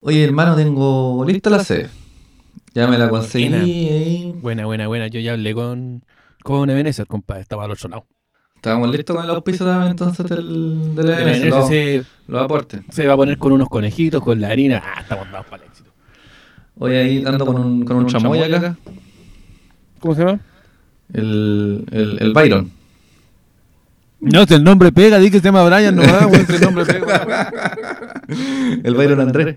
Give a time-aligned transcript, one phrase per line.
[0.00, 1.90] Oye, hermano, tengo lista la sede.
[2.74, 3.48] Ya me la conseguí.
[3.48, 4.40] Buena.
[4.40, 5.06] Buena, buena, buena.
[5.08, 6.04] Yo ya hablé con,
[6.42, 7.42] con Ebenezer, compadre.
[7.42, 8.06] Estaba al otro lado.
[8.56, 12.80] Estábamos listos con el auspicio también entonces del, del Ebenezer los, se, los aportes.
[12.90, 14.82] se va a poner con unos conejitos, con la harina.
[14.84, 15.90] Ah, estamos dados para el éxito.
[16.78, 18.76] Hoy ahí ando con un, con un chamoy acá.
[19.98, 20.40] ¿Cómo se llama?
[21.12, 22.70] El, el, el Byron.
[24.20, 27.50] No, si el nombre pega, di que se llama Brian, no va, el nombre pega.
[28.82, 29.56] El Byron Andrés.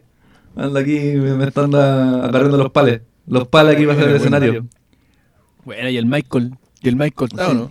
[0.56, 3.02] Anda aquí, me, me está anda agarrando los pales.
[3.28, 4.66] Los pales aquí para hacer el escenario.
[5.66, 6.56] Bueno, y el Michael.
[6.82, 7.70] Y el Michael está, ¿o no?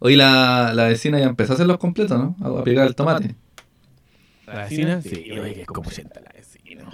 [0.00, 2.36] Hoy la, la vecina ya empezó a hacer los completos, ¿no?
[2.40, 3.34] A picar el tomate.
[4.46, 5.02] ¿La vecina?
[5.02, 6.84] Sí, oye, que es como sienta la vecina.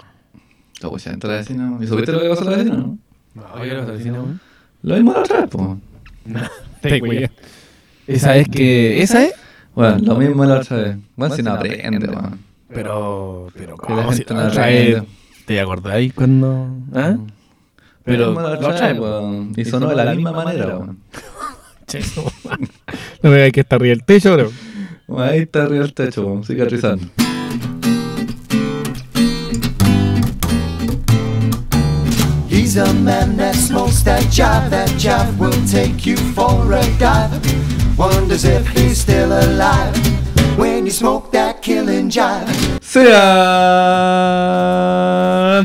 [0.83, 1.77] Oh, ya entra la vecina.
[1.81, 2.99] ¿Y supiste lo que pasó a la vecina, no?
[3.53, 4.39] Oye, la vecina.
[4.81, 5.79] Lo mismo la otra vez, po.
[6.81, 7.29] Te güey.
[8.07, 9.01] Esa es que.
[9.01, 9.33] ¿Esa es?
[9.73, 10.97] Bueno, lo mismo la otra vez.
[11.15, 12.39] Bueno, si no aprende, weón.
[12.75, 13.47] Pero.
[13.55, 14.11] Pero, Que la ¿cómo?
[14.11, 15.03] Si gente la no otra vez-.
[15.45, 16.69] ¿Te acordáis cuando.?
[16.93, 17.15] ¿Ah?
[18.03, 18.25] Pero.
[18.25, 19.53] Lo mismo la otra vez, weón.
[19.55, 20.99] Y sonó de la misma manera, weón.
[21.87, 22.23] Che, no.
[23.21, 24.51] No me digas que está arriba el techo, bro.
[25.23, 27.07] Ahí está arriba el techo, weón, cicatrizando.
[32.49, 34.69] He's a man that smokes that jive.
[34.71, 37.31] That jive will take you for a dive.
[37.97, 39.95] Wonders if he's still alive
[40.57, 42.45] when you smoke that killing jive.
[42.79, 43.15] Sean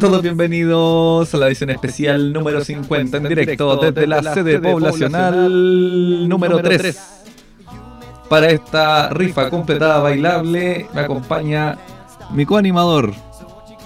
[0.00, 6.62] todos bienvenidos a la edición especial número 50 en directo desde la sede poblacional número
[6.62, 6.98] 3.
[8.30, 11.76] Para esta rifa completada bailable me acompaña
[12.30, 13.12] mi coanimador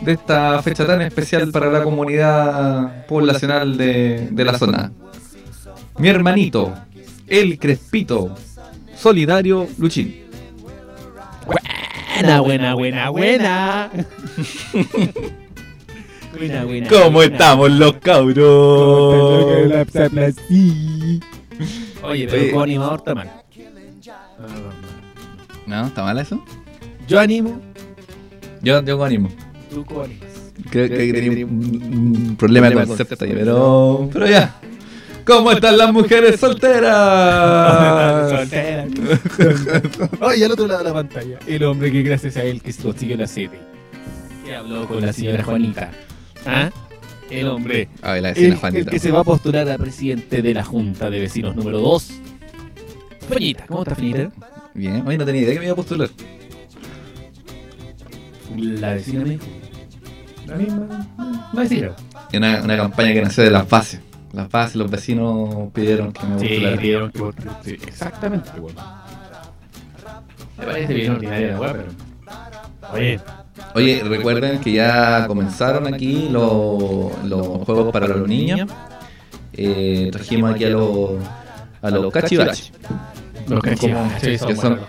[0.01, 4.93] de esta fecha tan especial para la comunidad poblacional de, de la zona.
[5.99, 6.73] Mi hermanito,
[7.27, 8.33] el Crespito,
[8.95, 10.23] solidario Luchín.
[12.15, 13.91] Buena, buena, buena, buena.
[16.37, 16.89] Buena, buena.
[16.91, 17.33] ¿Cómo buena.
[17.33, 18.37] estamos los cabros?
[20.51, 21.21] Oye,
[22.03, 22.29] Oye.
[22.31, 23.31] pero como animador está mal.
[25.67, 25.87] ¿No?
[25.87, 26.45] ¿Está mal eso?
[27.09, 27.61] Yo animo,
[28.63, 29.29] Yo, yo animo.
[29.71, 30.29] tú coanimas.
[30.71, 34.55] Creo que tenía un, un problema de concepto pero, pero ya.
[35.25, 38.31] ¿Cómo están las mujeres solteras?
[38.31, 38.87] Soltera.
[40.21, 43.17] Oye, al otro lado de la pantalla, el hombre que gracias a él que consiguió
[43.17, 43.59] la sede.
[44.45, 45.91] Que habló con la señora Juanita.
[46.45, 46.71] ¿Ah?
[47.31, 47.89] El hombre.
[48.03, 48.91] Ay, la El, vecina el Juanita.
[48.91, 52.11] que se va a postular a presidente de la Junta de Vecinos número 2.
[53.31, 54.31] Feñita, ¿cómo estás, Feñita?
[54.75, 56.11] Bien, hoy no tenía idea que me iba a postular.
[58.57, 59.45] La vecina me dijo.
[60.47, 61.51] La misma.
[61.55, 61.91] La vecina.
[62.35, 64.01] Una, una campaña que nació de las bases.
[64.35, 66.47] Las bases, los vecinos pidieron que me Sí,
[66.79, 67.35] pidieron que vos-
[67.65, 68.51] sí, exactamente.
[70.59, 71.85] Me parece bien ordinaria la weá, pero.
[72.93, 73.21] Oye,
[73.75, 78.69] Oye, recuerden que ya comenzaron aquí los, los juegos para los niños.
[79.53, 81.11] Eh, trajimos aquí a los,
[81.81, 82.73] a los cachivaches.
[83.49, 84.81] los cachivaches son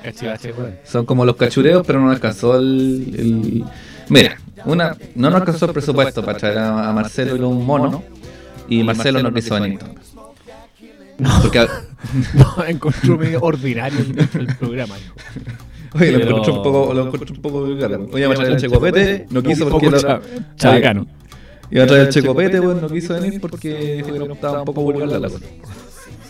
[0.83, 3.63] son- como los cachureos, pero no alcanzó el, el-
[4.09, 8.03] Mira, una, no nos alcanzó el presupuesto para traer a, a Marcelo y un mono.
[8.69, 9.79] Y Marcelo no quiso venir.
[11.41, 11.67] Porque,
[12.33, 14.95] No, encontró medio ordinario el, programa.
[14.97, 15.15] hijo.
[15.93, 17.93] oye, lo encontré un poco, lo encontré un poco vulgar.
[18.11, 20.21] Oye, iba a traer el checopete, no quiso porque era- cha-
[20.55, 21.07] chabacano.
[21.71, 25.29] Iba a traer el checopete, bueno, no quiso venir porque estaba un poco vulgar la
[25.29, 25.45] cosa.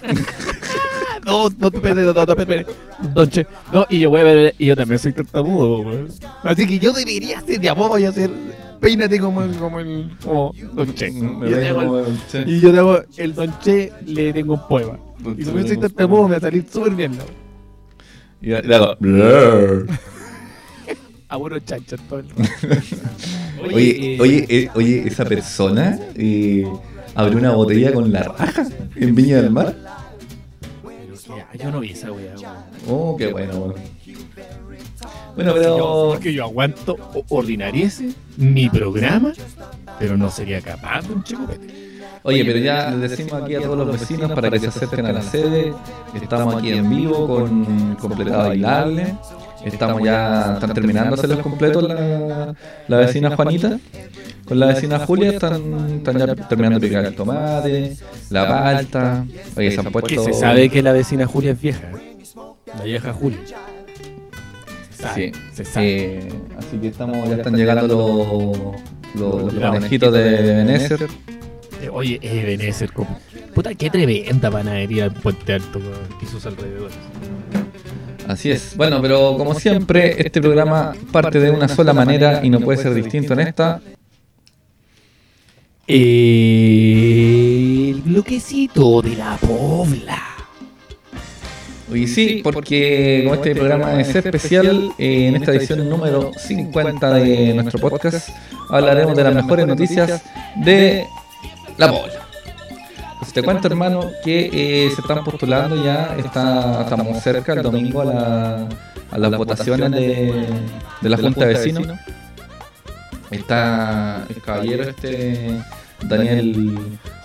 [1.26, 2.66] No, no te pegues, no, no te
[3.32, 3.48] Che.
[3.74, 6.08] No, y yo voy a ver, y yo también soy tartamudo, weón.
[6.44, 8.30] Así que yo debería ser, de a poco voy a hacer,
[8.86, 11.10] peínate como el, como el, como Don Che.
[11.12, 12.44] Me Y yo te hago el- como el che.
[12.46, 15.00] Y yo le hago el Don Che, le tengo un poema.
[15.20, 17.24] Don Y si yo soy tartamudo, me va a salir súper bien, ¿no?
[18.42, 18.96] Y le hago.
[19.00, 19.88] "Blur".
[21.28, 22.28] A buenos chanchos todo el.
[23.74, 26.68] Oye, eh, oye, eh, oye, esa persona eh,
[27.16, 29.76] abrió una botella con la raja en Viña del Mar.
[31.60, 32.56] Yo no vi esa weá, weón.
[32.88, 33.74] Oh, qué bueno,
[35.36, 35.52] bueno.
[35.54, 36.10] Bueno, Yo- pero.
[36.12, 36.98] Porque yo aguanto
[37.30, 39.34] ordinariese mi programa,
[40.00, 41.24] pero no sería capaz de un.
[42.24, 45.14] Oye, pero ya les decimos aquí a todos los vecinos para que se acerquen a
[45.14, 45.74] la sede.
[46.20, 49.16] Estamos aquí en vivo con completada bailable.
[49.64, 52.54] Estamos ya, están terminando de hacer los completos la,
[52.88, 53.80] la vecina Juanita.
[54.46, 57.98] Con la vecina Julia están, están ya terminando de picar el tomate,
[58.30, 59.26] la palta.
[59.58, 60.08] Oye, se han puesto.
[60.08, 61.90] Que se sabe que la vecina Julia es vieja.
[61.96, 62.18] ¿eh?
[62.78, 63.40] La vieja Julia.
[65.06, 65.88] Sabe, Sí, se sabe.
[65.88, 68.58] Eh, así que estamos, ya están llegando los,
[69.16, 71.08] los, los Los conejitos de Benecer.
[71.82, 73.20] Eh, Oye, Ebenezer, como...
[73.54, 75.80] Puta, qué tremenda panadería en Puente Alto
[76.22, 76.96] y sus alrededores.
[78.28, 78.76] Así es.
[78.76, 82.94] Bueno, pero como siempre, este programa parte de una sola manera y no puede ser
[82.94, 83.82] distinto en esta.
[85.88, 86.82] El
[88.04, 90.35] bloquecito de la pobla.
[91.92, 97.54] Oye, sí, porque como este programa es especial, eh, en esta edición número 50 de
[97.54, 98.30] nuestro podcast
[98.70, 100.24] hablaremos de las mejores noticias
[100.56, 101.06] de
[101.78, 102.14] la bola.
[103.20, 108.02] Pues te cuento, hermano, que eh, se están postulando ya, está, estamos cerca el domingo
[108.02, 108.70] a, la-
[109.12, 110.46] a las votaciones de,
[111.02, 111.88] de la Junta de Vecinos.
[113.32, 115.50] Está el caballero este
[116.04, 116.78] Daniel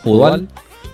[0.03, 0.49] Judual,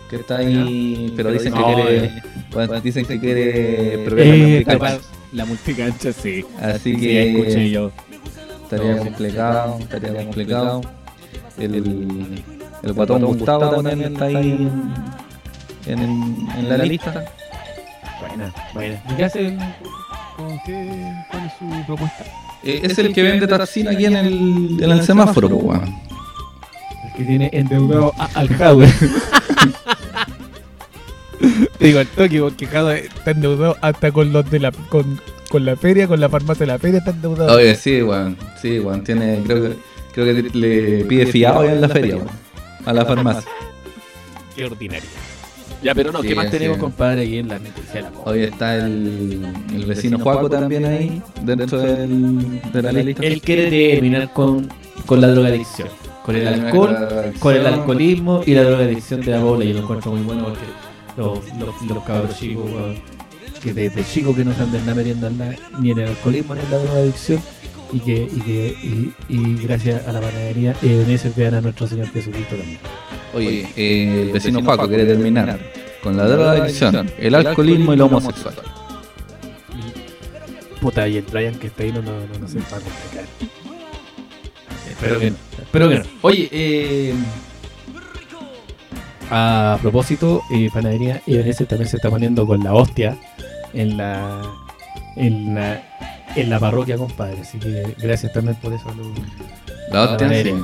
[0.08, 2.22] que está ahí, pero dicen que No, quiere,
[2.52, 4.98] bueno, dicen que quiere la Eh, multicancha.
[5.32, 6.44] la multicancha, sí.
[6.60, 7.90] Así Sí, que escuché yo.
[8.62, 10.80] estaría complicado, estaría complicado.
[11.58, 12.42] El,
[12.82, 14.70] el guatón Gustavo también está ahí
[15.86, 17.24] en, en, en la lista.
[18.20, 19.02] Buena, buena.
[19.10, 19.46] ¿Y qué hace?
[19.46, 19.58] el-
[20.36, 21.12] con qué?
[21.30, 22.24] ¿Cuál es su propuesta?
[22.62, 26.05] Eh, es el que vende taxina aquí en el, en el semáforo, pues, weón.
[27.16, 28.88] Que tiene endeudado a- al Jadwe.
[31.78, 35.64] Te digo al toque porque Jadwe está endeudado hasta con los de la con, con
[35.64, 37.56] la feria, con la farmacia de la feria está endeudado.
[37.56, 38.36] Oye, sí, weón.
[38.60, 39.02] Sí, weón.
[39.04, 39.76] Tiene, creo que,
[40.12, 42.28] creo que le pide fiado en la feria, weón.
[42.84, 43.50] A la farmacia.
[44.54, 45.08] Qué ordinario.
[45.82, 46.52] Ya, pero no, Sí, ¿qué más sí.
[46.52, 48.10] tenemos, compadre, aquí en la noticia la?
[48.24, 53.22] Hoy está el, el vecino Juaco también ahí, dentro del, de la lista.
[53.22, 54.68] Él quiere terminar con,
[55.04, 55.88] con la drogadicción,
[56.26, 56.96] con el alcohol,
[57.38, 59.64] con el alcoholismo y la drogadicción de la bola.
[59.64, 60.64] Y lo encuentro muy bueno porque
[61.16, 62.96] los, los, los cabros chicos, weón,
[63.62, 66.54] que desde chicos que no se anden la merienda en la- ni en el alcoholismo
[66.54, 67.40] ni en la drogadicción.
[67.92, 71.60] Y que, y que y, y gracias a la panadería eh, en ese vean a
[71.60, 72.80] nuestro Señor Jesucristo también.
[73.32, 75.56] Oye, eh, el vecino Juaco quiere terminar
[76.02, 78.54] con la drogadicción, el alcoholismo y lo homosexual.
[80.80, 83.24] Puta, y el Brian que está ahí no, no, no, no se va a complicar.
[84.90, 85.36] Espero que no.
[85.76, 86.04] Espero que no.
[86.22, 87.14] Oye, eh,
[89.30, 93.18] a propósito, eh, Panadería Ibanese también se está poniendo con la hostia
[93.74, 94.40] en la
[95.16, 95.82] en la
[96.34, 97.42] en la parroquia, compadre.
[97.42, 98.86] Así que gracias también por eso.
[99.90, 100.54] La hostia, sí.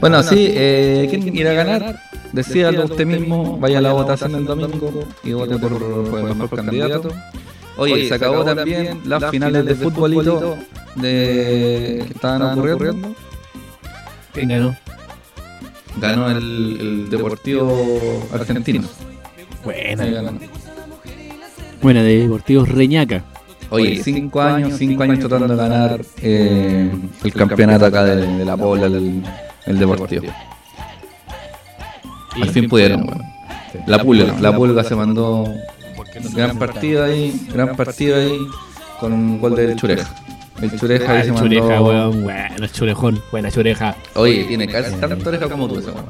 [0.00, 2.00] Bueno, sí, eh, ¿quién irá a ganar?
[2.32, 6.50] Decíalo usted mismo, vaya a la votación el domingo y vote por, por el mejor
[6.50, 7.08] candidato.
[7.76, 10.56] Oye, se acabó también las finales de futbolito
[10.96, 13.14] de, que estaban ocurriendo.
[14.34, 14.76] ¿Quién ganó?
[15.96, 16.36] Ganó el,
[16.80, 18.86] el Deportivo Argentino.
[19.64, 20.04] Buena.
[20.04, 20.32] Sí, ganó.
[21.80, 23.24] Buena, de Deportivos Reñaca.
[23.70, 26.92] Oye, cinco años, cinco años tratando de ganar eh,
[27.22, 29.22] el campeonato acá de, de la Pobla, el,
[29.66, 30.26] el Deportivo.
[32.32, 33.22] Al fin pudieron, weón.
[33.86, 35.52] La pulga, la pulga se mandó
[36.32, 38.38] gran partido ahí, gran partido ahí
[39.00, 40.08] con un gol del Chureja.
[40.62, 41.84] El Chureja Ah, el chureja, mandó.
[41.84, 42.22] weón.
[42.22, 43.22] Bueno, el churejón.
[43.30, 43.96] Buena chureja.
[44.14, 46.06] Oye, tiene casi tanta oreja como tú ese weón.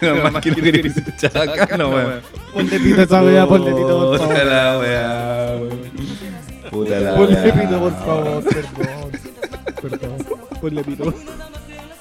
[0.00, 2.20] No más que quería decir chacano, weón.
[2.52, 4.46] Ponle pito esa weá, ponle pito, por Puta favor.
[4.46, 5.80] la weá, weón.
[6.70, 7.54] Puta la Ponle weá.
[7.54, 9.10] pito, por favor, perdón.
[9.80, 10.26] Perdón.
[10.60, 11.14] Ponle pito.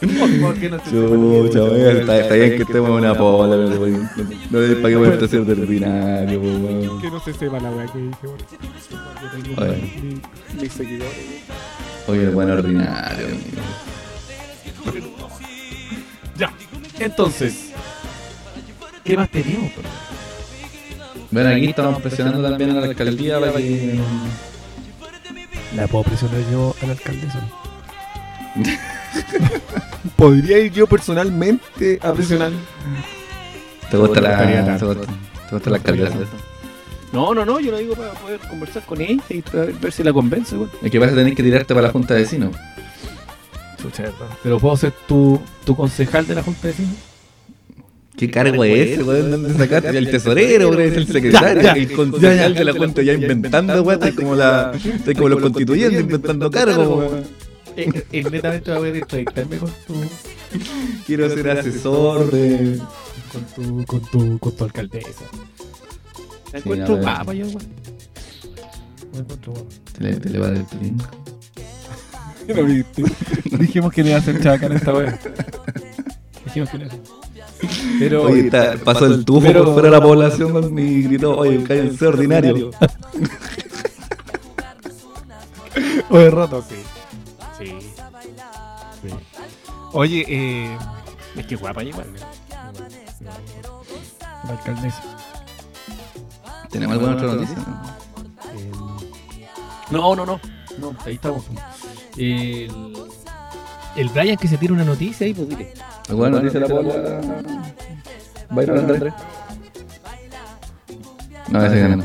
[0.20, 4.10] Por no Chucha, qué weón, está, está bien que estemos en una pola, pero weón,
[4.50, 7.02] no es para que voy a ser de ordinario, weón.
[7.02, 8.28] Que no se sepa la weá que dije,
[9.58, 10.22] weón.
[10.60, 11.14] Mis seguidores.
[12.08, 13.62] Oye, el buen ordinario, amigo.
[16.36, 16.52] Ya.
[16.98, 17.72] Entonces,
[19.04, 19.72] ¿qué más tenemos?
[19.76, 19.84] bro?
[21.30, 24.00] Bueno, aquí estamos presionando también a la alcaldía para que.
[25.76, 27.48] ¿La puedo presionar yo a la alcaldesa?
[30.16, 32.52] ¿Podría ir yo personalmente a presionar?
[33.90, 34.38] ¿Te gusta la,
[34.78, 35.02] te gusta,
[35.50, 36.16] te gusta la alcaldesa?
[37.12, 39.44] No, no, no, yo lo digo para poder conversar con ella y
[39.82, 40.70] ver si la convence, güey.
[40.82, 42.56] Es que vas a tener que tirarte para la junta de vecinos.
[44.44, 46.96] Pero puedo ser tu, tu concejal de la Junta de Vecinos.
[48.16, 49.32] ¿Qué cargo es ese, weón?
[49.32, 49.98] ¿Dónde sacaste?
[49.98, 51.82] El tesorero, weón, es el secretario, Ya, ya.
[51.82, 54.00] el concejal de la junta ya inventando, weón.
[54.16, 54.72] Como, la,
[55.16, 57.24] como los constituyentes inventando cargos, weón.
[57.78, 59.94] Eh, eh, netamente va a entrevistarme con tu,
[61.06, 62.80] Quiero ser asesor de.
[63.32, 65.10] con tu, con tu, con tu alcaldesa.
[66.54, 67.04] Me Sí, encuentro ver.
[67.04, 67.66] guapa yo, güey.
[69.14, 69.70] Me encuentro guapa.
[69.98, 70.98] Te le, te le va a dar el plin.
[72.48, 73.04] ¿Lo viste?
[73.58, 75.18] Dijimos que le iba a hacer chacana esta wea.
[76.46, 77.22] Dijimos que le iba a hacer.
[78.00, 81.38] Pero, Oye, está- pasó el tufo pero- por fuera de la población weón, y gritó,
[81.38, 82.72] oye, cállense ordinario.
[86.10, 86.76] O de roto, sí.
[86.76, 87.01] Sí.
[89.94, 90.78] Oye, eh,
[91.36, 92.20] es que guapa igual, ¿no?
[94.46, 95.04] La alcaldesa.
[96.70, 97.56] ¿Tenemos alguna otra noticia?
[98.56, 98.72] Eh,
[99.92, 100.40] no, no, no.
[100.80, 101.44] No, ahí estamos.
[102.18, 102.72] El,
[103.96, 105.74] el Brian que se tira una noticia ahí, pues dile.
[106.10, 107.22] Bueno, dice la bola.
[108.50, 109.14] Byron Andrés.
[111.50, 112.04] No, ese que no.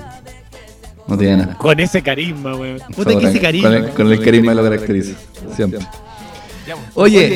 [1.07, 1.55] No tiene nada.
[1.57, 2.78] Con ese carisma, weón.
[2.95, 3.69] Puta Con que ese el- carisma.
[3.69, 5.16] Con el, con el carisma lo caracteriza.
[5.55, 5.78] Siempre.
[6.94, 7.28] Oye,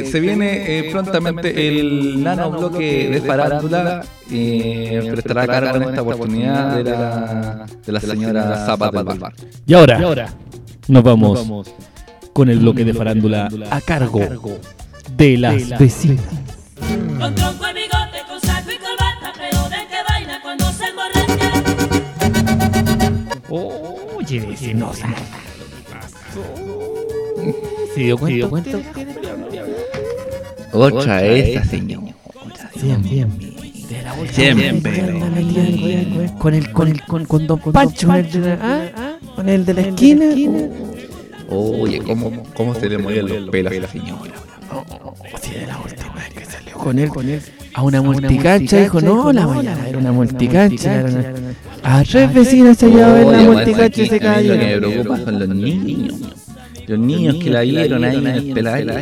[0.00, 4.04] eh, se viene eh, prontamente el nano bloque de farándula.
[4.30, 9.18] Eh, pero estará a cargo en esta oportunidad de la, de la señora Zapa del
[9.18, 9.32] Bar.
[9.66, 10.28] Y ahora,
[10.88, 11.72] nos vamos
[12.32, 14.20] con el bloque de farándula a cargo
[15.16, 16.24] de las vecinas.
[17.18, 21.52] Con tronco y bigote, con saco y corbata, pero de que baila cuando se emborracha.
[23.48, 25.08] Oye, vecinosa.
[27.94, 28.78] ¿Se dio cuenta?
[30.72, 32.12] Otra esta señora.
[32.82, 33.38] Bien, bien.
[33.88, 34.34] De la bolsa.
[34.34, 35.20] Siempre.
[36.38, 39.64] con el con el con, con Don Pancho, con el de la, ah, con el
[39.64, 40.24] de la esquina.
[41.48, 44.32] Oye, ¿cómo, cómo se le mueven los pelos a la señora?
[46.72, 47.40] Con él, con él.
[47.74, 51.04] A una multicancha dijo, no, la mañana era una multicancha.
[51.82, 54.64] A tres vecinas se llevaba en la multicancha y se a mí Lo que me
[54.64, 54.80] cayó.
[54.80, 56.43] preocupa son los niños.
[56.86, 58.94] Los niños que la vieron ahí en el peladero.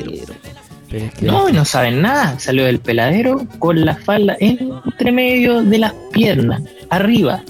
[0.90, 2.38] Pero es que No, y no saben nada.
[2.38, 7.42] Salió del peladero con la falda entre medio de las piernas, arriba.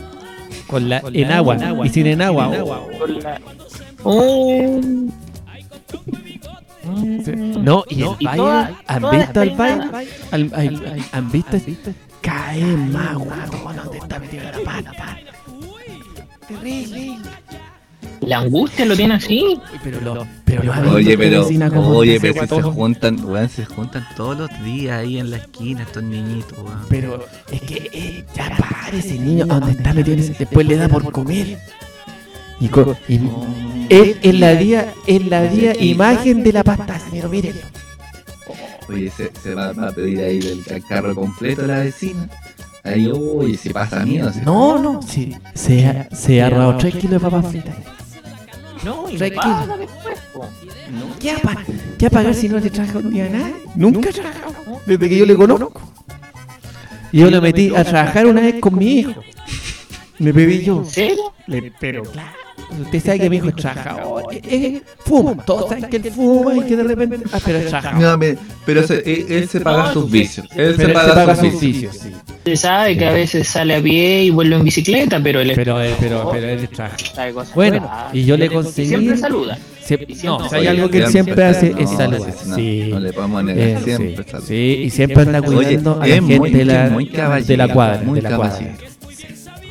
[0.66, 2.50] Con la, en agua y sin en agua.
[2.98, 3.40] Con la...
[4.04, 4.80] Oh.
[6.84, 9.84] No, y el baile, ¿han visto el baile?
[11.12, 11.58] ¿Han visto?
[12.20, 15.18] Cae más guapo donde está metido la pata.
[16.48, 17.18] Terrible.
[18.26, 19.59] La angustia lo tiene así.
[19.83, 21.47] Pero lo, pero lo Oye, pero,
[21.88, 25.83] oye, pero si se juntan, weón, se juntan todos los días ahí en la esquina
[25.83, 26.81] estos niñitos, weón.
[26.88, 30.76] Pero es que eh, ya para ese niño a donde está metido ese- después le
[30.76, 31.59] da por comer.
[32.61, 33.17] Y, co- y
[33.88, 37.55] él es la día, es la día imagen de la pasta, pero miren.
[38.88, 40.38] Oye, se, se va, va a pedir ahí
[40.69, 42.29] el carro completo a la vecina.
[42.85, 44.31] Ahí, oye, si pasa miedo.
[44.45, 47.75] No, no, sí, se ha, se ha ahorrado 3 kilos de papas fritas.
[48.84, 49.42] No, y Tranquilo.
[49.42, 50.48] paga después, po.
[51.20, 51.56] ¿Qué va
[51.98, 53.50] ¿Qué va a pagar si no le trajo ni a nada?
[53.76, 54.54] Nunca ha trabajado,
[54.86, 55.80] desde que yo le conozco.
[57.12, 59.14] Y yo le metí a trabajar una vez con mi hijo.
[60.18, 60.78] Me bebí yo.
[60.78, 61.32] ¿En serio?
[61.46, 62.30] Le- pero claro,
[62.81, 66.55] usted sabe que mi hijo es trabajador, eh, eh, fuma, todos saben que él fuma
[66.55, 68.00] y que de repente, ah, pero es trabajador.
[68.02, 70.47] No, me- pero se- él, él se paga sus vicios.
[70.52, 71.97] Él Pero se él se paga, paga sus vicios.
[71.97, 72.11] sí.
[72.45, 75.81] Se sabe que a veces sale a pie y vuelve en bicicleta, pero él Pero,
[75.83, 79.59] eh, pero, pero él es cosas Bueno, y yo le conseguí- Siempre saluda.
[79.85, 82.33] Siempre- no, hay Oye, algo que él siempre- hace no, es sí, saludar.
[82.33, 82.87] sí, no, Sí.
[82.91, 84.47] no le podemos negar, Eh, siempre sí, saluda.
[84.47, 87.69] sí, y siempre anda Oye, cuidando a la es gente muy- de la, de la
[87.69, 88.02] cuadra.
[88.05, 88.59] muy de la cuadra.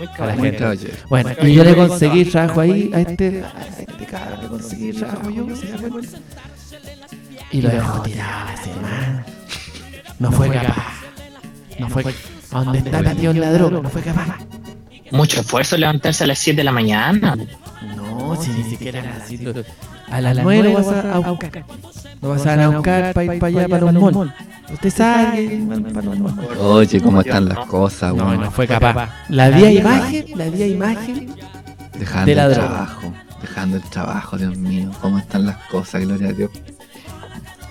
[0.01, 0.75] Muy caballero.
[1.10, 5.29] Bueno, y yo le conseguí trabajo ahí a este, a este cabrón, le conseguí trabajo
[5.29, 5.48] yo.
[7.51, 9.25] Y lo dejó tirado a la semana.
[10.17, 10.93] No fue capaz.
[11.77, 12.03] No fue
[12.51, 14.39] a donde está metido en la droga, no fue capaz.
[15.12, 17.38] Mucho esfuerzo levantarse a las 7 de la mañana.
[18.35, 19.39] No, si ni siquiera era así.
[20.09, 21.63] A las 9 lo vas a, a buscar.
[22.21, 24.31] Lo vas a buscar para ir para allá, para los malls.
[24.71, 25.61] Usted sabe.
[26.59, 28.41] Oye, cómo están las cosas, No, weón.
[28.41, 29.09] no fue capaz.
[29.29, 31.35] La vía imagen, la vía imagen.
[31.97, 33.13] Dejando de la el trabajo.
[33.41, 34.91] Dejando el trabajo, Dios mío.
[35.01, 36.51] Cómo están las cosas, gloria a Dios.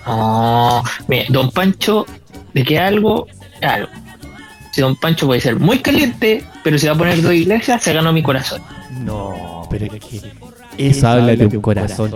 [0.05, 0.83] Oh,
[1.29, 2.05] don Pancho,
[2.53, 3.27] de que algo,
[3.61, 3.87] algo.
[4.71, 7.93] Si don Pancho puede ser muy caliente, pero si va a poner dos iglesias, se
[7.93, 8.61] ganó mi corazón.
[8.91, 10.21] No, pero es que
[10.77, 12.11] eso habla de un corazón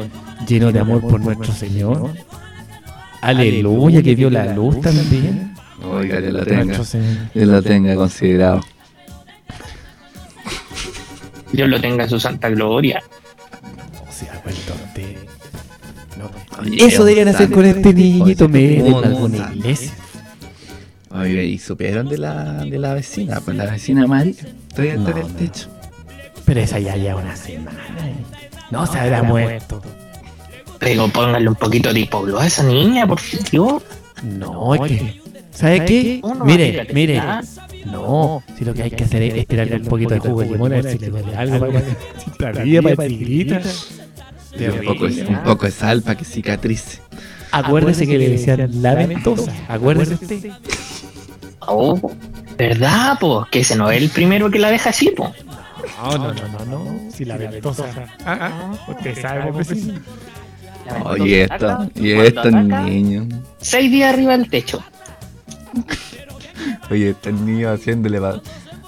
[0.48, 2.12] lleno de amor por nuestro Señor.
[3.22, 5.56] Aleluya, que dio la luz también.
[5.84, 6.46] Oiga, Dios lo
[7.62, 7.94] tenga.
[7.94, 8.62] Lo considerado.
[11.52, 13.02] Dios lo tenga en su santa gloria.
[13.94, 15.16] No se ha vuelto usted.
[16.20, 16.62] No.
[16.62, 19.92] Oye, Eso deberían hacer con este niñito, un en alguna iglesia.
[21.12, 24.34] Oye, y supieron de la, de la vecina, pues la vecina María.
[24.70, 25.36] Todavía está en el no.
[25.36, 25.70] techo.
[26.46, 27.80] Pero esa ya lleva una semana.
[28.04, 28.16] eh.
[28.72, 29.82] No se habrá muerto.
[30.80, 33.20] Pero pónganle un poquito de hipoglo a esa niña, por
[33.52, 33.82] Dios.
[34.24, 35.22] No, es que.
[35.52, 36.22] ¿Sabe qué?
[36.44, 37.20] Mire, mire.
[37.20, 37.42] ah,
[37.86, 40.74] No, si lo que hay que hacer es tirarle un poquito de jugo de limón
[40.74, 41.60] a ver si le duele algo
[42.40, 42.64] para
[44.70, 47.00] un, poco, un poco de sal para que cicatrice.
[47.52, 49.52] Acuérdese que le decían la ventosa.
[49.70, 50.52] Acuérdese usted.
[51.68, 52.12] Oh,
[52.58, 53.48] ¿verdad, po?
[53.50, 55.32] Que ese no es el primero que la deja así, po.
[56.02, 57.12] No, no, no, no, no.
[57.12, 57.86] Si la ventosa.
[58.26, 60.00] Ah, ah, usted sabe, vecino.
[61.06, 63.26] Oye, esto, y estos niños.
[63.60, 64.84] Seis días arriba del techo.
[66.92, 68.42] Oye, estos niños haciéndole va-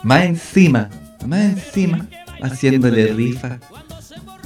[0.04, 0.90] más encima,
[1.26, 2.06] más encima,
[2.42, 3.58] haciéndole rifa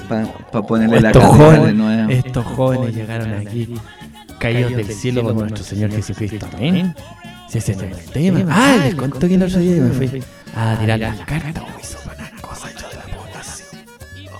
[0.07, 2.11] para ponerle la cadena de nuevo.
[2.11, 3.73] estos jóvenes llegaron aquí
[4.39, 6.47] caídos del cielo por nuestro Señor Jesucristo.
[6.55, 6.95] Amén.
[7.49, 8.45] Si ese no es el tema.
[8.49, 10.23] Ah, les conto que el otro día me fui
[10.55, 11.63] a tirar las cartas.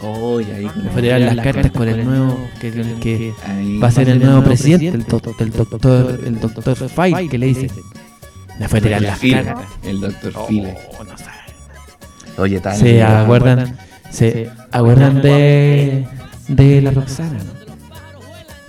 [0.03, 3.77] Oye, ahí, Me fui a tirar las cartas con el nuevo, que, ahí.
[3.77, 7.46] va a ser el nuevo presidente, el, doc- el doctor, el doctor Fay, que le
[7.48, 7.70] dicen.
[8.60, 9.65] Me fue a tirar las cartas.
[9.84, 10.75] El doctor File.
[11.00, 11.31] Oh, no sabe.
[12.38, 12.77] Oye, tal.
[12.77, 13.77] Se acuerdan,
[14.10, 16.08] se acuerdan de,
[16.48, 17.62] de la Roxana, ¿no?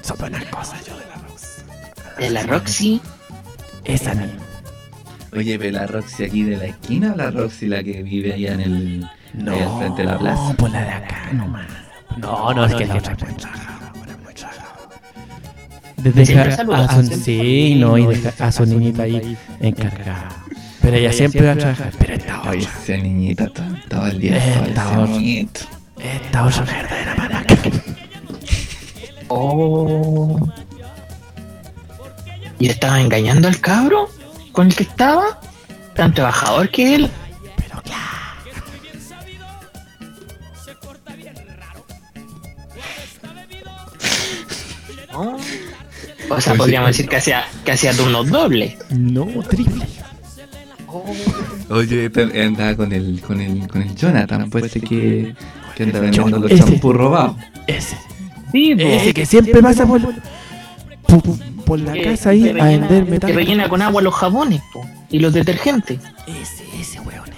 [0.02, 2.16] Son buenas cosas yo de la Roxana.
[2.18, 3.00] De la Roxy.
[3.84, 4.32] Esa misma.
[5.34, 8.52] Oye, pero la Roxy aquí de la esquina o la Roxy la que vive allá
[8.54, 9.06] en el.
[9.38, 10.42] Al frente la plaza?
[10.48, 11.66] No, pues la de acá nomás.
[12.18, 13.18] No, no, es que la otra es.
[16.02, 20.28] De dejar a su, sí, no, y dejar a su niñita ahí encargada.
[20.80, 21.92] Pero ella siempre va a trabajar.
[21.96, 24.36] Pero esta otra, esa niñita to- todo el día.
[24.36, 25.16] Esta otra.
[26.00, 27.54] esta otra verdadera manaca.
[29.28, 30.48] Oh.
[32.58, 34.08] ¿Y estaba engañando al cabro
[34.50, 35.40] con el que estaba?
[35.94, 37.10] Tan trabajador que él.
[37.56, 38.02] Pero claro.
[45.14, 45.37] Oh.
[46.31, 48.76] O sea, podríamos decir que hacía, que hacía turnos dobles.
[48.90, 49.85] No, triple.
[51.71, 52.11] Oye,
[52.45, 55.35] andaba con el, con el, con el Jonathan, pues ese que,
[55.75, 57.37] que anda vendiendo los champús robados.
[57.66, 57.97] Ese.
[58.52, 58.75] Sí.
[58.78, 60.00] Ese que siempre pasa por,
[61.07, 61.23] por,
[61.64, 63.35] por la Que- casa ahí que a vender Que metal.
[63.35, 65.99] rellena con agua los jabones po, y los detergentes.
[66.26, 67.31] Ese, ese weón.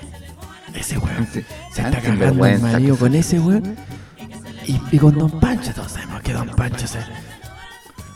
[0.74, 1.28] Ese weón.
[1.32, 1.40] Se
[1.82, 3.76] está cagando el marido que con se- ese weón.
[4.66, 6.98] Y, y con Don Pancho, todos sabemos que Don Pancho se.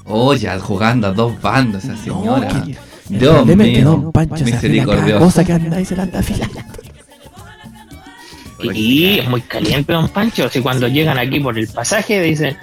[0.08, 2.48] Oye, jugando a dos bandos esa señora.
[2.48, 5.18] No, que- Dios problema es que mío, Don Pancho misericordioso.
[5.24, 6.60] cosa que anda y se la anda afilando.
[8.72, 10.48] Y es muy caliente, don Pancho.
[10.48, 12.56] Si cuando llegan aquí por el pasaje dicen,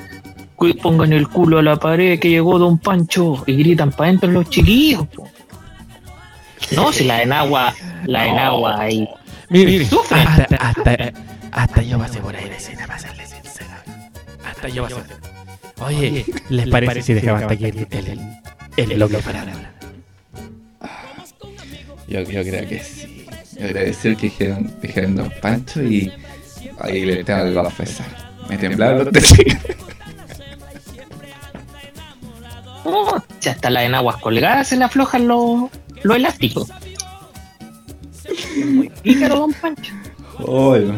[0.56, 4.30] "Cu- pongan el culo a la pared que llegó don Pancho y gritan para adentro
[4.32, 5.08] los chiquillos.
[5.08, 5.28] po.
[6.76, 7.74] No, si la enagua,
[8.06, 9.08] la enagua ahí.
[9.50, 10.28] Mire, Sufren.
[10.28, 10.98] hasta, hasta,
[11.52, 13.84] hasta yo pasé por ahí de escena, para serle sincera.
[14.50, 14.96] Hasta yo pasé.
[15.86, 18.08] Oye, ¿les parece si dejamos hasta aquí el, el,
[18.78, 19.74] el, el bloque para ahora?
[22.08, 23.26] Yo, yo creo que sí.
[23.60, 26.12] Yo agradecer que dijeron, dijeron Don Pancho y
[26.80, 28.08] ahí le tengo que confesar.
[28.50, 29.62] Me temblaron los testículos.
[32.88, 35.72] Oh, si hasta las enaguas colgadas se le aflojan los,
[36.04, 36.70] los elásticos.
[38.64, 39.92] Muy pícaro, don Pancho.
[40.38, 40.94] Oye,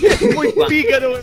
[0.34, 1.14] Muy pícaro.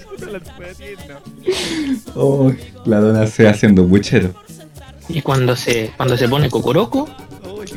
[2.16, 2.52] oh,
[2.86, 4.34] la dona se haciendo buchero.
[5.10, 7.10] Y cuando se, cuando se pone cocoroco,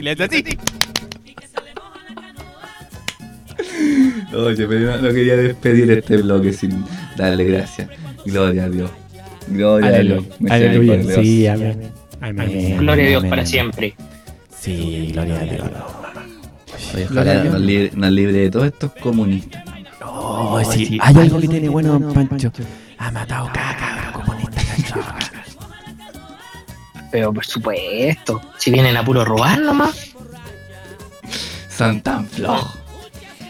[4.35, 6.85] Oye, pero no, no quería despedir este bloque sin
[7.17, 7.89] darle gracias.
[8.25, 8.91] Gloria a Dios.
[9.49, 10.25] Gloria a Dios.
[10.49, 11.23] Aleluya, Misericordioso.
[11.23, 11.91] sí, amén.
[12.21, 13.95] Amén, gloria a Dios amén, para siempre.
[14.59, 15.69] Sí, gloria a Dios.
[16.95, 17.55] Oye, ojalá Dios.
[17.55, 19.65] nos libre, nos libre de todos estos comunistas.
[20.07, 22.53] Oh, sí, hay algo que tiene bueno Don Pancho.
[22.99, 24.61] Ha matado cada cabro comunista.
[27.11, 30.13] Pero por supuesto, si vienen a puro robar nomás,
[31.77, 32.73] Son tan flojos.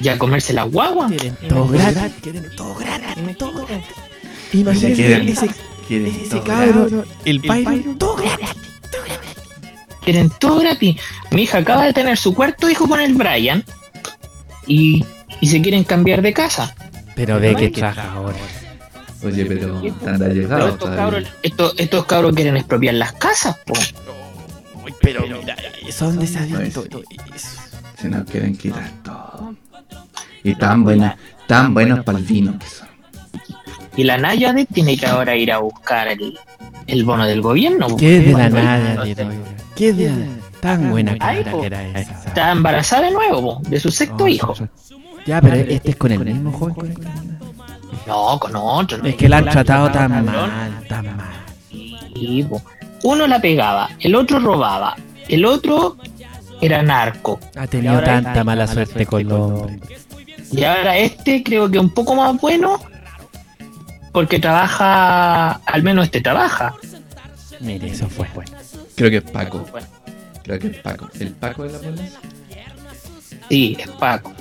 [0.01, 1.09] y a comerse la guagua.
[1.09, 2.13] Quieren todo gratis.
[2.23, 3.39] Quieren todo gratis.
[3.39, 3.87] Todo gratis.
[4.53, 5.51] Imagínense Quieren- ese,
[5.89, 8.49] Quieren ese todo cabro, el Byron, todo gratis.
[10.03, 10.97] Quieren todo gratis.
[11.31, 13.65] Mi hija acaba de tener su cuarto hijo con el Brian
[14.67, 15.05] y,
[15.45, 16.75] y se quieren cambiar de casa.
[17.15, 18.39] Pero de qué traja ahora.
[19.23, 23.75] Oye, pero están Pero allegados estos cabros, estos, estos cabros quieren expropiar las casas, po.
[25.03, 25.55] Pero mira,
[25.91, 26.89] son desadictos.
[28.01, 29.55] Se nos quieren quitar todo.
[30.43, 32.89] Y tan buenas, tan buenos para el vino que son.
[33.99, 36.39] Y la Nayade tiene que ahora ir a buscar el,
[36.87, 37.99] el bono del gobierno.
[37.99, 39.29] ¿Qué es de la Tito?
[39.77, 40.27] ¿Qué es de la
[40.63, 41.61] Tan buena Ay, cabra po.
[41.61, 42.13] que era esa.
[42.29, 44.55] Está embarazada de nuevo, po, de su sexto Oh, hijo.
[45.27, 46.75] Ya, pero este es con el mismo joven.
[46.75, 47.09] con el que-
[48.07, 48.99] No, con otro.
[48.99, 49.05] ¿no?
[49.09, 50.51] Es que la han tratado tan cabrón.
[50.51, 51.33] mal, tan mal.
[51.71, 52.47] Sí.
[53.03, 54.97] Uno la pegaba, el otro robaba,
[55.29, 55.97] el otro
[56.61, 57.39] era narco.
[57.57, 60.07] Ha tenido tanta mala suerte con los hombres.
[60.53, 62.79] Y ahora este creo que un poco más bueno
[64.13, 66.75] porque trabaja, al menos este trabaja.
[67.61, 68.27] Mire, eso fue.
[68.95, 69.67] Creo que es Paco.
[70.45, 71.09] Creo que es Paco.
[71.19, 72.11] ¿El Paco de la policía?
[73.49, 74.33] Sí, es Paco.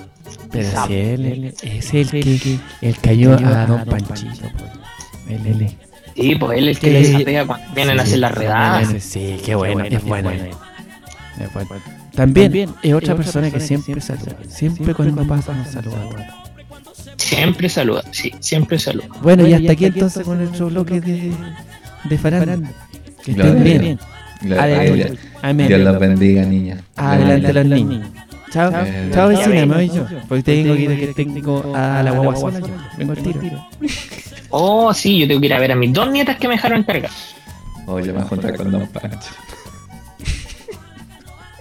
[0.51, 4.47] Pero si él, él es el que el cayó a Don Panchito.
[4.57, 4.71] pues.
[5.29, 5.77] Él, él, él.
[6.15, 7.11] Sí, pues él es el que Sí.
[7.13, 8.93] le sapea cuando vienen a hacer las redadas.
[9.03, 10.29] Sí, qué bueno, es bueno.
[10.31, 11.69] Es bueno.
[12.15, 14.37] También es otra persona que siempre saluda.
[14.47, 15.97] Siempre cuando pasa nos saluda.
[17.17, 19.07] Siempre saluda, sí, siempre saluda.
[19.21, 21.31] Bueno, y hasta aquí entonces con nuestro bloque de,
[22.03, 22.69] de faranda.
[23.23, 23.81] Que Claro, estén bien.
[24.41, 24.59] bien.
[24.59, 25.67] Adelante.
[25.67, 26.77] Dios los bendiga, niña.
[26.95, 28.07] Adelante los niños.
[28.53, 30.05] Chao, Eh, chao vecina, me voy yo.
[30.29, 32.67] Porque tengo que ir que tengo a la guagua sola yo.
[32.99, 33.67] Vengo al tiro.
[34.51, 36.79] Oh, sí, yo tengo que ir a ver a mis dos nietas que me dejaron
[36.79, 37.09] encargar.
[37.87, 39.31] Oye, me voy a juntar con Don Pancho.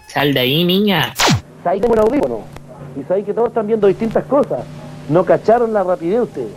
[0.09, 1.15] Sal de ahí, niña.
[1.65, 2.41] Ahí tengo un audífono.
[3.01, 4.61] Y sabéis que todos están viendo distintas cosas.
[5.09, 6.51] No cacharon la rapidez ustedes.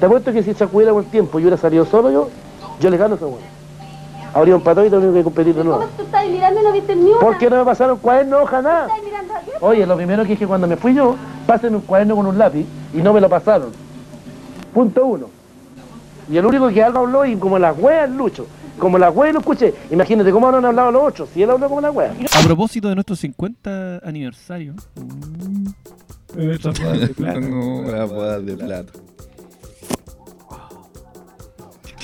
[0.00, 2.28] Te apuesto que si se acudiera con tiempo y hubiera salido solo yo,
[2.80, 3.46] yo le gano a ese bueno.
[4.34, 5.84] Habría un patón y tengo que competir de nuevo.
[5.96, 7.20] tú estás mirando y no viste ni una?
[7.20, 8.86] ¿Por qué no me pasaron cuaderno, hoja, nada?
[8.86, 9.34] Estás mirando.
[9.60, 11.16] Oye, lo primero que dije cuando me fui yo,
[11.46, 13.70] pásenme un cuaderno con un lápiz y no me lo pasaron.
[14.72, 15.26] Punto uno.
[16.30, 18.46] Y el único que algo habló y como las weas, Lucho.
[18.78, 19.74] Como las weas lo escuché.
[19.90, 21.28] Imagínate cómo habrán hablado los otros.
[21.34, 22.16] Si él habló como las weas.
[22.34, 24.74] A propósito de nuestro 50 aniversario.
[26.34, 28.92] No, la boda de plata.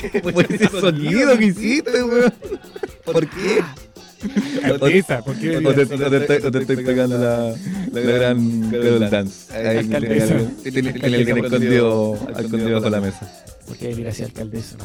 [0.00, 2.32] ¿Qué fue ese sonido que hiciste, weón?
[3.04, 3.60] ¿Por qué?
[4.64, 5.56] Alcaldesa, ¿por qué?
[5.58, 6.02] O te, estoy-
[6.46, 9.52] o te estoy pegando la, gran girl dance.
[9.54, 9.86] Ahí
[10.72, 12.18] tiene escondido,
[12.74, 13.44] bajo la mesa.
[13.66, 14.76] Porque mira, si alcaldesa.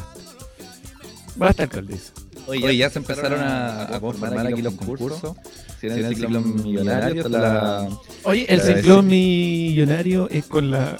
[1.36, 2.12] Basta alcaldesa.
[2.46, 5.34] Oye, ya se empezaron a, a confirmar aquí los concursos.
[5.80, 7.88] Si en el ciclo millonario está la...
[8.22, 10.96] Oye, el ciclón millonario es con la.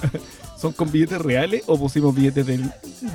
[0.65, 2.65] ¿Son con billetes reales o pusimos billetes del,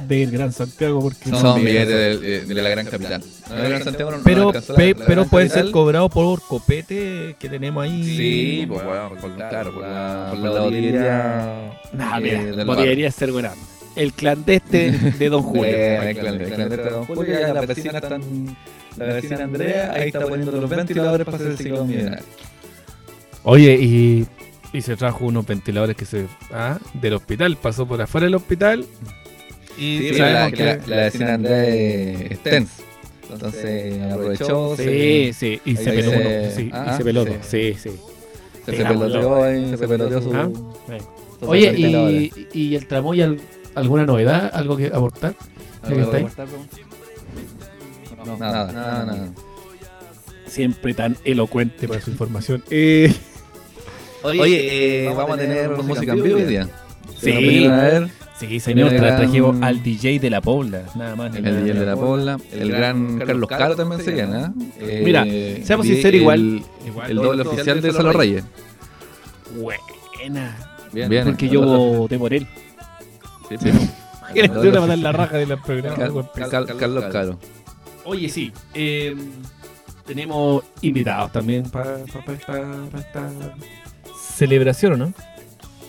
[0.07, 1.01] del Gran Santiago?
[1.01, 3.23] Porque Son billetes de, de la gran capital.
[3.49, 5.63] La gran Santiago no- no Pero, la- pe- la pero gran puede capital.
[5.65, 8.03] ser cobrado por copete que tenemos ahí.
[8.03, 11.71] Sí, pues bueno, por- claro, por la, por la botillería.
[11.93, 13.57] Nah, eh, mira, del podría ser grande.
[13.95, 15.63] El clandeste de Don Julio.
[15.63, 18.21] Bueno, el clan- el clan de Don Julio, ya las vecinas están.
[18.95, 22.23] La vecina Andrea ahí está poniendo los ventiladores para hacer el ciclo millonario.
[23.43, 24.27] Oye, y,
[24.73, 26.27] y se trajo unos ventiladores que se.
[26.51, 27.57] Ah, del hospital.
[27.57, 28.85] Pasó por afuera del hospital.
[29.77, 32.69] Y Sí, sabemos la, que- la, la vecina Andrea es es TENS.
[33.31, 37.31] Entonces aprovechó, Sí, se, sí, y se peló se- sí, ah, y se peló sí.
[37.41, 37.91] sí, sí.
[38.65, 40.33] se, se peloteó ahí, se peloteó su.
[40.33, 40.49] Ah,
[41.41, 43.39] Oye, y, y el tramoy, al-
[43.75, 44.49] ¿alguna novedad?
[44.53, 45.35] ¿Algo que aportar?
[45.83, 46.23] ¿Algo ¿Ya que está ahí?
[46.25, 49.29] que aportar, No, nada, nada, nada.
[50.47, 52.63] Siempre tan elocuente para su información.
[52.71, 53.13] Eh,
[54.23, 56.67] Oye, eh, vamos a tener música en vivo hoy día.
[57.19, 57.31] Sí.
[57.33, 58.09] ¿Nos vinieron a ver?
[58.39, 61.35] sí, señor, El gran- trajimos al DJ de la Pobla, nada más.
[61.35, 61.87] El nada DJ de menos.
[61.87, 64.53] la Pobla, el gran Carlos Caro también se llama.
[64.79, 65.01] ¿eh?
[65.03, 68.43] Mira, Eh, seamos sinceros, igual- El, igual el doble oficial de Salo Reyes.
[69.55, 70.57] Buena.
[70.91, 72.47] Bien, Porque yo voté por él.
[73.49, 73.69] Sí, sí.
[74.35, 74.45] El
[74.77, 77.39] a matar la raja de la Cal- Carlos Caro.
[78.05, 78.51] Oye, sí.
[78.75, 79.15] eh,
[80.05, 82.33] tenemos invitados también para esta, pa
[82.99, 83.29] esta
[84.39, 85.13] celebración, ¿o no?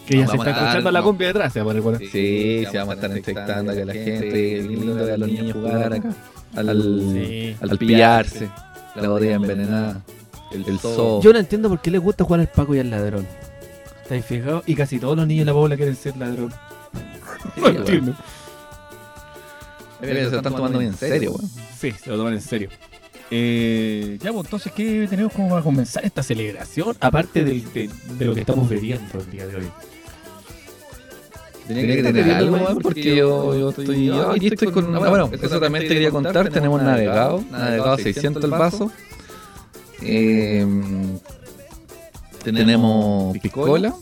[0.06, 1.04] Que ya se a está escuchando la no.
[1.06, 1.98] cumbia detrás, se va a poner bueno.
[1.98, 4.62] Sí, sí, vamos a estar entrevistando acá a la gente.
[4.62, 6.12] Lindo ver a los niños jugar acá.
[6.56, 8.50] Al, pillarse,
[8.96, 10.02] la botella envenenada,
[10.50, 11.22] el, zoo.
[11.22, 13.26] Yo no entiendo por qué les gusta jugar al Paco y al ladrón.
[14.02, 14.64] ¿Estáis fijados?
[14.66, 16.52] Y casi todos los niños de la Pobla quieren ser ladrón.
[17.56, 18.14] No entiendo.
[20.00, 21.48] Se están tomando bien en serio, weón.
[21.78, 22.68] Sí, se lo toman en serio.
[23.30, 26.96] Eh, ya, pues entonces, ¿qué tenemos como para comenzar esta celebración?
[27.00, 27.88] Aparte del- de,
[28.18, 29.68] de lo que estamos bebiendo el día de hoy.
[31.68, 34.92] Tenía que tener algo, porque yo, yo estoy, yo aquí estoy con...
[34.96, 38.90] ah, bueno, eso también te quería contar, tenemos navegado, navegado 600 el vaso.
[40.02, 40.66] Eh,
[42.42, 43.94] tenemos piscola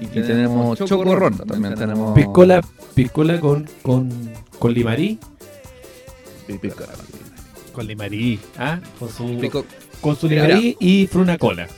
[0.00, 2.60] y tenemos chocorrón también tenemos Piscola,
[2.94, 4.10] piscola con, con,
[4.58, 5.18] con limarí.
[6.60, 6.88] Piscola.
[7.72, 8.80] Con limarí, ¿ah?
[8.98, 9.64] Con su, Pico-
[10.00, 11.68] con su limarí y fruna cola.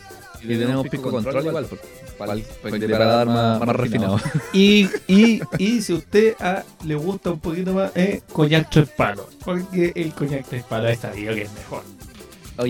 [0.43, 1.67] y tenemos pico control igual
[2.19, 4.19] para, para, para dar más, más refinado.
[4.53, 9.27] Y, y, y si usted ah, le gusta un poquito más, eh, coñac tres palos.
[9.45, 11.83] Porque el coñac tres palos es sabido que es mejor.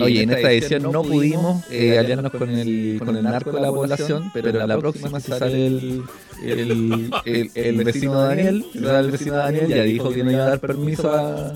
[0.01, 3.69] Oye, en esta edición no pudimos eh, aliarnos con el, con el narco de la
[3.69, 6.03] población, pero en la próxima si sale el,
[6.45, 10.61] el, el, el vecino Daniel, el vecino Daniel ya dijo que no iba a dar
[10.61, 11.53] permiso a-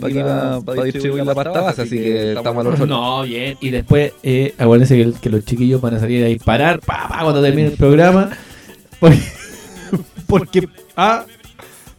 [0.00, 2.86] para, para distribuir la pasta base, así que estamos al otro.
[2.86, 3.56] No, bien.
[3.60, 7.20] Y después, eh, acuérdense que, que los chiquillos van a salir a disparar pa, pa,
[7.22, 8.30] cuando termine el programa.
[9.00, 9.18] Porque,
[10.26, 11.26] porque ah,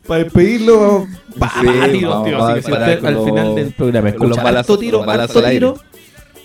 [0.07, 4.57] para despedirlo, Sí, vamos a Así que al final del programa con los escucha balazos-
[4.59, 5.59] harto tiro, los balazos harto al aire.
[5.67, 5.81] tiro,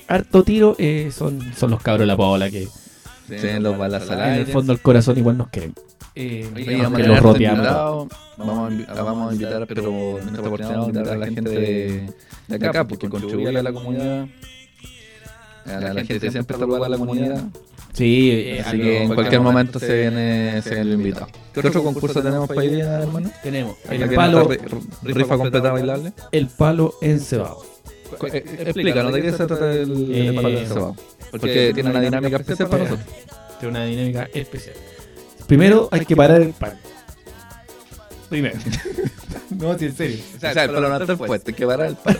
[0.08, 2.68] harto tiro, eh, son, son los cabros de la paola que
[3.28, 5.74] Tienen los balas al en el fondo del corazón igual nos quieren.
[6.14, 8.08] Eh, Oye, aunque vamos a los roteamos.
[8.38, 11.50] Vamos a, vamos a invitar, pero en esta oportunidad vamos a invitar a la gente
[11.50, 12.12] de,
[12.48, 14.26] de acá, porque contribuye a la comunidad.
[15.66, 17.44] A la, la gente que siempre está de la comunidad.
[17.98, 21.26] Sí, eh, Así que en cualquier momento se viene, se viene el invitado.
[21.52, 23.30] ¿Qué otro concurso tenemos para hoy día, hermano?
[23.42, 24.60] tenemos ¿Alguien el palo, ri-
[25.02, 26.12] rifa completa bailable.
[26.30, 27.60] el palo encebado.
[28.32, 30.96] Eh, Explícanos de qué se trata el, el Eh, palo encebado.
[31.32, 33.06] Porque tiene una dinámica especial para nosotros.
[33.58, 34.76] Tiene una dinámica especial.
[35.48, 36.76] Primero hay que parar el palo.
[38.28, 38.56] Primero.
[39.50, 40.18] no, sí, en serio.
[40.36, 42.18] O sea, el palo no está puesto, hay que parar el palo.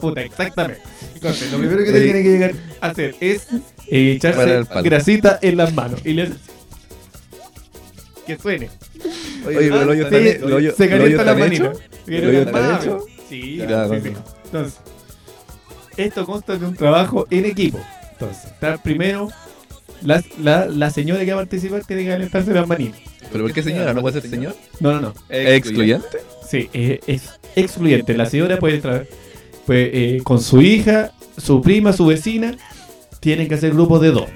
[0.00, 0.82] Puta, exactamente.
[1.14, 3.46] Entonces, lo primero que te tiene que llegar a hacer es
[3.88, 6.00] eh, echarse grasita en las manos.
[6.04, 6.30] Y le
[8.26, 8.68] que suene.
[9.46, 11.72] Oye, pero el hoyo está Sí, el hoyo- se calienta la manita.
[12.04, 13.04] Se ¿El hoyo está hecho?
[13.28, 14.12] Sí, sí, con- sí.
[14.46, 14.78] Entonces,
[15.96, 17.78] esto consta de un trabajo en equipo.
[18.12, 19.28] Entonces, está primero,
[20.02, 23.00] la, la, la señora que va a participar tiene que calentarse las manitas.
[23.30, 23.92] ¿Pero por qué señora?
[23.94, 24.56] ¿No puede ser señor?
[24.80, 25.14] No, no, no.
[25.28, 26.18] ¿Es excluyente?
[26.48, 28.16] Sí, es excluyente.
[28.16, 29.06] La señora puede entrar
[29.66, 32.56] pues, eh, con su hija, su prima, su vecina.
[33.20, 34.26] Tienen que hacer grupos de dos.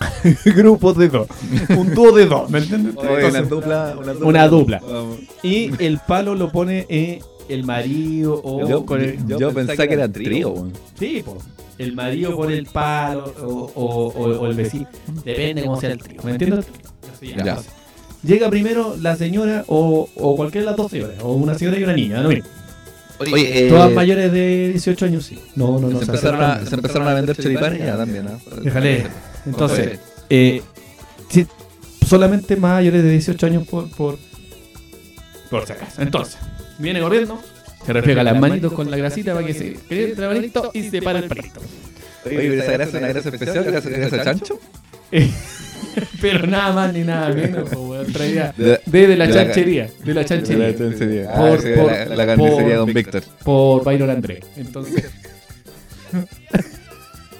[0.56, 1.28] grupos de dos.
[1.76, 2.94] Un dúo de dos, ¿me entiendes?
[2.96, 3.96] Oye, una dupla.
[4.22, 4.80] una dupla.
[4.80, 5.18] Vamos.
[5.42, 9.24] y el palo lo pone eh, el marido o Yo, con el.
[9.26, 10.50] yo pensaba que era trío.
[10.50, 10.72] weón.
[10.98, 11.38] Sí, po.
[11.78, 14.86] El marido pone el palo o, o- o- o el vecino.
[15.24, 16.20] Depende cómo sea el trío.
[16.22, 16.66] ¿Me entiendes?
[17.14, 17.44] Así ya.
[17.44, 17.58] Ya.
[18.24, 21.16] Llega primero la señora o, o cualquiera de las dos señoras.
[21.22, 22.20] O una señora y una niña.
[22.20, 22.28] ¿no?
[22.28, 22.44] Mira.
[23.18, 25.38] Oye, eh, Todas mayores de 18 años, sí.
[25.54, 25.98] No, no, no.
[25.98, 28.24] se, se empezaron a, se empezaron a vender choripanes ya también.
[28.24, 28.40] ¿no?
[28.62, 29.06] Déjale.
[29.46, 29.98] Entonces,
[30.28, 30.62] eh,
[31.28, 31.46] sí,
[32.06, 34.18] solamente mayores de 18 años por, por,
[35.50, 36.02] por si acaso.
[36.02, 36.38] Entonces,
[36.78, 37.40] viene corriendo,
[37.84, 41.18] se refriega las manitos con la grasita para que se caliente manito y se para
[41.18, 41.60] el palito.
[42.24, 44.58] Oye, pero esa grasa es una grasa especial, grasa, grasa chancho.
[46.20, 49.90] Pero nada más ni nada menos, weón, traía De- de, de la de la- chanchería,
[50.04, 51.30] de la chanchería, La.
[51.34, 53.22] Ah, Por- sí, de por- la, la carnicería de Don Víctor.
[53.44, 54.40] por Byron André.
[54.56, 55.10] Entonces,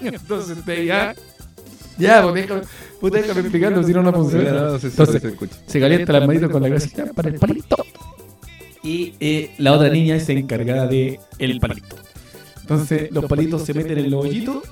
[0.01, 1.15] entonces te ya,
[1.97, 2.61] ya, pues déjame,
[2.99, 4.51] puta, déjame explicarlo, si no, no funciona.
[4.51, 5.21] No, sí, sí, Entonces,
[5.67, 7.77] se calienta las manitos con la grasita para el palito.
[8.83, 11.95] Y eh, la otra niña es encargada de el palito.
[12.61, 14.63] Entonces los palitos se meten en los hoyitos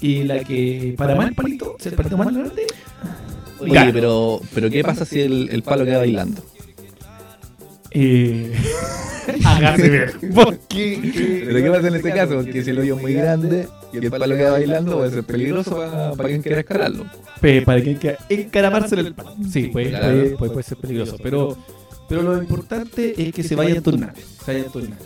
[0.00, 2.66] y la que para más el palito, si el palito más grande,
[3.60, 6.42] Oye, pero, pero ¿qué pasa si el, el palo queda bailando?
[7.90, 8.52] Eh,
[9.44, 10.12] hágase ver.
[10.34, 11.42] ¿Por qué?
[11.46, 12.34] ¿Pero qué pasa en este caso?
[12.36, 15.76] Porque si el hoyo es muy grande y el palo queda bailando, puede ser peligroso
[15.76, 17.06] para, para quien quiera escalarlo.
[17.40, 19.36] Pe- para que que encaramarse en el palo.
[19.50, 21.16] Sí, puede, puede, puede- puede ser peligroso.
[21.22, 21.56] Pero,
[22.08, 24.20] pero lo importante es que se vayan turnando.
[24.44, 24.96] Se vayan turnando.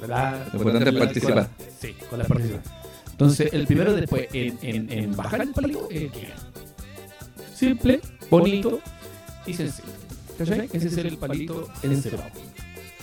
[0.53, 1.48] Lo importante es participar.
[1.81, 2.77] Sí, con la participación.
[3.18, 6.37] Entonces, el primero después en, en, en bajar el palito es el que gana.
[7.52, 8.00] Simple,
[8.31, 8.78] bonito
[9.44, 9.88] y sencillo.
[10.38, 10.68] ¿Cachai?
[10.72, 12.31] Ese es el palito encerrado.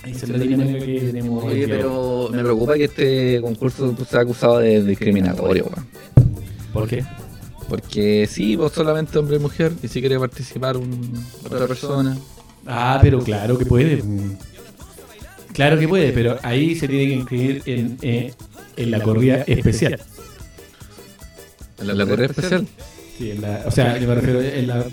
[0.05, 1.43] Esa es la dinámica que tenemos.
[1.43, 5.85] hoy Oye, pero me preocupa que este concurso sea acusado de discriminatorio, weón.
[6.71, 7.03] ¿Por qué?
[7.67, 11.11] Porque sí, vos solamente hombre y mujer, y si quiere participar un,
[11.45, 12.17] otra persona.
[12.65, 14.01] Ah, pero claro que puede.
[15.51, 18.33] Claro que puede, pero ahí se tiene que inscribir en, eh,
[18.77, 19.99] en la corrida especial.
[21.79, 22.67] En la, la correa especial.
[23.17, 24.85] Sí, en la- o sea, yo me refiero en la.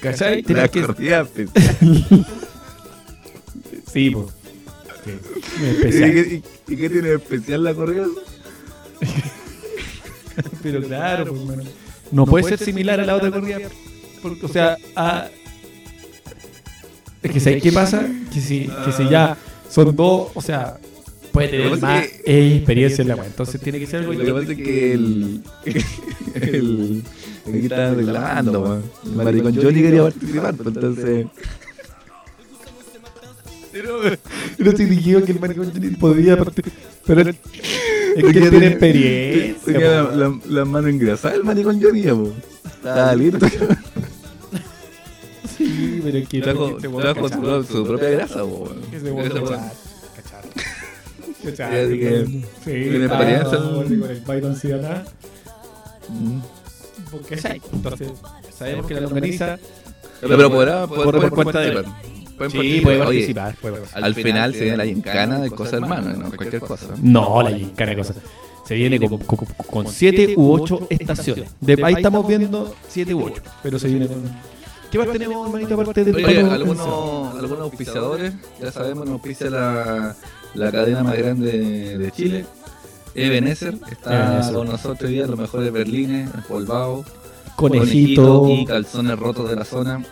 [0.00, 0.42] ¿Cachai?
[0.42, 1.76] Tienes que- corrida especial.
[3.92, 4.26] Sí, pues.
[5.62, 6.42] Especial.
[6.68, 8.06] ¿Y qué tiene de especial la corrida?
[10.62, 11.62] Pero claro, pues, hermano.
[12.10, 13.58] No puede ser similar a la otra corrida.
[14.22, 15.28] porque, o sea, a.
[17.22, 18.06] Es que ¿sabes qué pasa?
[18.32, 19.36] Que si, que si ya
[19.70, 20.78] son dos, o sea,
[21.32, 23.26] puede tener que más es experiencia en la web.
[23.26, 25.42] Entonces tiene que ser algo Lo que pasa es que el.
[26.34, 27.02] el.
[27.48, 28.82] Aquí están reclamando.
[29.04, 31.26] El maricón Johnny quería participar, pues, entonces.
[34.58, 36.78] No te dije que el maricón Johnny podía participar.
[37.04, 37.36] Pero es
[38.24, 39.64] que tiene experiencia.
[39.64, 40.40] Tenía po.
[40.48, 42.32] la, mano engrasada el maricón Johnny, po.
[42.64, 43.46] Estaba listo.
[45.58, 48.68] Sí, pero es que Trajo, este trajo su, su propia grasa, po,
[51.42, 55.08] Sí, que Sí, tiene estaba experiencia el- con el Byron sí atrás.
[56.08, 56.38] Mm.
[57.10, 57.34] Porque.
[57.72, 58.08] Entonces,
[58.56, 59.58] sabemos que la longaniza.
[60.20, 61.84] Pero, pero podrá, Por- cuenta de.
[62.36, 62.82] Pueden Sí, participar.
[62.82, 63.54] puede Oye, participar.
[63.60, 64.04] puede participar.
[64.04, 66.86] Al final se viene la gincana de cosas hermanas, no cualquier cosa.
[67.02, 68.16] No, la gincana de cosas.
[68.66, 71.50] Se viene con, con, con siete u ocho estaciones.
[71.60, 73.42] De, ahí estamos viendo siete u ocho.
[73.62, 74.22] Pero se viene con.
[74.90, 80.14] ¿Qué más tenemos, hermanito, aparte del Oye, algunos, algunos auspiciadores, ya sabemos, nos auspicia la,
[80.54, 82.44] la cadena más grande de Chile.
[83.14, 84.54] Ebenezer está Ebenezer.
[84.54, 87.06] con nosotros hoy día, los mejores berlines, empolvados,
[87.56, 88.48] Conejito.
[88.48, 90.04] y calzones rotos de la zona.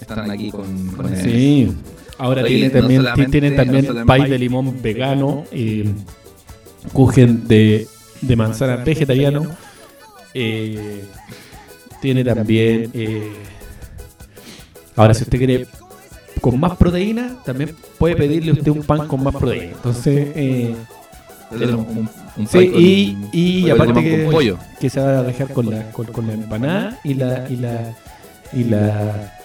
[0.00, 1.30] Están aquí con, con Ebenezer.
[1.32, 1.72] Sí.
[2.18, 5.84] Ahora Oye, tienen no también, tienen no también solamente- pay de limón vegano, y
[6.92, 7.88] kuchen de,
[8.20, 9.46] de manzana vegetariano
[10.32, 11.04] Eh,
[12.00, 12.90] tiene también.
[12.94, 13.32] eh,
[14.96, 15.66] ahora, si usted quiere
[16.44, 19.72] con más proteína, también puede pedirle usted un pan con más proteína.
[19.72, 20.74] Entonces, eh,
[21.50, 24.58] un, un sí, con- y, aparte que, con pollo.
[24.78, 27.46] que se va a dejar con la, con, con la empanada y la.
[27.48, 27.94] Y la
[28.52, 29.38] y la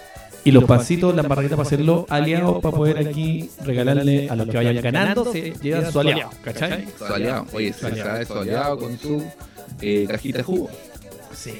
[0.43, 4.57] y los pancitos, las barritas para hacerlo aliados para poder aquí regalarle a los que
[4.57, 6.85] vayan ganando, se llevan su aliado, ¿cachai?
[6.97, 7.45] Soleado.
[7.53, 9.23] Oye, se sabe soleado con su
[9.81, 10.69] eh, cajita de jugo.
[11.33, 11.53] Sí.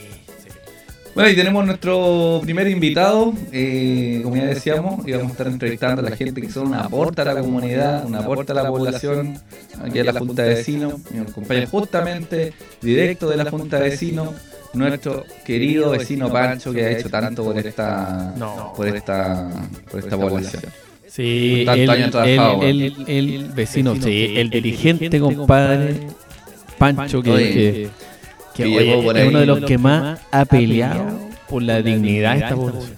[1.15, 3.34] Bueno, y tenemos nuestro primer invitado.
[3.52, 7.22] eh, como ya decíamos, íbamos a estar entrevistando a la gente que son un aporte
[7.22, 9.38] a la comunidad, un aporte a la población,
[9.84, 10.93] aquí a la Junta de Vecinos.
[11.13, 14.30] Y nos acompaña justamente, directo de la Junta de Vecinos,
[14.74, 18.74] nuestro querido vecino Pancho que ha hecho tanto por esta, No.
[18.76, 19.50] por esta,
[19.89, 20.62] por esta población.
[21.08, 26.08] Sí, el, el, el, el vecino, sí, el dirigente, compadre
[26.78, 27.89] Pancho, que,
[28.63, 29.30] que, que, que oye, llegó por es ahí.
[29.30, 31.19] uno de los que más ha peleado
[31.50, 32.93] por la dignidad de esta población.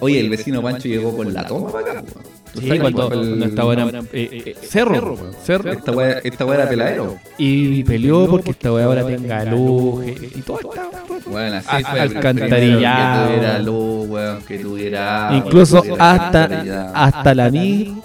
[0.00, 2.04] Oye, el vecino Pancho llegó con la toma para acá.
[2.52, 7.16] ¿Tú Sí, cuando, estaba en eh, eh, cerro, cerro, Esta weá esta weá era peladero.
[7.38, 10.90] y peleó porque esta weá ahora tenga luz y todo está.
[11.30, 12.00] Bueno, así fue.
[12.00, 13.28] alcantarillado.
[13.28, 17.96] Que tuviera luz, weón, que tuviera Incluso hasta, hasta la mi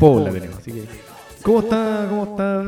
[0.00, 0.58] Pobla tenemos.
[1.42, 2.64] ¿Cómo está, cómo está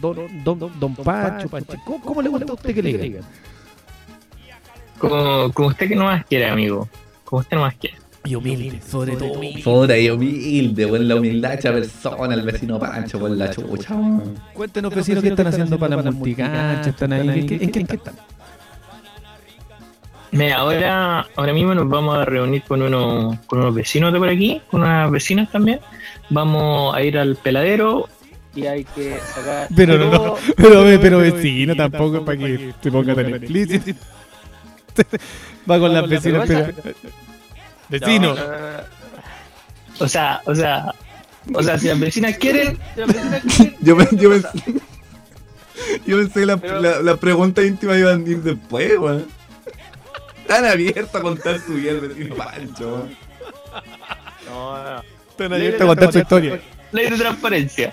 [0.00, 1.48] don, don, don Pancho?
[1.48, 1.74] Pancho?
[1.84, 3.24] ¿Cómo, cómo le gusta a usted que le digan?
[4.98, 6.88] Como, como usted que no más quiere, amigo.
[7.24, 7.98] Como usted no más quiere.
[8.26, 9.62] Y humilde, sobre todo humilde.
[9.62, 13.94] Puta y humilde, la humildad hecha persona, el vecino Pancho, por la chucha.
[14.54, 16.88] Cuéntenos, vecinos, qué están haciendo para la multicancha.
[16.88, 17.40] ¿Están ahí?
[17.40, 18.14] ¿En qué, en qué están?
[20.30, 24.28] Mira, ahora, ahora mismo nos vamos a reunir con unos, con unos vecinos de por
[24.28, 25.80] aquí, con unas vecinas también.
[26.30, 28.08] Vamos a ir al peladero
[28.54, 29.68] y hay que sacar.
[29.74, 33.92] Pero no, no, todo- pero, pero vecino tampoco es para que te ponga tan explícito.
[35.70, 36.44] Va con las vecinas.
[36.46, 36.94] pero- pero-
[37.88, 38.34] Vecino.
[38.34, 38.84] No, no, no, no.
[40.00, 40.94] O sea, o sea,
[41.52, 44.48] o sea, si las vecinas quieren, si las vecinas quieren, Yo, me- yo pensé,
[46.06, 49.26] yo pensé que la, Pero- la, la pregunta íntima iban a ir después, weón.
[50.46, 53.16] Tan abierto a contar su vida el vecino Pancho, weón.
[54.48, 55.02] no, no.
[55.30, 56.60] Están abiertos a contar su historia.
[56.92, 57.92] Ley de transparencia.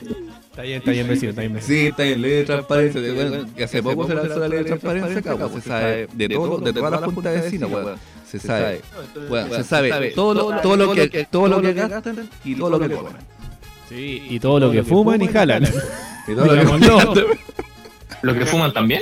[0.51, 1.79] Está bien, está bien, vecino, está bien, vecino.
[1.79, 3.01] Sí, está bien, ley de transparencia.
[3.13, 5.49] Bueno, que hace poco se lanzó la ley de transparencia acá.
[5.49, 7.95] Se sabe de todo, de todas las juntas de vecinos, weón.
[8.27, 8.81] Se sabe.
[9.29, 12.79] Bueno, se sabe todo lo, todo lo que todo lo que gastan y todo lo
[12.79, 13.13] que comen.
[13.89, 15.63] Sí, y todo lo que fuman y jalan.
[16.27, 17.25] Y todo lo que.
[18.21, 19.01] ¿Los que fuman también?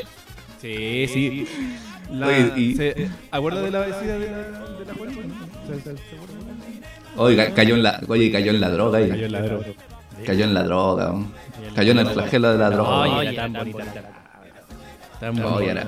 [0.62, 1.48] Sí, sí.
[2.12, 4.94] La, se- ¿Acuerda de la vecina de la, la
[7.18, 9.00] Oye, ca- cayó en la, oye, cayó en la droga.
[9.00, 9.64] Cayó el ladrón.
[10.26, 11.14] Cayó en la droga.
[11.76, 13.00] Cayó en el flagelo de la droga.
[13.18, 13.84] Oye, era tan bonita.
[15.20, 15.88] Tan bonita.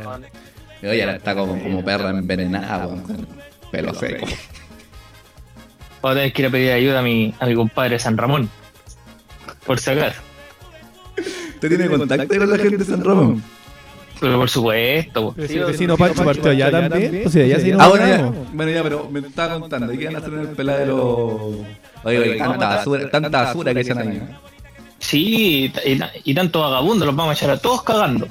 [0.83, 3.27] ahora está como, como perra envenenada, con
[3.71, 4.25] Pelo seco.
[6.01, 8.49] Voy a tener que ir a pedir ayuda a mi, a mi compadre San Ramón.
[9.65, 10.19] Por si acaso.
[11.53, 13.43] ¿Usted tiene contacto con la gente de San Ramón?
[14.19, 15.35] Pero por supuesto.
[15.47, 18.53] Si el vecino Pancho partió allá también, o sea, ya sí Ah, bueno, ya, ganamos.
[18.53, 19.91] bueno, ya, pero me estaba contando.
[19.93, 21.51] ¿Y qué van a hacer en el peladero?
[22.03, 24.07] Oye, oye, tanta basura, tanta basura que echan ahí.
[24.19, 24.39] ¿no?
[24.99, 28.27] Sí, y, y- tanto vagabundo los vamos a echar a todos cagando.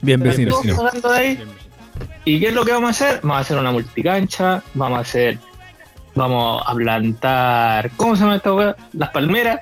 [0.00, 0.50] Bien, vecino.
[0.50, 1.44] todos cagando de ahí.
[2.24, 3.20] ¿Y qué es lo que vamos a hacer?
[3.22, 5.38] Vamos a hacer una multicancha, vamos a hacer,
[6.14, 8.76] vamos a plantar, ¿cómo se llama esta weá?
[8.92, 9.60] Las palmeras.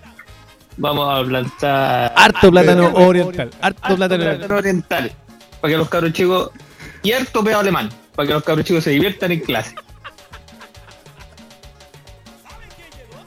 [0.79, 3.51] Vamos a plantar Harto plátano oriental.
[3.61, 5.13] Harto harto plátano plátano oriental.
[5.61, 6.51] Para que los cabros chicos,
[7.03, 9.75] y harto peo alemán, para que los cabros chicos se diviertan en clase.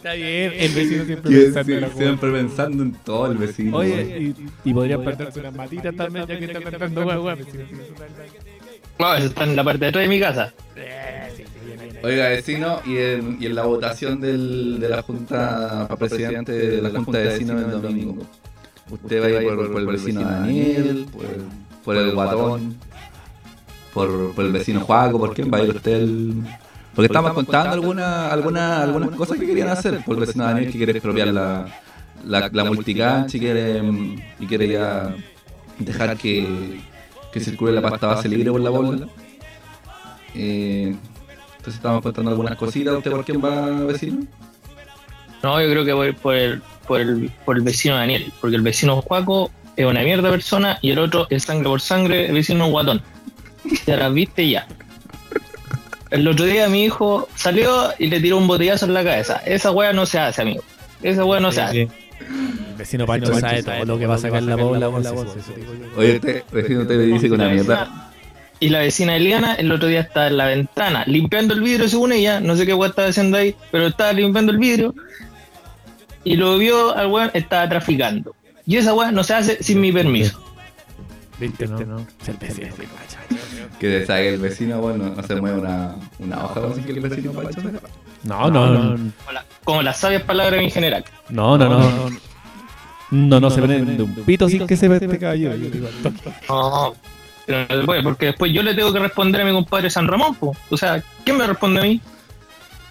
[0.05, 3.77] Está bien, el vecino siempre pensando en la siempre pensando en todo el vecino.
[3.77, 7.37] Oye, y, y podrían perderse unas matitas también, ya que están cantando guau, guau.
[8.99, 10.53] No, eso está en la parte de atrás de mi casa.
[12.03, 16.81] Oiga, vecino, y en, y en la votación del, de la Junta para presidente de
[16.83, 18.17] la Junta de Vecinos del domingo,
[18.91, 21.25] usted va a ir por, por el vecino Daniel, por,
[21.83, 22.75] por el Guatón,
[23.91, 25.93] por, por el vecino Juaco, ¿por quién va a ir usted?
[25.93, 26.43] el-
[26.95, 30.77] Porque estamos contando alguna, alguna, algunas cosas que querían hacer, por el vecino Daniel que
[30.77, 31.67] quiere expropiar la,
[32.25, 33.81] la, la multicancha y quiere,
[34.39, 35.13] y quiere ya
[35.77, 36.79] dejar que,
[37.33, 39.07] que circule la pasta base libre por la bola.
[40.33, 40.95] Eh,
[41.57, 42.95] entonces estamos contando algunas cositas.
[42.95, 44.25] ¿Usted por quién va, vecino?
[45.43, 48.61] No, yo creo que voy por el, por el, por el vecino Daniel, porque el
[48.61, 52.69] vecino Juaco es una mierda persona y el otro es sangre por sangre, el vecino
[52.69, 53.01] guatón.
[53.85, 54.65] Ya las viste ya.
[56.11, 59.41] El otro día mi hijo salió y le tiró un botellazo en la cabeza.
[59.45, 60.63] Esa wea no se hace, amigo.
[61.01, 61.81] Esa wea no se hace.
[61.81, 64.89] El vecino Pancho sabe todo lo que va a sacar la bola.
[64.89, 68.11] Oye, usted, vecino, usted le dice que una mierda.
[68.59, 72.13] Y la vecina Eliana el otro día estaba en la ventana limpiando el vidrio según
[72.13, 74.95] ella, no sé qué weón estaba haciendo ahí, pero estaba limpiando el vidrio
[76.23, 78.33] y lo vio al weón, estaba traficando.
[78.65, 80.41] Y esa weón no se hace sin mi permiso.
[81.39, 82.05] ¿Viste, no?
[83.79, 86.99] Que te saque el vecino, bueno, no se mueve una, una hoja así que el
[87.01, 87.89] vecino Pancho sepa.
[88.23, 88.89] No, no, no.
[88.95, 91.03] Como, la- como las sabias palabras en general.
[91.29, 92.09] No, no, no.
[93.11, 95.51] No, no se prende un pito sin que sepa este digo
[95.87, 96.21] al toque.
[96.49, 96.95] No,
[97.45, 100.07] pero no se puede, porque después yo le tengo que responder a mi compadre San
[100.07, 100.55] Ramón, po.
[100.69, 102.01] O sea, ¿quién me responde a mí?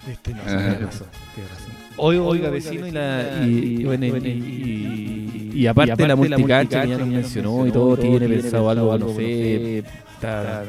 [0.09, 1.73] Este no, tiene razón, tiene razón.
[1.97, 5.24] Oiga, oiga, vecino, y, la, y, y, bueno, y,
[5.55, 9.09] y- y aparte la multicancha que ya nos mencionó y todo, tiene pensado algo, no
[9.15, 10.63] sé, está-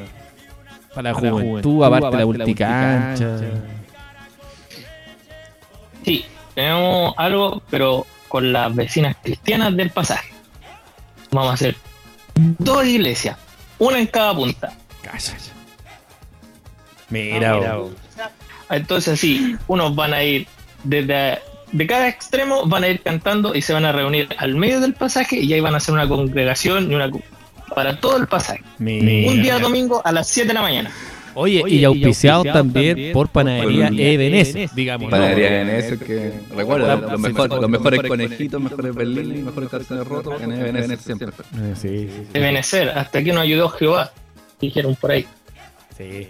[0.95, 3.39] para la juventud, aparte la multicancha.
[6.05, 6.25] Sí,
[6.55, 10.31] tenemos algo, pero con las vecinas cristianas del pasaje.
[11.31, 11.77] Vamos a hacer
[12.35, 13.37] dos iglesias,
[13.79, 14.73] una en cada punta.
[15.03, 15.37] Cállate.
[17.11, 17.91] Mira, oh.
[18.71, 20.47] Entonces así, unos van a ir
[20.83, 21.39] desde
[21.73, 24.95] de cada extremo, van a ir cantando y se van a reunir al medio del
[24.95, 27.11] pasaje y ahí van a hacer una congregación y una
[27.75, 28.63] para todo el pasaje.
[28.79, 29.31] mira.
[29.31, 30.91] Un día domingo a las 7 de la mañana.
[31.39, 35.11] Oye, y auspiciado también por Panadería Ebenes, digamos.
[35.11, 40.41] Panadería en eso que recuerda los, mejor- los mejores conejitos, mejores berlines, mejores calzones rotos
[40.41, 41.29] en EBN siempre.
[41.29, 44.13] Eh, Sí, sí, De Benecer, hasta aquí nos ayudó Jehová,
[44.61, 45.27] dijeron por ahí.
[45.99, 46.29] sí.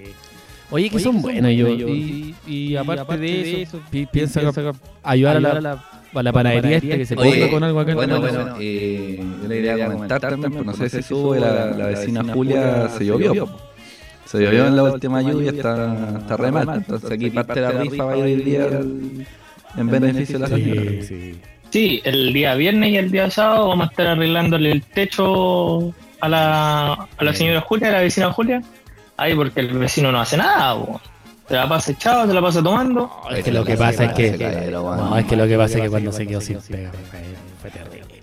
[0.70, 1.68] Oye, que son buenos yo.
[1.68, 6.96] Y, y aparte de eso, pi- piensa que ayudar a la, a la panadería esta
[6.96, 8.40] que se Oye, ponga con algo acá en Bueno, la casa.
[8.42, 11.86] bueno, eh, yo le iría a comentar también, pues no sé si sube la, la
[11.86, 13.48] vecina Julia se llovió.
[14.24, 16.68] Se llovió en la última lluvia, está, está re mal.
[16.74, 18.66] Entonces aquí parte de la rifa va a ir el día
[19.76, 20.82] en beneficio de la señora.
[20.82, 21.40] Sí, sí.
[21.70, 26.28] Sí, el día viernes y el día sábado vamos a estar arreglándole el techo a
[26.28, 28.62] la, a la señora Julia, a la vecina Julia.
[29.16, 31.00] Ahí porque el vecino no hace nada, po.
[31.48, 33.10] se la pasa echado, se la pasa tomando.
[33.30, 34.30] Es que lo que pasa es que.
[34.70, 37.20] No, es que lo que pasa es que cuando se quedó sin pega fue,
[37.62, 38.22] fue terrible.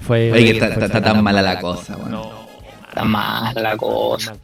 [0.00, 0.32] Fue.
[0.32, 2.30] Oye, que está, fue está- está tan mala la cosa, bueno.
[2.88, 4.34] Está mal la cosa.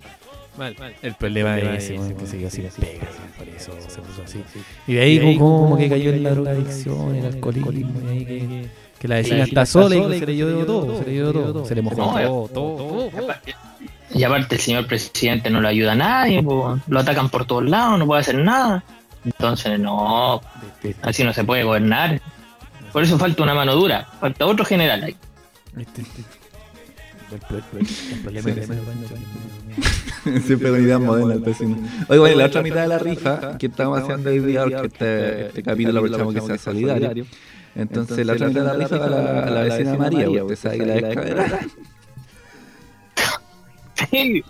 [0.57, 0.75] Mal.
[1.03, 4.43] El problema es ese, weón, que se quedó sin pega, por eso se puso así.
[4.89, 8.69] Y de ahí como, que cayó en la drogadicción, el alcoholismo, y ahí que,
[8.99, 11.75] que la vecina está sola y se le llevó todo, se le llevó todo, se
[11.77, 12.77] le mojó No, todo, todo,
[13.11, 13.11] todo.
[14.15, 16.79] Y aparte el señor presidente no le ayuda a nadie, po.
[16.87, 18.83] lo atacan por todos lados, no puede hacer nada.
[19.25, 20.41] Entonces no,
[21.03, 22.21] así no se puede gobernar.
[22.93, 25.17] Por eso falta una mano dura, falta otro general ahí.
[30.45, 31.77] Siempre con ideas modernas el vecino.
[32.09, 34.87] Oye, bueno, y la otra mitad de la rifa que estamos haciendo hoy día, porque
[34.87, 37.27] este, este capítulo aprovechamos que sea solidario.
[37.75, 40.57] Entonces, la otra mitad de la rifa va a la, la vecina María, porque usted
[40.57, 41.61] sabe que la descabera.
[44.11, 44.45] Sí,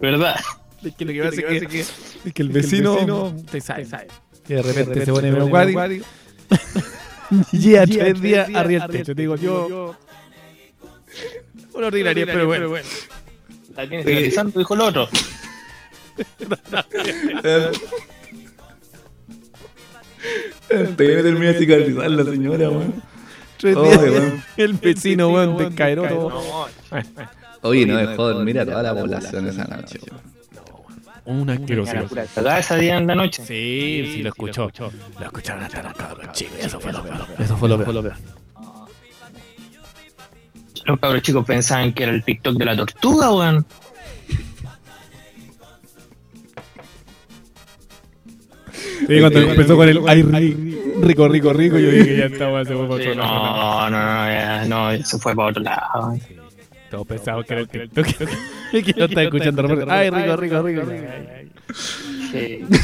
[0.00, 0.36] ¿verdad?
[0.82, 3.86] Es que lo que pasa es que, es que el vecino, te sabe,
[4.46, 5.80] que de repente se pone medio cuático
[7.52, 9.14] y llega tres días arriba del techo.
[9.14, 9.96] Te digo, yo.
[11.74, 12.74] Una ordinaria, pero bueno.
[13.76, 15.08] La tiene santo, dijo el otro.
[16.38, 16.46] Te
[20.80, 23.02] me termina de cicatrizar la señora, weón.
[23.58, 24.10] Tres Oye, días.
[24.10, 24.44] weón.
[24.56, 26.68] El vecino, weón, descaeró todo.
[27.62, 29.98] Oye, no dejó dormir a toda la población esa noche.
[31.24, 32.06] Una asquerosidad.
[32.34, 33.44] Cagada esa día en la noche.
[33.44, 34.70] Sí, sí, lo escuchó.
[35.18, 36.56] Lo escucharon hasta los cabros chicos.
[36.58, 37.26] Eso fue lo peor.
[37.38, 38.14] Eso fue lo peor.
[40.86, 43.66] Los cabros chicos pensaban que era el TikTok de la tortuga, weón.
[48.72, 52.64] Sí, cuando empezó con el ay, ri- rico, rico, rico, yo dije que ya estaba,
[52.64, 53.90] se fue para otro lado.
[53.90, 56.14] no, no, no, ya, no, eso fue para otro lado.
[56.90, 58.06] Todos pensaban que era el TikTok.
[58.70, 59.86] Que no estaba escuchando.
[59.88, 60.82] Ay, rico, rico, rico.
[62.32, 62.64] Sí.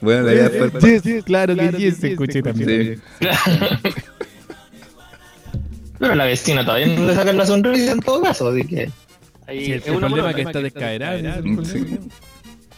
[0.00, 0.80] Bueno, la idea fue.
[0.80, 3.02] Sí, sí, claro que sí, se escuché también.
[3.20, 3.28] Sí.
[5.98, 8.90] Pero la vecina todavía no le sacan la sonrisa en todo caso, así que.
[9.48, 11.42] Ahí Sí, el, una problema es que está problema.
[11.64, 11.98] Sí.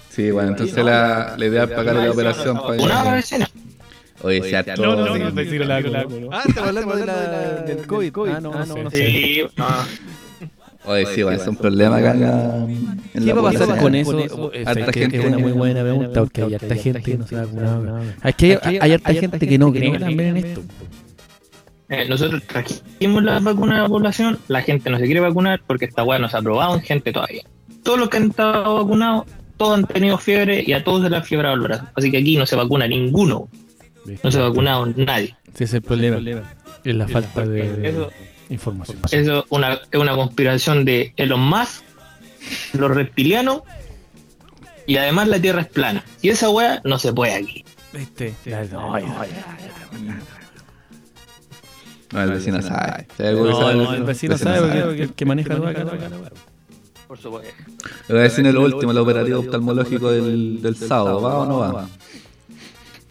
[0.09, 3.14] Sí, bueno, entonces la, la idea es pagar la operación Una para.
[3.16, 3.51] vecina.
[4.22, 4.97] Oye, sea No, todo.
[5.09, 5.78] no, no, decir la
[6.33, 7.20] Ah, estamos hablando de la,
[7.62, 8.12] del COVID.
[8.33, 9.07] Ah, no, no sé.
[9.11, 9.66] Sí, no.
[10.85, 12.66] Oye, sí, bueno, es un problema acá en la.
[13.14, 14.53] en ¿Qué va a pasar con eso?
[14.53, 17.26] Es, Harta que gente es una muy buena pregunta porque hay harta gente que no
[17.26, 18.01] se ha vacunado.
[18.24, 20.62] Es que hay, harta gente que no cree también en esto.
[21.91, 25.87] Eh, nosotros trajimos la vacuna a la población, la gente no se quiere vacunar porque
[25.87, 27.43] esta weá no se ha aprobado en gente todavía.
[27.83, 29.26] Todos los que han estado vacunados,
[29.57, 31.87] todos han tenido fiebre y a todos se les ha fiebrado el brazo.
[31.97, 33.49] Así que aquí no se vacuna ninguno.
[34.22, 35.35] No se ha vacunado nadie.
[35.53, 36.18] Ese es el problema.
[36.85, 38.11] Es la falta de Eso,
[38.51, 38.98] información.
[39.11, 41.82] eso es una, es una conspiración de Elon Musk
[42.72, 43.62] los reptilianos
[44.86, 46.05] y además la Tierra es plana.
[46.20, 47.64] Y esa weá no se puede aquí.
[47.92, 48.34] ¿Viste?
[52.12, 53.07] No, el vecino sabe.
[53.16, 53.74] ¿Sabe algo que No, sabe?
[53.76, 55.84] no, el vecino sabe porque el que maneja el vaca.
[57.07, 57.53] Por supuesto.
[58.09, 61.20] El vecino es lo último, el operativo oftalmológico del, del sábado.
[61.20, 61.88] ¿Va o no va?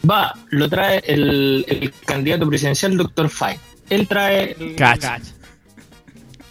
[0.08, 3.58] Va, lo trae el, el candidato presidencial, doctor Fine.
[3.90, 5.04] Él trae el Cach.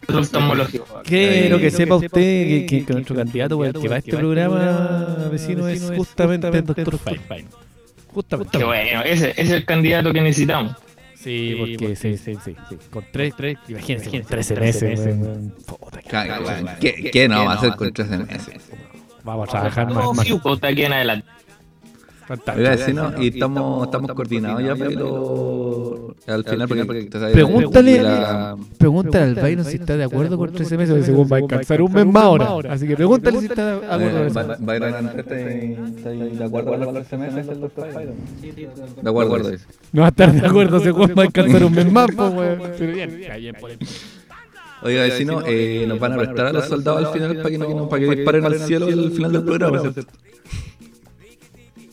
[0.08, 1.02] el oftalmológico.
[1.06, 4.16] Quiero que sepa usted que, que- que nuestro candidato por el que va a este
[4.18, 6.98] programa vecino es justamente el Dr.
[7.00, 7.46] Fine.
[8.14, 8.58] Justamente.
[8.58, 10.76] Que bueno, ese, ese es el candidato que necesitamos.
[11.16, 12.78] Sí, porque sí, sí, sí, sí.
[12.90, 15.00] Con tres, tres, imagínense, con 13 meses.
[16.80, 18.56] ¿Qué, ¿Qué no va a hacer con 13 meses?
[19.24, 19.96] Vamos a trabajar más.
[20.04, 20.26] No, más.
[20.28, 21.28] sí, pues, aquí en adelante.
[22.30, 22.60] Fantástico.
[22.60, 28.56] Oiga, vecino, y estamos, estamos coordinados ya, pero al final, porque, porque sabes, Pregúntale, la-
[28.78, 31.82] pregúntale al Byron si está de acuerdo con 13 meses, porque según va a alcanzar
[31.82, 32.72] un mes más ahora.
[32.72, 34.34] Así que pregúntale si está de acuerdo con Eh, eso.
[34.36, 38.16] Ba- Byron, ¿está de acuerdo con los 13 meses el doctor Byron?
[39.02, 39.66] De acuerdo, dice.
[39.92, 42.60] No va a estar de acuerdo, según va a alcanzar un mes más, pues, weón.
[42.78, 43.80] Pero bien, bien por él.
[44.84, 47.90] Oiga, vecino, eh, nos van a prestar a los soldados al final para que, no,
[47.90, 49.80] para que disparen al cielo al final del programa.
[49.82, 50.02] ¿cierto?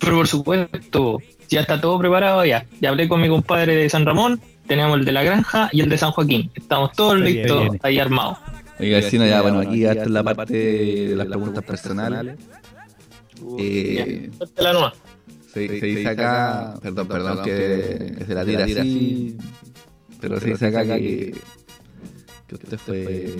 [0.01, 1.19] Pero por supuesto,
[1.49, 2.67] ya está todo preparado ya.
[2.81, 5.89] Ya hablé con mi compadre de San Ramón, tenemos el de la granja y el
[5.89, 6.51] de San Joaquín.
[6.55, 7.81] Estamos todos bien, listos, bien.
[7.83, 8.39] ahí armados.
[8.79, 10.55] Oiga, vecino, ya, bueno, aquí ya está la parte
[11.09, 12.37] de las preguntas personales.
[13.59, 14.95] Eh, La nueva.
[15.53, 19.37] se, se dice acá, perdón, perdón, que se la tira así,
[20.21, 21.35] pero se dice acá que,
[22.47, 23.35] que usted fue,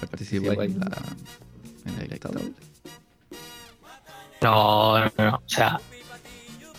[0.00, 0.90] participó en la,
[1.86, 2.44] en la dictadura.
[4.42, 5.36] No, no, no.
[5.36, 5.80] O sea,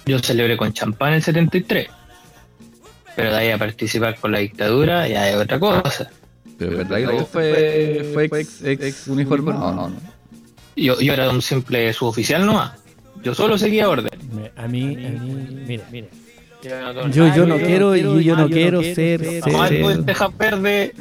[0.06, 1.88] yo celebré con champán el 73.
[3.16, 6.10] Pero de ahí a participar con la dictadura ya es otra cosa.
[6.58, 7.26] Pero es verdad que usted
[8.14, 9.96] fue, fue ex, ex uniformado, no, no.
[10.76, 12.74] Yo, yo era un simple suboficial nomás.
[13.24, 14.20] Yo solo seguía orden.
[14.56, 16.10] A mí, a mí, mire, mire.
[16.64, 20.38] Yo, Yo, yo no quiero, y yo no quiero ser, Como algo de ser, tejas
[20.38, 20.94] verde,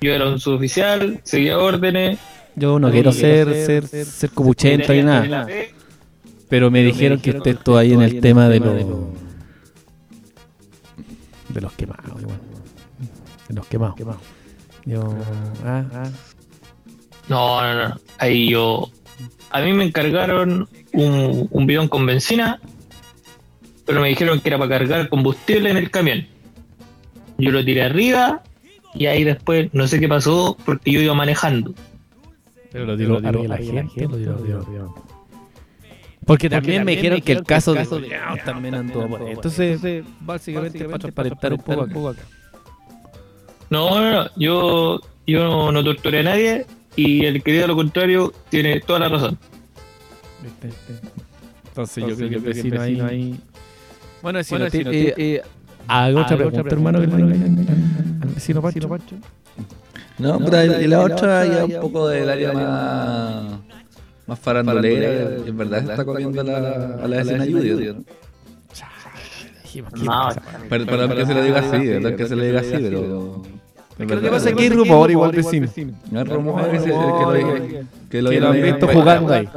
[0.00, 2.18] yo era un suboficial, seguía órdenes.
[2.54, 5.46] yo no quiero ser, ser, ser copuchento ni nada.
[6.48, 8.74] Pero me dijeron que usted estuvo ahí en el tema de los,
[11.48, 12.40] de los quemados, igual.
[13.48, 13.96] De los quemados.
[14.84, 15.14] Yo,
[15.64, 16.10] ah, ah.
[17.28, 18.00] No, no, no.
[18.18, 18.88] Ahí yo.
[19.50, 22.60] A mí me encargaron un, un bidón con benzina,
[23.84, 26.26] pero me dijeron que era para cargar combustible en el camión.
[27.38, 28.42] Yo lo tiré arriba
[28.94, 31.74] y ahí después no sé qué pasó porque yo iba manejando.
[32.70, 34.94] Pero lo tiró arriba la gente, lo tiró
[36.26, 39.32] Porque también me dijeron que el caso de Leao también andó por ahí.
[39.32, 42.22] Entonces, básicamente para transparentar un poco acá.
[43.70, 44.30] No, no, no.
[44.36, 46.66] Yo, yo no, no torturé a nadie
[46.96, 49.38] y el que diga lo contrario tiene toda la razón.
[51.68, 53.40] Entonces, yo creo que el vecino ahí...
[54.22, 55.42] Bueno, si no te- eh,
[55.86, 57.06] haga otra pregunta, hermano, que
[58.22, 58.88] al vecino Pancho.
[60.18, 63.60] No, pero y la otra ya un poco del área más,
[64.26, 67.94] más farandulera, y en verdad se está comiendo a la, a la escena Judy,
[70.02, 70.28] ¿no?
[70.68, 73.42] Perdón que se lo diga así, perdón que se lo diga así, pero...
[73.98, 75.68] Lo que pasa es que hay rumor igual vecino.
[76.10, 79.48] No es rumor que, lo, que lo Que lo vieron han visto jugando ahí.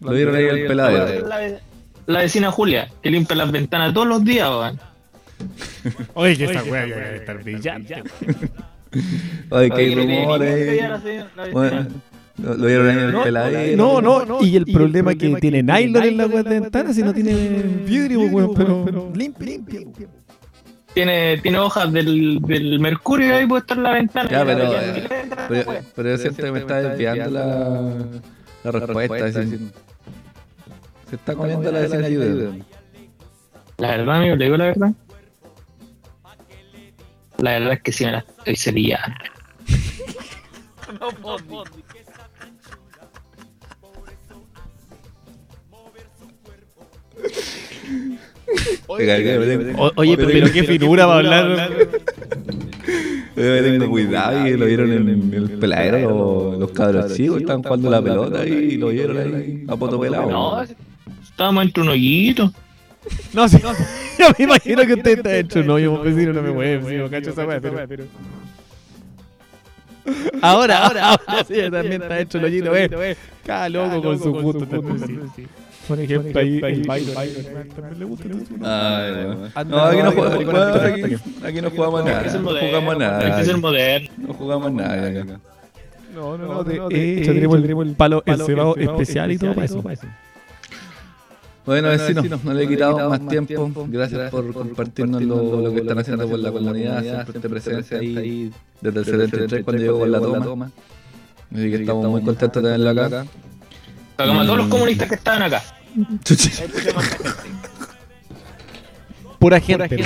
[0.00, 1.26] Lo vieron ahí en el peladero.
[1.26, 1.58] la,
[2.06, 4.78] la vecina Julia, que limpia las ventanas todos los días, weón.
[6.14, 8.02] Oye, que esta ya debe estar brillante.
[9.50, 10.80] Oye, que hay rumores.
[12.38, 13.76] Lo, lo vieron ahí en el peladero.
[13.76, 17.14] No, no, y el problema es que tiene nylon en la de ventana si no
[17.14, 17.32] tiene
[17.84, 20.08] vidrio, weón, pero limpio, limpio.
[20.92, 24.30] Tiene, tiene hojas del, del mercurio ahí puesta en la ventana.
[24.30, 27.98] Ya, pero, eh, Pero, pero yo siento que me está desviando la,
[28.64, 29.30] la respuesta.
[29.30, 32.62] se está comiendo la vecina Judy.
[33.76, 34.92] La verdad, amigo, le digo la verdad.
[37.38, 39.16] La verdad es que sí me la estoy cepillando.
[40.88, 42.05] Oiga,
[49.76, 51.68] O- Oye, pero, pero qué finura va a hablar.
[53.34, 56.10] me tengo cuidado y lo vieron en el peladero.
[56.10, 60.30] Los, los cabros chicos estaban jugando la pelota y lo vieron ahí a poto pelado.
[60.30, 60.62] No,
[61.22, 62.52] estábamos entre un hoyito.
[63.32, 63.58] No, sí,
[64.18, 67.30] yo me imagino que usted está hecho no, yo vecino no me mueve, vecino, cacho
[67.30, 68.04] esa wea, pero...
[70.40, 73.16] Ahora, ahora, ahora sí, también está hecho el hoyito, eh.
[73.44, 74.66] Cada loco con su gusto.
[75.88, 78.54] Por ejemplo, ahí el Byron, también le gusta, le gusta.
[78.62, 79.64] Ay, no.
[79.64, 82.28] No, aquí no no, jugamos, no, no, aquí, no, aquí no jugamos nada.
[82.28, 83.58] ser No jugamos Hay que ser nada.
[83.58, 84.10] moderno.
[84.18, 85.24] No jugamos nada.
[86.14, 86.64] No, no, no.
[86.64, 89.82] De hecho, tenemos el palo encebado especial y todo para eso.
[91.66, 93.70] Bueno, vecinos, no le he quitado más tiempo.
[93.88, 97.02] Gracias por compartirnos lo, lo que están haciendo por la comunidad.
[97.02, 100.70] Siempre te presencia ahí desde el 73 cuando llegó con la toma.
[101.52, 103.26] Así que estamos muy contentos de tenerlo acá.
[104.16, 105.62] Como a todos los comunistas que estaban acá.
[109.38, 110.04] Pura gente.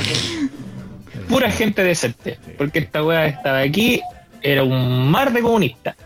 [1.28, 2.38] Pura gente decente.
[2.59, 4.01] Porque esta weá estaba aquí,
[4.43, 5.97] era un mar de comunistas.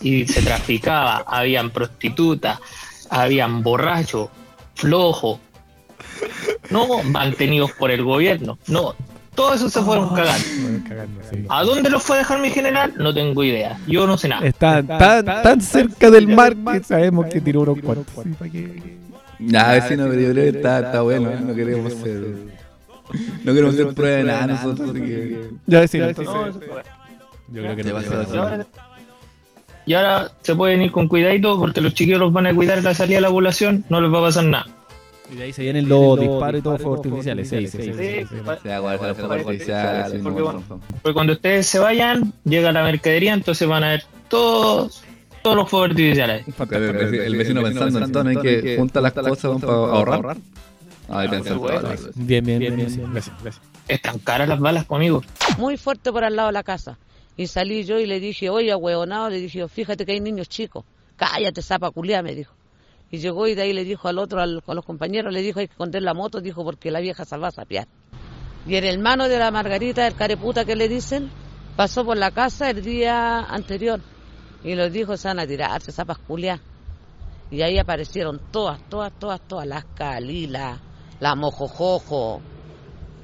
[0.00, 2.58] Y se traficaba, habían prostitutas,
[3.10, 4.30] habían borrachos,
[4.74, 5.40] flojos.
[6.70, 8.58] No mantenidos por el gobierno.
[8.66, 8.94] No,
[9.34, 10.46] todos esos se fueron cagando.
[11.48, 12.94] ¿A dónde los fue a dejar mi general?
[12.98, 13.78] No tengo idea.
[13.86, 14.46] Yo no sé nada.
[14.46, 18.24] Están tan, tan cerca del mar que sabemos que tiró unos cuantos.
[19.40, 21.30] Nah, vecino, pero yo creo que está, está bueno.
[21.40, 22.22] No queremos ser.
[23.44, 24.90] No queremos ser prueba de nada nosotros.
[24.90, 25.48] Así que.
[25.66, 26.34] Ya decía, No, entonces.
[26.50, 26.82] eso fue.
[27.52, 27.92] Yo creo que no.
[27.94, 28.68] va a hacer así.
[29.86, 32.82] Y ahora- se pueden ir con cuidadito porque los chiquillos los van a cuidar de
[32.82, 34.66] la salida de la población, no les va a pasar nada.
[35.32, 37.48] Y de ahí se vienen los disparos y todos fuegos artificiales.
[37.48, 38.26] Sí, sí, sí.
[41.02, 45.02] Porque cuando ustedes se vayan, llega la mercadería, entonces van a ver todos,
[45.42, 46.44] todos los fuegos artificiales.
[46.70, 50.22] El el vecino pensando en hay que juntar las cosas para ahorrar.
[50.22, 51.42] Bueno.
[51.44, 52.12] todo.
[52.14, 52.76] Bien, bien, bien.
[52.76, 53.12] bien, bien.
[53.12, 53.64] Gracias, gracias.
[53.88, 55.22] Están caras las balas conmigo.
[55.58, 56.98] muy fuerte por al lado de la casa.
[57.36, 60.84] Y salí yo y le dije, oye, huevonado, le dije, fíjate que hay niños chicos.
[61.16, 62.52] Cállate, zapa culiá, me dijo.
[63.10, 65.58] Y llegó y de ahí le dijo al otro, al- a los compañeros, le dijo,
[65.58, 67.88] hay que esconder la moto, dijo, porque la vieja se va a sapear.
[68.66, 71.30] Y el hermano de la Margarita, el careputa que le dicen,
[71.76, 74.00] pasó por la casa el día anterior.
[74.62, 76.18] Y los dijo, se van a tirarse, zapas.
[77.50, 80.78] Y ahí aparecieron todas, todas, todas, todas, las Calila,
[81.18, 82.40] la Mojojojo,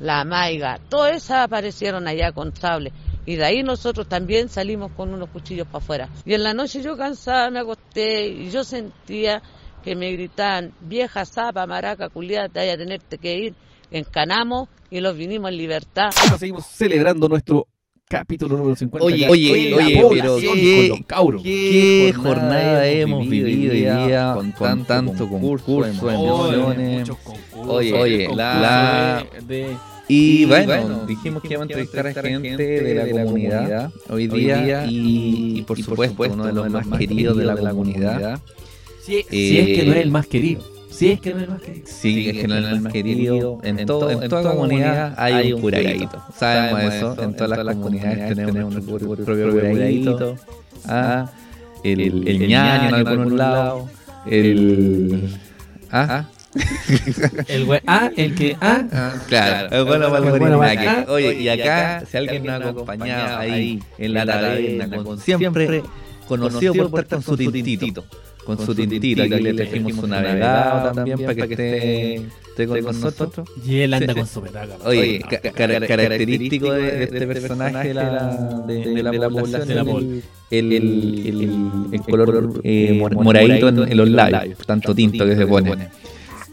[0.00, 2.92] la Maiga, todas esas aparecieron allá con sable.
[3.24, 6.08] Y de ahí nosotros también salimos con unos cuchillos para afuera.
[6.24, 9.42] Y en la noche yo cansada me acosté y yo sentía
[9.82, 13.54] que me gritaban, vieja zapa, maraca, culiada, te vaya a tenerte que ir.
[13.90, 16.10] Encanamos y los vinimos en libertad.
[16.38, 17.68] Seguimos celebrando nuestro
[18.08, 19.04] capítulo número 50.
[19.04, 21.42] Oye, oye, La oye, población pero con qué-.
[21.42, 23.78] ¿Qué jornada hemos vivido hoy
[24.08, 27.00] día con, con tanto concurso, emociones?
[27.00, 29.76] muchos concursos, Oye, oye, la- de- de-
[30.08, 35.58] Y bueno, dijimos que íbamos a entrevistar a gente de la comunidad hoy día y,
[35.58, 38.40] y por supuesto uno de los más queridos de la comunidad.
[39.02, 40.62] Si, si es que no es el más querido.
[40.96, 41.86] Si es que no es el más querido.
[41.86, 43.58] Sí, es que no es el más querido.
[43.62, 46.22] En, todo, en toda comunidad hay un curadito.
[46.34, 47.22] Sabemos eso.
[47.22, 50.36] En todas las comunidades tenemos nuestro propio curadito.
[50.86, 51.30] Ah,
[51.84, 53.90] el, el ñaño en algunos lados.
[54.26, 55.28] El.
[55.92, 56.24] Ah,
[57.48, 57.80] El güey.
[57.86, 58.56] Ah, el que.
[58.60, 58.84] Ah.
[58.92, 60.60] Ah, claro, es bueno para el bueno.
[61.08, 65.82] Oye, y acá, si alguien nos ha acompañado ahí en la taberna, con siempre
[66.26, 68.04] conocido por estar con su tintito.
[68.44, 73.48] Con su tintito, aquí le trajimos su navegado también para que esté, esté con nosotros.
[73.66, 74.18] Y él anda Sí.
[74.20, 74.76] con su petaca.
[74.84, 79.80] Oye, ca- ca- característico de, de este personaje de la, de, de la población, la
[79.80, 80.22] el- población.
[80.52, 81.60] el, el, el,
[81.92, 85.88] el color eh, mor- moradito en, en los labios, tanto tinto que se pone.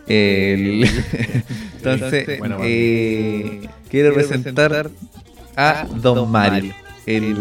[0.08, 0.86] El-
[1.78, 2.58] entonces, bueno.
[2.64, 4.90] eh, quiero presentar
[5.56, 6.74] a Don Mario,
[7.06, 7.36] el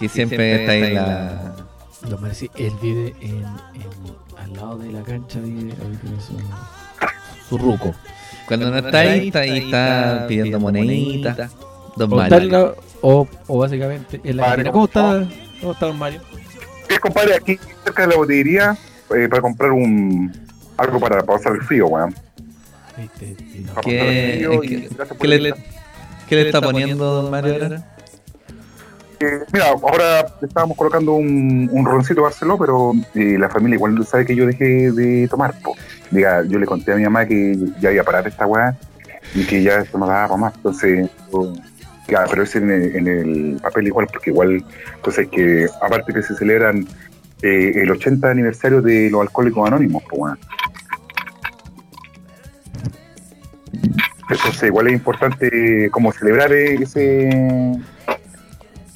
[0.00, 1.54] que siempre está ahí en la...
[2.08, 3.46] Lo más sí, él vive en, en-
[4.38, 5.72] al lado de la cancha, vive,
[6.26, 6.38] su,
[7.48, 7.94] su ruco.
[8.48, 11.50] Cuando no está ahí, está ahí, está pidiendo moneditas.
[11.96, 12.48] Don Mario.
[12.48, 14.72] la- o, o básicamente en la Mario.
[14.72, 15.26] ¿Cómo está?
[15.60, 16.20] ¿Cómo está don Mario?
[16.88, 18.76] Sí, compadre, aquí cerca de la botillería
[19.14, 20.32] eh, para comprar un
[20.76, 22.14] algo para pasar el frío, weón.
[23.18, 24.88] ¿Qué- pasar el frío y qué-
[25.20, 25.54] ¿Qué le,
[26.28, 27.96] qué le está poniendo Don Mario ahora?
[29.22, 34.34] Eh, mira, ahora estábamos colocando un, roncito Barceló, pero eh, la familia igual sabe que
[34.34, 35.54] yo dejé de tomar.
[35.60, 35.76] Po.
[36.10, 38.74] Diga, yo le conté a mi mamá que ya iba a parar esta weá
[39.34, 40.54] y que ya esto no daba para más.
[40.56, 41.10] Entonces,
[42.08, 44.64] ya, pero es en el, papel igual, porque igual,
[44.96, 46.88] entonces que aparte que se celebran
[47.42, 50.38] eh, el 80 aniversario de los alcohólicos anónimos, pues weón.
[54.30, 57.78] Entonces, igual es importante como celebrar ese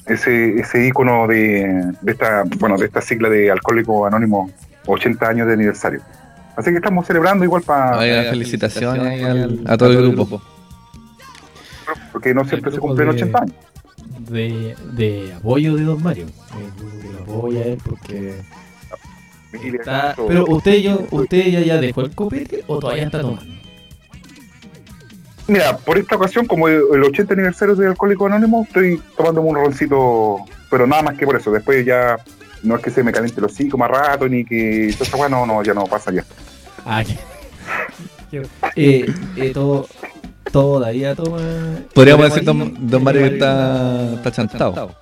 [0.07, 4.51] ese, ese ícono de, de esta bueno de esta sigla de Alcohólicos Anónimos
[4.85, 6.01] 80 años de aniversario.
[6.55, 10.41] Así que estamos celebrando igual para Oiga, felicitaciones al- a todo el grupo.
[12.11, 13.55] porque no siempre se cumplen de- 80 años.
[14.29, 16.25] De, de apoyo de don Mario.
[17.05, 18.33] El lo apoya a él porque.
[19.53, 23.54] Está, pero usted, yo, usted ya, ya dejó el copete o todavía está tomando.
[25.47, 29.55] Mira, por esta ocasión, como el el 80 aniversario de Alcohólico Anónimo, estoy tomándome un
[29.55, 30.37] roncito,
[30.69, 31.51] pero nada más que por eso.
[31.51, 32.17] Después ya
[32.63, 35.45] no es que se me caliente los hocico más rato, ni que esa weá, no,
[35.45, 36.23] no, ya no pasa ya.
[36.83, 37.03] Ah,
[38.75, 39.87] eh, eh, todo,
[40.51, 41.39] todavía toma.
[41.93, 44.95] Podríamos decir, don, don Mario, que está, está chantado.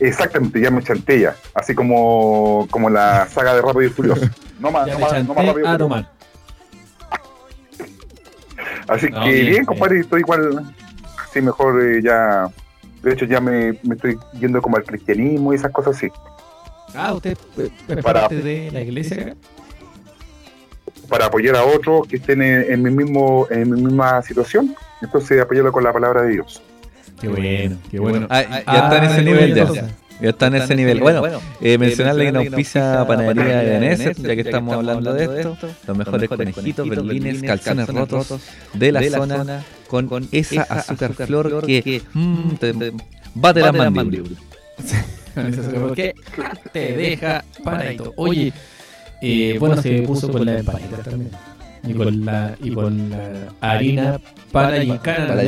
[0.00, 1.36] Exactamente, ya me chanté ya.
[1.54, 4.26] Así como, como la saga de Rápido y Furioso.
[4.58, 6.06] No más, Ya no me más, no más Rápido y a Furioso.
[8.88, 9.64] Así No, que bien, bien, bien.
[9.66, 10.74] compadre, estoy igual.
[11.32, 12.48] Sí, mejor eh, ya.
[13.02, 16.08] De hecho, ya me, me estoy yendo como al cristianismo y esas cosas así.
[16.94, 19.36] Ah, usted eh, es Para- parte de la iglesia.
[21.08, 24.74] Para apoyar a otros que estén en, en mi mismo en mi misma situación.
[25.00, 26.62] Entonces, apoyarlo con la palabra de Dios.
[27.20, 28.26] Qué bueno, qué bueno.
[28.30, 29.64] Ah, ya está en ese nivel ya.
[30.20, 31.00] Ya está en ese nivel.
[31.00, 35.56] Bueno, eh, mencionarle que nos auspicia Panadería de Beneset, ya que estamos hablando de esto.
[35.86, 38.40] Los mejores conejitos, berlines, calzones rotos
[38.74, 42.92] de la zona con esa azúcar flor que mm, te
[43.34, 44.38] bate las mandíbulas.
[45.74, 46.14] ¿Por qué
[46.72, 48.12] te deja paradito?
[48.16, 48.52] Oye,
[49.22, 51.30] eh, bueno, se puso con la empanita también.
[51.84, 55.28] Y con la, y con la harina para gincana.
[55.28, 55.42] Para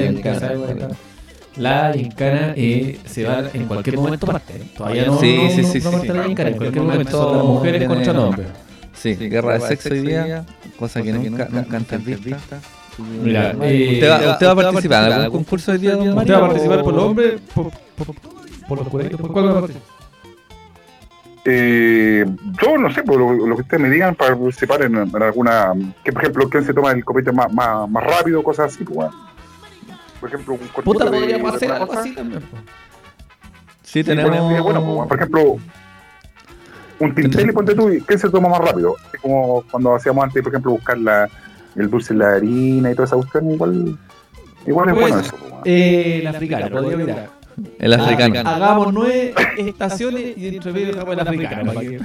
[1.60, 4.54] La gincana eh, se va en cualquier momento parte.
[4.56, 4.62] ¿eh?
[4.76, 6.28] Todavía no, Sí, no, sí, no- sí, no sí, parte la sí.
[6.28, 6.50] gincana.
[6.50, 8.46] En cualquier momento las mujeres contra los hombres.
[8.94, 10.44] Sí, guerra de sexo hoy día,
[10.78, 12.60] cosa que nunca, nunca antes vista.
[13.22, 16.34] Mira, eh, ¿Usted va, usted va a participar en algún concurso hoy día, don ¿Usted
[16.34, 17.40] va a participar por los hombres?
[17.54, 18.14] ¿Por, por,
[18.68, 19.20] por los curaditos?
[19.20, 19.88] ¿Por cuál va a participar?
[21.46, 22.26] Eh,
[22.62, 25.72] yo no sé, por lo, lo que ustedes me digan para participar en, en alguna.
[26.04, 28.42] Que por ejemplo, ¿quién se toma el copete más, más, más rápido?
[28.42, 29.29] Cosas así, pues, bueno.
[30.20, 32.00] Por ejemplo, un cortito Puta, de- podríamos hacer algo cosa.
[32.00, 32.40] así también.
[32.42, 32.56] po.
[33.82, 34.30] Sí, tenemos.
[34.62, 35.56] bueno, bueno, por ejemplo,
[37.00, 38.94] un tintel, ponte tú, ¿quién se toma más rápido?
[39.12, 41.28] Es como cuando hacíamos antes, por ejemplo, buscar la,
[41.76, 43.98] el dulce en la harina y toda esa cuestión, igual,
[44.66, 45.36] igual es Pues, bueno eso.
[45.40, 45.60] bueno.
[45.64, 47.30] Eh, el africano, podría mirar.
[47.78, 48.48] El africano.
[48.50, 51.72] Hagamos nueve estaciones y entre medio dejamos el africano.
[51.72, 52.00] para que-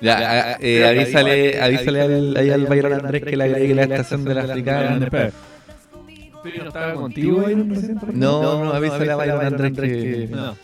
[0.00, 4.24] Ya, ah, eh, avísale, avísale al, ahí al Byron Andrés que le agregue la estación
[4.24, 5.06] del africano.
[6.42, 10.28] Pero no estaba contigo ahí, no por No, no, avísale a Byron Andrés que.
[10.30, 10.54] No.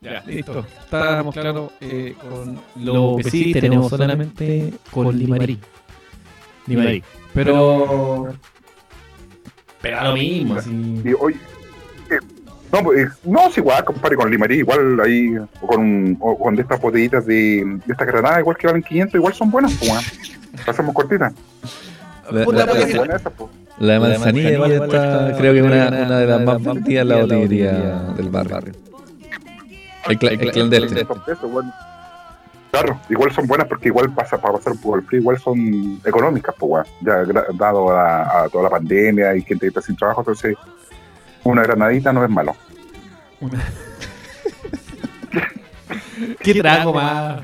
[0.00, 0.64] Ya, listo.
[0.84, 5.58] Estábamos claro eh, con lo que sí tenemos solamente con Limarí.
[6.66, 7.02] Limarí.
[7.34, 8.32] Pero.
[9.82, 11.02] Pero a lo mismo, así.
[11.04, 12.18] Eh,
[12.72, 16.38] no, pues, eh, no, es igual, compadre, con Limarí, igual ahí, o con, un- o
[16.38, 19.74] con de estas botellitas de, de estas granadas, igual que valen 500, igual son buenas,
[19.74, 20.38] pues.
[20.66, 21.32] Hacemos cortitas.
[22.30, 22.44] La,
[23.78, 27.08] la- de manzanilla igual está, creo que es una, una de las más vendidas en
[27.08, 28.72] la botillería del barrio.
[30.08, 31.08] El, cla- el clandestino.
[31.42, 31.74] Igual.
[32.70, 36.00] Claro, igual son buenas porque igual pasa para pasar un poco el frío, igual son
[36.04, 36.86] económicas, pues, weón.
[37.00, 37.24] Ya
[37.54, 40.56] dado a, a toda la pandemia y gente que está sin trabajo, entonces
[41.42, 42.54] una granadita no es malo.
[46.40, 47.40] ¿Qué trago más,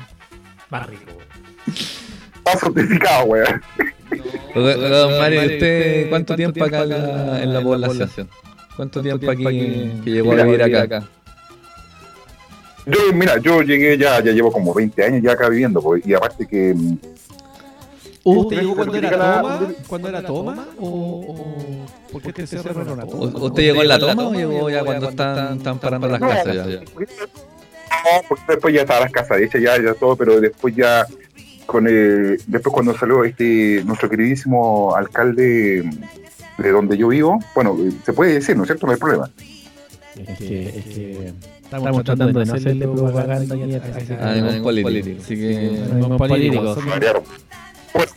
[0.69, 1.11] más rico?
[2.37, 3.61] Está certificado, weón.
[4.53, 8.29] Don Mario, ¿usted cuánto tiempo acá en la, en la población?
[8.75, 9.43] ¿Cuánto tiempo aquí
[10.03, 11.07] que llegó a vivir acá?
[12.85, 16.13] Yo, mira, yo llegué ya, ya llevo como 20 años ya acá viviendo, pues, y
[16.13, 16.97] aparte que mm,
[18.23, 19.73] ¿Usted llegó cuando era toma?
[19.87, 20.67] ¿Cuando era toma?
[20.79, 23.25] ¿O, o por qué te cerraron la toma?
[23.25, 26.29] ¿U- ¿Usted llegó en la toma o llegó ya cuando están, están parando las No,
[26.29, 26.63] casas ya?
[26.63, 31.05] No, porque después ya estaban las casas hechas, ya, ya todo, pero después ya,
[31.67, 35.87] con el, después cuando salió este nuestro queridísimo alcalde
[36.57, 38.87] de donde yo vivo, bueno, se puede decir, ¿no es cierto?
[38.87, 39.29] No hay problema.
[40.15, 45.21] Es que, es que estamos tratando de no hacerle propaganda aquí a A ningún político.
[45.21, 45.83] Así que.
[45.93, 46.75] ningún político.
[46.89, 47.23] Variaron.
[47.93, 48.15] Pues,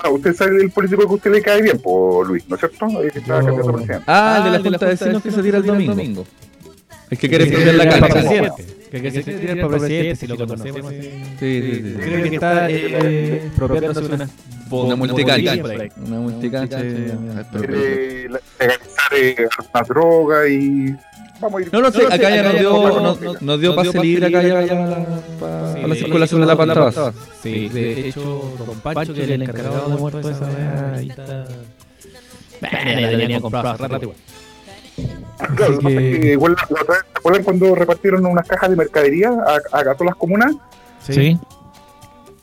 [0.00, 2.60] ah, usted sabe el político que a usted le cae bien, por Luis, ¿no es
[2.60, 2.86] cierto?
[3.00, 4.04] El que está Yo- cambiando presidente.
[4.08, 6.26] Ah, el de la Junta de Vecinos que se tira el domingo.
[7.10, 8.54] Es que quiere cambiar la cancha.
[8.96, 10.90] Que que se quiere tirar para presidente, si lo conocemos.
[10.90, 11.02] Sí,
[11.38, 11.94] sí, sí.
[12.00, 14.28] Creo que está eh, apropiándose una
[14.70, 15.54] Una multicancha.
[16.06, 16.80] Una multicancha.
[16.80, 18.28] Quiere
[18.58, 20.96] legalizar eh, la droga y...
[21.40, 21.72] Vamos a ir...
[21.72, 25.06] No, no sé, acá ya nos dio, nos, nos dio pase libre acá ya
[25.38, 27.12] para la, circulación de la base.
[27.42, 31.10] Sí, de hecho, Don Pancho, que es el encargado de muerto de esa weá, ahí
[31.10, 31.46] está.
[32.60, 34.16] Bueno, ya tenía comprado hace rato igual.
[35.56, 36.74] Claro, lo que pasa es que igual ¿se
[37.18, 40.54] acuerdan cuando repartieron unas cajas de mercadería a, a, todas las comunas?
[41.06, 41.38] Sí.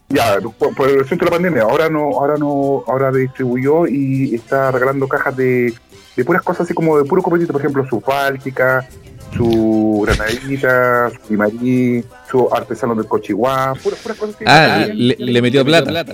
[0.10, 4.36] Ya, por, por el asunto de la pandemia, ahora no, ahora no, ahora distribuyó y
[4.36, 5.74] está regalando cajas de,
[6.16, 8.88] de puras cosas así como de puro copetito, por ejemplo, su báltica,
[9.36, 14.46] su granadita, su limarí, su artesano del cochiguá, puras, puras cosas así.
[14.48, 16.06] Ah, le, le metió plata.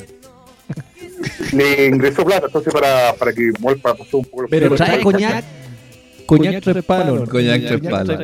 [1.51, 4.45] le ingresó plata, entonces para, para que vuelva a pasar un poco.
[4.49, 5.43] Pero trae coñac.
[6.29, 7.27] Coñac tres palos.
[7.29, 8.17] Coñac tres palos.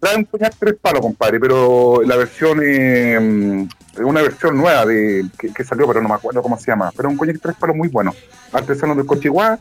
[0.00, 5.26] Trae un coñac tres palos, compadre, pero la versión eh, es una versión nueva de
[5.36, 6.92] que, que salió, pero no me acuerdo cómo se llama.
[6.96, 8.14] Pero un coñac tres palos muy bueno.
[8.52, 9.58] Artesano del Cochiguá,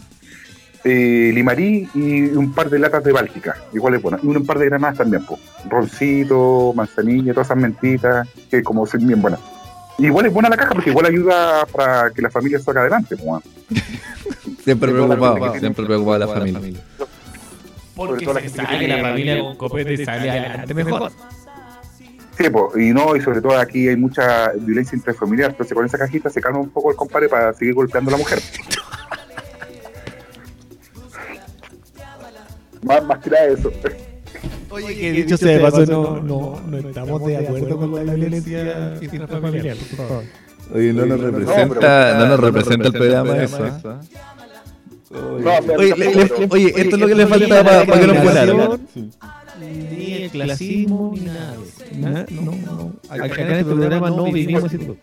[0.84, 3.57] eh, Limarí y un par de latas de Báltica.
[3.73, 4.19] Igual es bueno.
[4.21, 5.41] Y un par de granadas también, pues.
[5.67, 9.39] Roncito, manzanilla, todas esas mentitas, que como son bien buenas.
[9.97, 13.43] Igual es buena la caja porque igual ayuda para que la familia salga adelante, pues.
[14.63, 16.80] Siempre preocupado, siempre preocupado la familia.
[17.97, 21.11] Sobre todo la gente que la familia con copete y sale adelante mejor.
[22.37, 25.97] Sí, po, y no, y sobre todo aquí hay mucha violencia intrafamiliar, entonces con esa
[25.97, 28.39] cajita se calma un poco el compadre para seguir golpeando a la mujer.
[32.83, 33.71] más, más que nada eso.
[34.69, 38.93] Oye, que dicho sea de paso, no, no, no estamos de acuerdo con la violencia
[39.01, 40.23] intrafamiliar, por favor.
[40.73, 43.65] Oye, no nos pero- representa, no nos representa el programa eso.
[43.65, 43.71] ¿eh?
[45.10, 45.36] No,
[45.78, 48.80] Oye, le- le- oye, esto es lo que le falta para que nos fueran.
[49.97, 51.55] Ni el clasismo, ni nada.
[51.97, 52.93] Na- No, no.
[53.10, 54.97] Acá en este programa no vivimos ese tipo.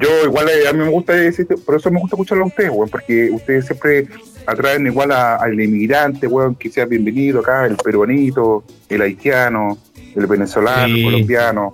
[0.00, 2.70] Yo igual eh, a mí me gusta decir, por eso me gusta escucharlo a ustedes,
[2.70, 4.08] weón, porque ustedes siempre
[4.46, 9.78] atraen igual a- al inmigrante, weón, que sea bienvenido acá, el peruanito, el haitiano,
[10.16, 11.00] el venezolano, Sí.
[11.00, 11.72] el colombiano.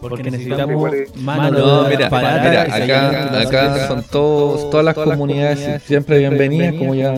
[0.00, 6.18] Porque necesitamos mano No, mira, barata mira, acá, acá son todos, todas las comunidades siempre
[6.18, 7.14] bienvenidas, como ya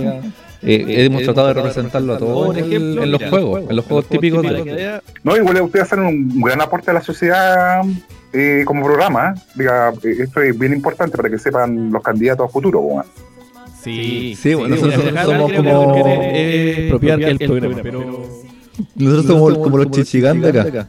[0.62, 3.84] eh, hemos tratado de representarlo a todos Por ejemplo, en los mira, juegos, en los
[3.84, 7.82] juegos típicos de No, igual ustedes hacen un gran aporte a la sociedad
[8.32, 9.34] eh, como programa.
[9.36, 9.40] ¿eh?
[9.56, 12.80] Diga, eh, esto es bien importante para que sepan los candidatos a futuro.
[12.80, 13.04] weón.
[13.82, 18.22] Sí, Sí, bueno, nosotros somos como- expropiar el programa, pero
[18.94, 20.88] Nosotros somos como los chichigán de acá.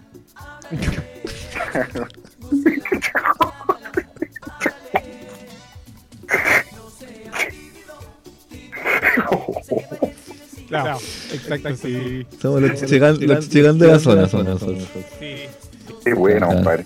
[10.72, 10.97] Claro,
[11.34, 12.26] exacto, sí.
[12.41, 14.28] Somos los chichigán, de la zona.
[14.30, 14.88] Somos nosotros.
[15.19, 16.86] Qué bueno, compadre.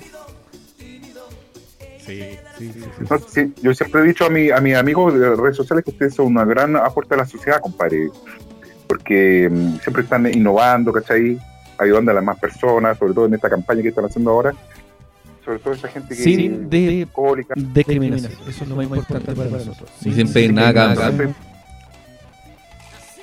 [1.99, 2.21] Sí,
[2.57, 2.83] sí, sí.
[3.07, 5.91] No, sí, yo siempre he dicho a, mi, a mis amigos de redes sociales que
[5.91, 8.09] ustedes son una gran aporte a la sociedad, compadre.
[8.87, 11.39] Porque mm, siempre están innovando, ¿cachai?
[11.77, 14.53] Ayudando a las más personas, sobre todo en esta campaña que están haciendo ahora.
[15.45, 17.53] Sobre todo esa gente que Sin de- alcohólica.
[17.55, 18.31] Discriminación.
[18.49, 19.89] Eso es lo más importante para nosotros.
[20.01, 20.95] Sin pedir nada.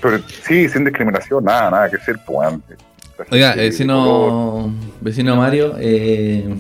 [0.00, 2.78] Pero, sí, sin discriminación, nada, nada que ser, pues, antes.
[3.18, 6.54] La Oiga, vecino, vecino Mario, eh,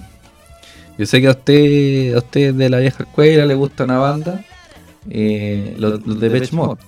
[0.98, 4.44] yo sé que a usted, a usted de la vieja escuela le gusta una banda,
[5.10, 6.80] eh, los, los de Depeche Mode.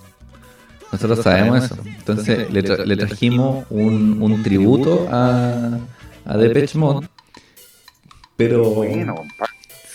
[0.92, 1.76] Nosotros sabemos eso.
[1.84, 5.78] Entonces le, tra- le trajimos un, un tributo a,
[6.24, 7.08] a Depeche Mode.
[8.36, 9.14] Pero, Bueno,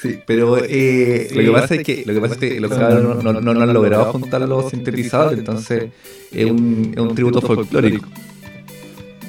[0.02, 3.24] sí, pero eh, lo que pasa es que lo que pasa es que los cabros
[3.24, 5.90] no, no, no han logrado juntar los sintetizadores, entonces
[6.32, 8.08] es un, es un tributo folclórico.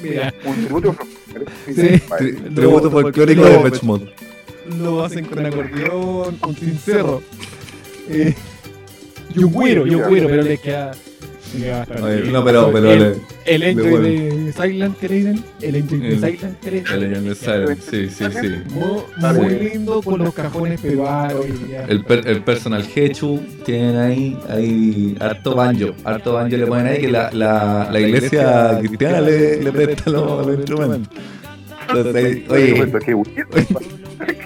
[0.01, 0.95] Mira, un tributo.
[1.67, 1.99] Sí.
[1.99, 2.33] compadre.
[2.33, 4.13] Tri- tributo folclórico de Mode.
[4.79, 7.21] lo hacen con acordeón, con cencerro.
[8.09, 8.33] Eh,
[9.35, 10.91] y un güiro, y un güiro, pero le queda.
[11.69, 15.43] Bastante Oye, no, pero- pero el, el de Silent dicen.
[15.61, 16.85] El enjoy de Silent dicen.
[16.93, 18.49] El Leñón de Silent, sí, sí, sí.
[18.69, 21.45] Muy, muy lindo con los cajones peruanos.
[21.87, 27.01] El, per- el personal Hechu tienen ahí, ahí harto banjo, harto banjo le ponen ahí
[27.01, 31.13] que la, la, la iglesia cristiana le, le presta los, los instrumentos.
[31.89, 32.41] Entonces,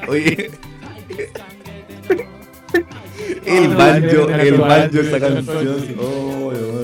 [0.09, 0.49] oye.
[3.45, 5.77] El banjo, el banjo esa canción.
[5.99, 6.03] Oh,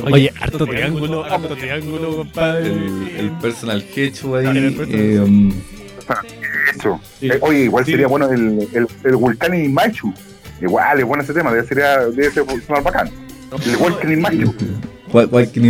[0.03, 0.11] oh.
[0.11, 2.67] Oye, harto triángulo, harto triángulo, compadre.
[2.67, 4.45] El, el personal Hechu ahí.
[4.47, 5.53] El personal- eh,
[6.77, 6.99] Eso.
[7.19, 7.27] Sí.
[7.27, 7.91] Eh, oye, igual Sí.
[7.91, 10.13] sería bueno el, el, el Vulcan y Machu.
[10.61, 11.77] Igual, es bueno ese tema, debe ser,
[12.13, 13.09] debe ser sonar bacán.
[13.65, 14.53] El Vulcan y Machu.
[15.11, 15.61] Walking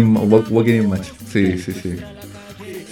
[0.75, 1.07] in Match.
[1.27, 1.99] Sí, sí, sí.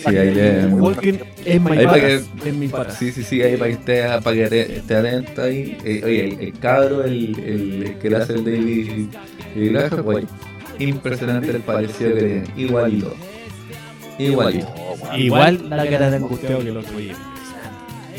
[0.07, 0.65] Sí, ahí le.
[0.67, 1.13] Walking
[1.45, 2.97] es my mi patas.
[2.97, 5.77] Sí, sí, sí, ahí para que esté, para que te- esté atento ahí.
[5.83, 9.07] Eh, oye, el, el cabro, el, el, el que le hace el David
[9.55, 10.25] David Graham, güey,
[10.79, 12.43] impresionante el parecido que tiene.
[12.55, 13.13] Igualito.
[14.17, 14.67] Igualito.
[15.17, 17.15] Igual la cara de angustiado que el otro día.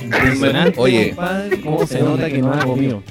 [0.02, 1.08] Impresionante, Oye.
[1.10, 3.02] compadre, cómo se nota que no ha comido.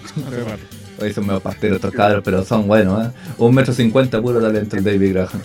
[1.00, 3.12] Oye, son medio pasteros estos cabros, pero son buenos, ¿eh?
[3.38, 5.42] Un metro cincuenta puro talento el David Graham.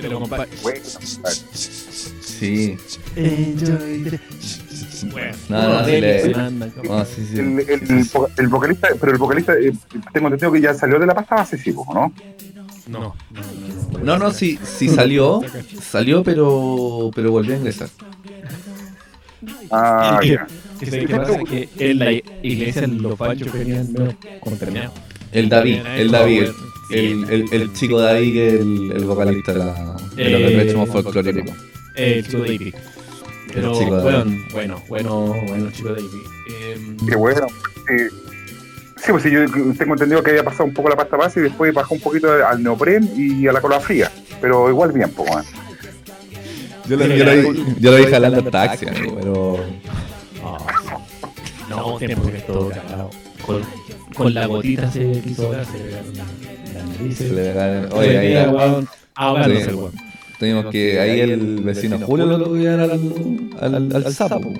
[0.00, 0.48] Pero, compadre,
[2.40, 2.76] Sí.
[5.12, 5.32] bueno.
[5.48, 6.28] No, no, sí le-.
[6.88, 7.38] No, sí, sí.
[7.38, 9.72] el, el, el vo- el vocalista, pero el vocalista, eh,
[10.12, 12.12] tengo entendido que ya salió de la pasta base, sí, ¿no?
[12.88, 13.14] No,
[14.02, 15.42] No, no, sí, sí salió.
[15.80, 17.88] Salió, pero, pero volvió a ingresar.
[19.70, 20.46] Ah, ya.
[20.80, 22.12] se- que pasa que en la
[22.42, 24.94] iglesia los panchos venían menos contaminados.
[25.32, 26.42] El David, el David,
[26.90, 30.92] el, el, el chico David que es el, el vocalista de, la, de los Eh,
[30.92, 31.54] folclóricos.
[31.94, 32.74] El chico David.
[33.52, 36.06] Pero bueno, bueno, bueno, bueno, chico David.
[36.72, 37.46] Em, Qué bueno.
[37.88, 38.16] Sí,
[38.96, 39.44] sí pues sí, yo
[39.76, 42.30] tengo entendido que había pasado un poco la pasta base y después bajó un poquito
[42.46, 44.10] al neopren y a la cola fría.
[44.40, 45.44] Pero igual bien, pues, weón.
[46.88, 49.64] Yo lo, yo lo vi, yo lo vi jalando en taxi, amigo, pero.
[50.44, 50.58] ah,
[51.68, 53.10] no, tiempo que todo cagado.
[53.46, 53.62] Con,
[54.14, 57.28] con la gotita se quiso ahogar, se le pegaron la- narices.
[57.28, 58.34] Se le Oye, ahí
[59.14, 60.09] ahogándose el weón.
[60.40, 64.52] Tuvimos que ahí el vecino Julio lo tuvieron al, al, al sapo.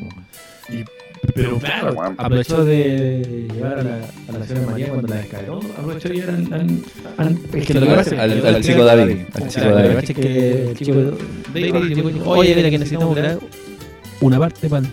[1.34, 3.96] Pero claro, aprovechó de llevar a la,
[4.28, 5.60] a la señora María cuando la descargó.
[5.78, 6.82] Aprovechó de llevar al, al,
[7.16, 7.78] al- es que
[8.18, 9.18] Al, al chico David.
[9.34, 9.96] Al chico David.
[9.98, 10.94] es que el chico
[11.54, 13.38] David dijo, oye, mira que necesitamos grabar
[14.20, 14.86] una parte para...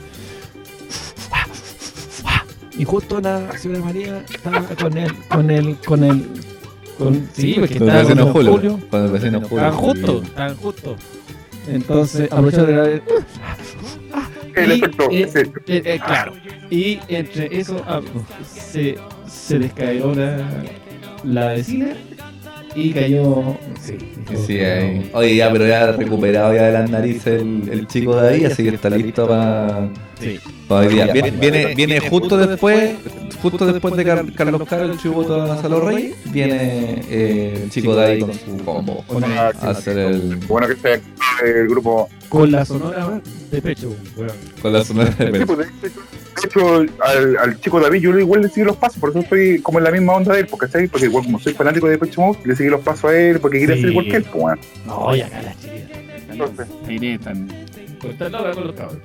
[2.77, 6.25] Y justo la señora María estaba con él, con él, con él,
[6.97, 7.29] con...
[7.33, 8.79] Sí, porque estaba con Julio.
[9.11, 9.67] Vecino Julio.
[9.67, 10.95] Estaban justo, estaban justo.
[11.67, 13.01] Entonces aprovechó de grabar...
[14.55, 15.39] El Y, efecto, eh, sí.
[15.67, 16.33] eh, eh, claro.
[16.71, 18.01] Y entre eso ah,
[18.51, 20.39] se, se descaeró la,
[21.23, 21.95] la vecina
[22.77, 23.57] y cayó.
[23.81, 23.97] Sí,
[24.45, 25.09] Sí, ahí.
[25.13, 28.61] Oye, ya, pero ya recuperado ya de las narices el, el chico de ahí, así
[28.63, 30.37] que está listo para Sí.
[30.67, 31.07] hoy día.
[31.13, 32.91] Viene, viene, viene justo después,
[33.41, 37.95] justo después de Car- Carlos Caro, el tributo a Salo Rey, viene eh, el chico
[37.95, 39.05] de ahí con su combo.
[39.61, 40.35] A hacer el.
[40.47, 41.01] Bueno que esté
[41.45, 42.09] el grupo.
[42.29, 43.21] con la sonora
[43.51, 44.31] de pecho, weón.
[44.61, 45.57] con la sonora de pecho.
[46.41, 49.59] De hecho, al, al chico David yo igual le seguí los pasos, por eso estoy
[49.61, 50.89] como en la misma onda de él, porque ¿sabes?
[50.89, 53.59] Porque igual como soy fanático de Pecho Mode, le seguí los pasos a él porque
[53.59, 53.81] quería Sí.
[53.81, 54.59] ser igual que él, pues, weón.
[54.85, 55.55] No, y acá las.
[56.31, 56.67] Entonces.
[58.01, 58.97] Cortar la hora con los cabros.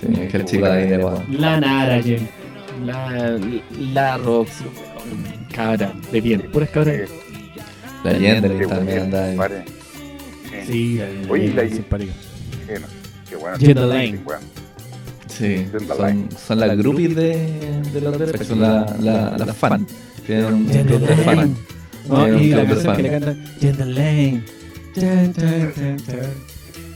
[0.00, 1.22] Sí, es que el chico de ahí de guau.
[1.30, 2.28] La Nara, Jen.
[2.84, 3.38] La.
[3.92, 4.64] La Roxy.
[5.54, 6.42] Cabra, de bien.
[6.52, 7.08] Puras cabras.
[8.02, 9.64] La leyenda también bueno, anda ahí.
[10.66, 11.62] Sí, Oye, la-.
[11.62, 12.86] Bueno,
[13.28, 13.56] qué bueno.
[13.58, 14.20] Jenda Lane.
[15.36, 15.66] Sí,
[16.46, 19.86] son, las groupies de, de los son las la, la fan.
[20.26, 21.56] Tienen un club de fan.
[22.08, 24.44] No, y la canción que le cantan Jenda Lane.
[24.94, 26.30] Jan, jan, jan, jan.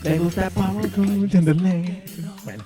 [0.03, 2.03] Le gusta Power con Jenda Lane.
[2.45, 2.63] Bueno.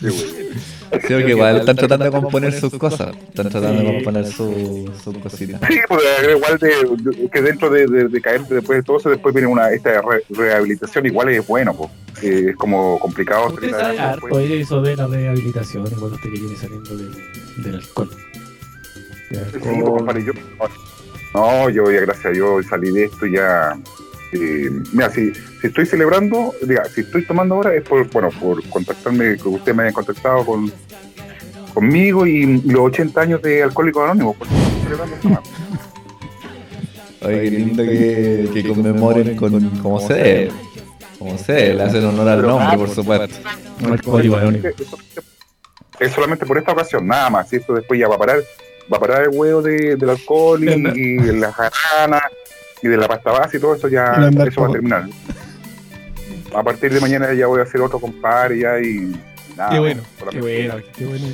[0.00, 0.10] Sí.
[0.10, 3.14] Sí, porque igual están tratando de componer sus cosas.
[3.28, 5.60] Están tratando de componer su- sus cositas.
[5.68, 6.02] Sí, pues
[6.34, 6.68] igual de,
[7.10, 10.00] de- que dentro de, de, de caerte después de todo eso, después viene una esta
[10.00, 11.90] re- rehabilitación, igual es bueno, pues.
[12.22, 14.50] Eh, es como complicado Usted sabe harto después.
[14.50, 17.12] eso de la rehabilitación, igual usted que viene saliendo del,
[17.58, 18.10] del alcohol.
[19.30, 19.60] Del Sí, alcohol.
[19.80, 20.32] pues, compadre, yo,
[21.34, 23.78] no, yo ya gracias a Dios salí de esto ya.
[24.32, 28.66] eh, mira, si, si estoy celebrando, diga, si estoy tomando ahora es por, bueno, por
[28.68, 30.72] contactarme, que ustedes me hayan contactado con
[31.74, 35.42] conmigo y los 80 años de Alcohólicos Anónimos, por eso estoy celebrando.
[37.20, 40.52] Oye, qué lindo que, que conmemoren con como se debe.
[41.18, 43.36] Como se debe, le hacen honor al nombre, por supuesto.
[43.84, 44.68] Alcohólico anónimo.
[45.98, 47.52] Es solamente por esta ocasión, nada más.
[47.52, 48.38] Y esto después ya va a parar,
[48.92, 52.22] va a parar el huevo de, del alcohol y, y de la jarana
[52.82, 55.08] y de la pasta base y todo eso ya, eso va a terminar.
[56.54, 59.12] A partir de mañana ya voy a hacer otro compadre ya y
[59.56, 59.70] nada.
[59.70, 61.26] Qué bueno, qué bueno, qué bueno.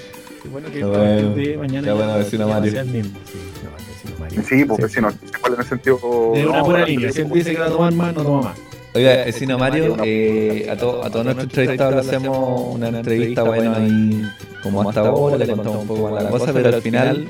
[0.42, 2.72] Qué bueno que bueno, de mañana qué bueno, vecino Mario.
[2.72, 3.18] sea el mismo.
[3.24, 4.42] Sí, no, el vecino Mario.
[4.46, 5.98] Sí, porque si no, igual en el sentido.
[6.34, 7.12] De una no, pura no, línea.
[7.12, 8.58] Si él no, dice que va a tomar más, no toma más.
[8.96, 13.74] Oiga, vecino Mario, eh, a, to- a todos nuestros entrevistados le hacemos una entrevista, bueno,
[13.74, 14.22] ahí
[14.62, 17.26] como hasta ahora, le contamos un poco la cosa, pero al final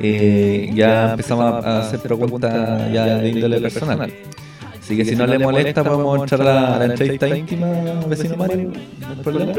[0.00, 4.12] eh, ya empezamos a hacer preguntas ya de índole personal.
[4.90, 7.68] Así que si no le molesta, podemos entrar a la, entrevista íntima,
[8.08, 9.52] vecino Mario, no hay problema.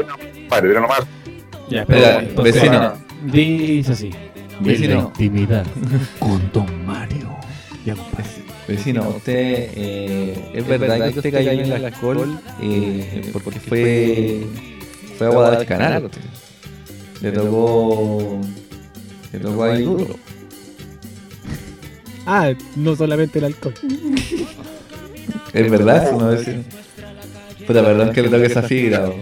[0.50, 1.06] Padre, pero nomás.
[1.70, 2.92] Ya, vecino,
[3.32, 4.10] Dice así.
[4.60, 5.10] Vecino.
[5.16, 5.66] Intimidad
[6.18, 7.34] con Don Mario.
[7.86, 8.28] Ya, compadre.
[8.68, 14.46] vecino, usted, eh, ¿es verdad que usted cayó en el alcohol eh, porque fue,
[15.16, 16.10] fue a Guadalcanal?
[17.22, 18.38] Le tocó,
[19.32, 20.14] le tocó ahí duro.
[22.26, 23.72] Ah, no solamente el alcohol.
[25.52, 26.44] Es verdad, eso no es.
[27.66, 29.08] Puta, perdón que le toque esa fibra.
[29.08, 29.14] o-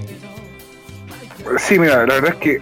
[1.59, 2.61] Sí, mira, la verdad es que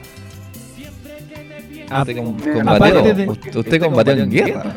[1.90, 4.76] Ah, Usted combatió, de- usted- usted combatió en guerra.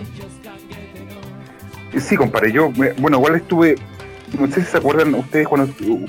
[1.99, 3.75] Sí, compadre, yo, me- bueno, igual estuve,
[4.39, 5.67] no sé si se acuerdan ustedes cuando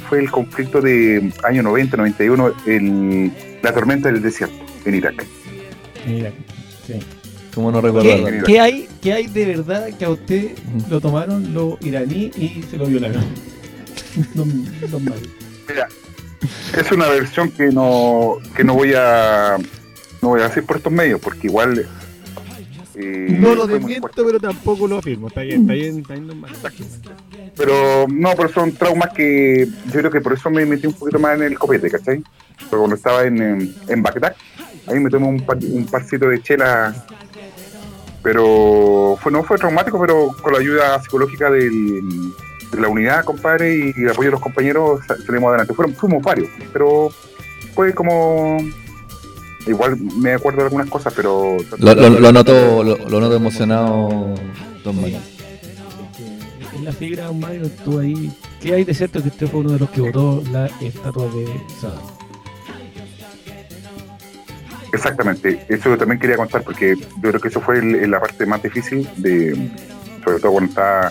[0.08, 3.32] fue el conflicto de año 90, 91, el,
[3.62, 5.26] la tormenta del desierto en Irak.
[6.06, 6.30] Mira,
[6.86, 6.94] sí.
[7.54, 8.44] ¿Cómo no ¿Qué, recordarlo?
[8.44, 10.52] qué hay, ¿Qué hay de verdad que a usted
[10.88, 13.24] lo tomaron los iraní y se lo violaron?
[14.34, 15.28] don, don Mario.
[15.68, 15.88] Mira,
[16.76, 19.58] Es una versión que no, que no voy a
[20.22, 21.86] no voy a decir por estos medios, porque igual
[22.94, 25.28] eh, No lo desmiento, pero tampoco lo afirmo.
[25.28, 27.52] Está bien, está bien, está bien.
[27.56, 31.18] Pero no, pero son traumas que yo creo que por eso me metí un poquito
[31.18, 32.22] más en el copete, ¿cachai?
[32.58, 34.34] Porque cuando estaba en, en, en Bagdad,
[34.86, 36.94] ahí me tomé un, par, un parcito de chela,
[38.22, 42.32] pero fue, no fue traumático, pero con la ayuda psicológica del-
[42.70, 45.74] de la unidad, compadre, y el apoyo de los compañeros sa- salimos adelante.
[45.74, 47.10] Fueron, fuimos varios, pero
[47.74, 48.58] fue como...
[49.66, 51.56] Igual me acuerdo de algunas cosas, pero...
[51.78, 54.34] Lo, lo, lo noto, lo, lo noto emocionado,
[54.82, 55.18] don Mario.
[56.74, 58.32] En la fibra, don Mario, estuvo ahí.
[58.60, 61.46] ¿Qué hay de cierto que usted fue uno de los que votó la estatua de
[61.80, 62.00] Saddam?
[64.92, 68.44] Exactamente, eso yo también quería contar porque yo creo que eso fue el- la parte
[68.44, 69.56] más difícil de,
[70.24, 71.10] sobre todo cuando estaba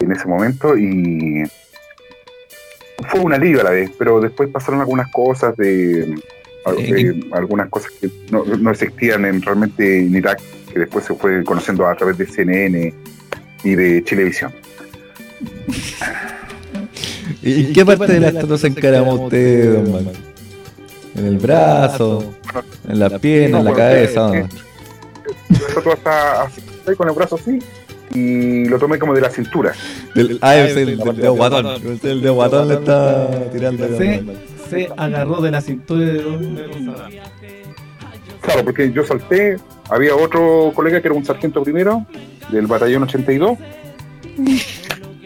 [0.00, 1.44] en ese momento y
[3.08, 6.14] fue un alivio a la vez, pero después pasaron algunas cosas de,
[6.92, 10.40] de algunas cosas que no, no existían en, realmente en Irak,
[10.72, 12.92] que después se fue conociendo a través de CNN
[13.64, 14.52] y de Chilevisión.
[17.42, 20.27] ¿Y qué parte de la estatua se encaramó usted, don Mario?
[21.18, 22.34] ¿En el brazo?
[22.88, 23.58] ¿En la pierna?
[23.58, 24.32] ¿En la cabeza?
[25.92, 26.62] está así,
[26.96, 27.58] con el brazo así
[28.14, 29.72] y lo tomé como de la cintura.
[30.14, 31.66] Del, ah, es el del dedo guatón.
[32.02, 33.86] El dedo guatón le está tirando.
[33.96, 34.24] Se,
[34.70, 36.22] se agarró de la cintura de
[36.84, 37.10] Saddam.
[38.40, 39.56] Claro, porque yo salté,
[39.90, 42.06] había otro colega que era un sargento primero
[42.50, 43.58] del batallón 82,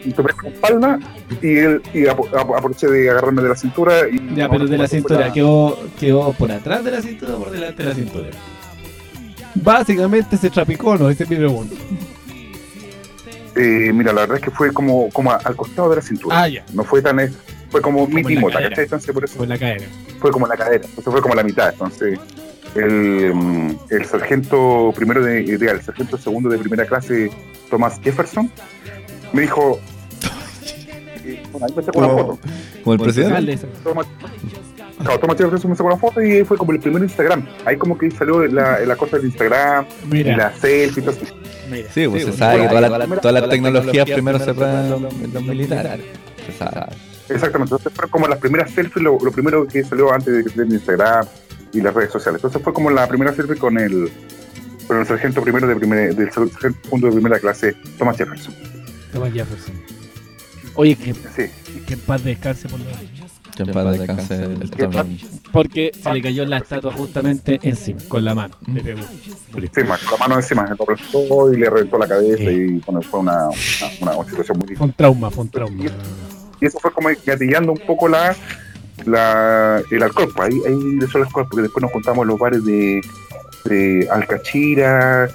[0.05, 0.99] y tomé con espalda
[1.41, 5.31] y él y aproveché de agarrarme de la cintura y Ya, pero de la cintura,
[5.31, 8.29] quedó, quedó por atrás de la cintura o por delante de la cintura.
[9.55, 11.09] Básicamente se trapicó, ¿no?
[11.09, 11.75] Ese es mi pregunta.
[13.55, 16.41] Eh, mira, la verdad es que fue como, como al costado de la cintura.
[16.41, 16.65] Ah, ya.
[16.73, 17.17] No fue tan
[17.69, 18.59] fue como, mi en timota.
[18.61, 18.83] ¿cachai?
[18.85, 19.85] Entonces por eso Fue en la cadera.
[20.19, 21.69] fue como la cadera, entonces fue como la mitad.
[21.71, 22.19] Entonces
[22.75, 27.29] el, mm, el sargento primero de, de- el sargento segundo de primera clase,
[27.69, 28.49] Thomas Jefferson,
[29.33, 29.79] me dijo,
[31.51, 32.39] bueno, ahí me sacó una Como- foto.
[32.83, 33.35] Como el presidente.
[33.35, 33.67] Alcalde, esa.
[33.83, 34.07] Thomas,
[34.99, 37.45] claro, Thomas Jefferson me sacó una foto y fue como el primer Instagram.
[37.65, 41.15] Ahí como que salió la, la cosa del Instagram, y Mira, la selfie y todo
[41.71, 41.87] mira.
[41.93, 45.33] Sí, pues se sabe que todas las todas las tecnologías primero se en los, en
[45.33, 46.05] los militares.
[46.45, 46.93] Se sabe.
[47.29, 50.49] Exactamente, entonces fueron como las primeras selfies, lo, lo primero que salió antes de que
[50.49, 51.25] saliera en Instagram
[51.71, 52.39] y las redes sociales.
[52.39, 54.11] Entonces fue como la primera selfie con el,
[54.87, 58.53] con el sargento primero de primera, del sargento segundo de primera clase, Thomas Jefferson.
[59.13, 59.73] Thomas Jefferson.
[60.75, 61.51] Oye, que, Sí,
[61.85, 63.01] que en paz descanse por lo menos.
[63.55, 65.21] Que en paz descanse el, el Tommy.
[65.51, 68.55] Porque se le cayó la estatua justamente encima, con la mano.
[68.67, 69.01] Le pegó.
[69.55, 73.19] encima, con la mano encima, lo aplastó y le reventó la cabeza y bueno, fue
[73.19, 73.49] una,
[74.01, 74.77] una, una situación muy difícil.
[74.77, 75.83] Fue un trauma, fue un trauma.
[76.59, 78.35] Y eso fue como gatillando un poco la,
[79.05, 82.39] la el alcohol, pues ahí, ahí ingresó el alcohol, porque después nos juntamos en los
[82.39, 83.01] bares de,
[83.65, 85.29] de Alcachira,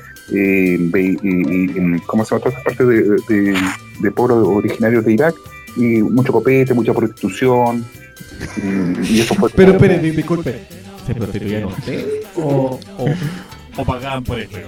[2.06, 2.40] ¿cómo se llama?
[2.44, 3.56] Todas esas partes de, de,
[4.00, 5.34] de pueblos originarios de Irak,
[5.76, 7.84] y mucho copete, mucha prostitución,
[8.62, 9.50] y, y eso fue...
[9.50, 10.60] Pero espere, di- disculpe.
[11.06, 13.08] ¿Se prostituían ustedes o, o,
[13.80, 14.58] o pagaban por esto?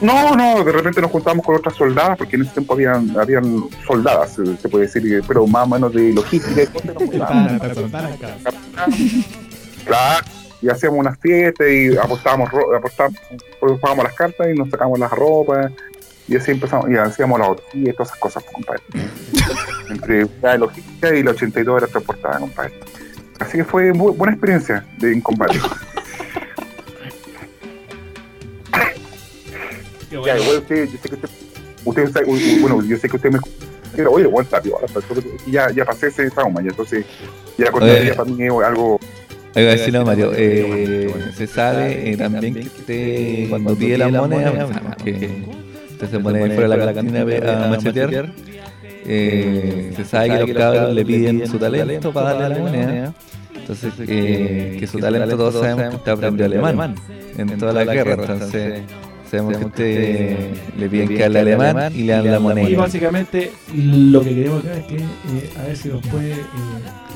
[0.00, 3.64] No, no, de repente nos juntábamos con otras soldadas, porque en ese tiempo habían, habían
[3.86, 6.90] soldadas, se, se puede decir, pero más o menos de logística y cosas,
[7.22, 7.58] acá.
[9.86, 10.26] Claro,
[10.64, 13.20] y hacíamos unas fiestas y apostábamos, ro- apostábamos,
[13.60, 15.70] pagábamos las cartas y nos sacábamos las ropas
[16.26, 18.82] y así empezamos, y hacíamos la orgía y todas esas cosas, compadre.
[19.90, 22.72] Entre la logística y la 82 era transportada, compadre.
[23.38, 25.58] Así que fue muy buena experiencia de, en combate.
[30.10, 30.42] Ya, bueno.
[30.42, 31.28] igual usted, yo sé que usted,
[31.84, 33.40] usted sabe- bueno, yo sé que usted me
[33.96, 34.60] pero, oye, igual está
[35.46, 37.04] ya, ya pasé ese trauma, y entonces
[37.58, 38.12] ya con Oye.
[38.14, 38.98] para mí es algo
[39.56, 44.68] Oiga, decirlo, Mario, eh, se sabe eh, también que usted cuando pide las monedas,
[45.04, 45.30] que
[45.92, 48.32] usted se pone fuera de la cantina a machetear,
[49.06, 53.14] eh, se sabe que los cabros le piden su talento para darle la moneda.
[53.54, 56.94] Entonces, eh, que su talento todos sabemos que usted aprendió alemán
[57.38, 58.82] en toda la guerra, entonces
[59.30, 60.36] sabemos que usted
[60.76, 62.78] le piden que hable alemán y le dan la Y moneda.
[62.78, 66.44] básicamente lo que queremos acá es que eh, a ver si nos puede eh,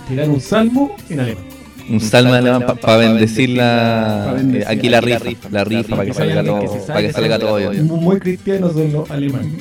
[0.08, 1.44] tirar un salmo en alemán.
[1.88, 4.62] Un salmo alemán para bendecir la, Pa' bendecir.
[4.62, 7.86] eh, aquí la rifa, la rifa para que salga todo, para que salga todo bien.
[7.86, 9.52] Muy, cristianos son los alemanes.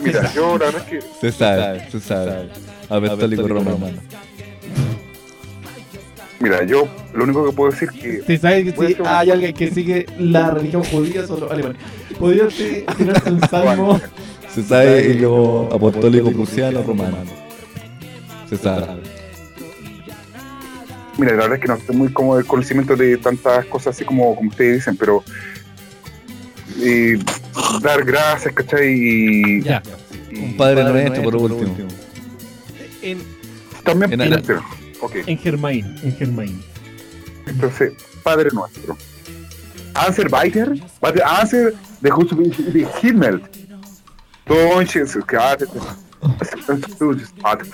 [0.00, 2.48] Mira, yo la verdad es que Se sabe, se sabe.
[2.88, 3.86] Apostólico romano.
[6.40, 9.70] Mira, yo lo único que puedo decir que Si sabes que si hay alguien que
[9.72, 11.82] sigue la religión judía son los alemanes.
[12.18, 14.00] ¿Podría usted tirarse un salmo?
[14.54, 17.16] Se sabe en lo apostólico prusiano romano.
[18.48, 18.86] Se sabe.
[21.18, 24.04] Mira, la verdad es que no estoy muy como del conocimiento de tantas cosas así
[24.04, 25.22] como, como ustedes dicen, pero
[26.80, 27.18] eh,
[27.82, 28.92] dar gracias, ¿cachai?
[28.92, 29.82] Y, Ya.
[30.30, 31.76] y Un padre nuestro, por último.
[33.02, 33.22] En,
[33.84, 34.58] también en- Peter.
[35.00, 36.62] Ok, en Germain, en Germain.
[37.46, 37.92] entonces,
[38.22, 38.96] Padre Nuestro.
[39.94, 40.72] Answer weiter?
[41.00, 43.42] Warte, Answer, der Hut de Himmel.
[44.46, 45.66] Deutsches, gerade.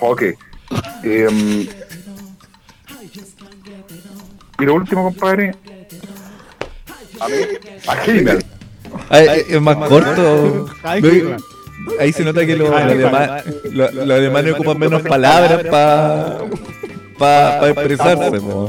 [0.01, 0.23] Ok.
[1.03, 1.67] Em,
[4.59, 5.55] y lo último, compadre.
[7.21, 7.35] A mí,
[7.87, 7.95] a
[9.27, 10.67] es más corto.
[12.01, 16.39] Ahí se nota que los los alema- los- alemanes ocupan menos palabras para
[17.19, 18.41] pa, expresarse.
[18.41, 18.69] po.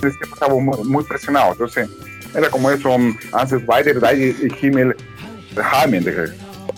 [0.00, 1.88] Siempre estábamos muy, muy presionados, entonces
[2.34, 4.94] era como eso, um, Answer weiter, y Himmel,
[5.72, 6.32] Hamen, de-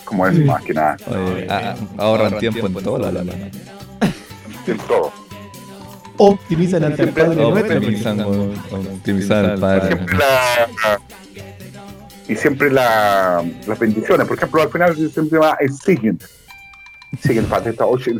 [0.04, 0.96] como eso, más que nada,
[1.98, 2.98] ahorran tiempo en todo.
[2.98, 3.20] La.
[3.20, 5.12] en todo.
[6.22, 7.44] Optimizan al Siempre- padre.
[7.44, 9.86] Optimizando, optimizar al padre.
[9.86, 11.00] siempre la,
[12.28, 14.26] y siempre la, las bendiciones.
[14.28, 16.26] Por ejemplo, al final siempre va el siguiente.
[17.22, 18.10] Siguiente parte está ocho.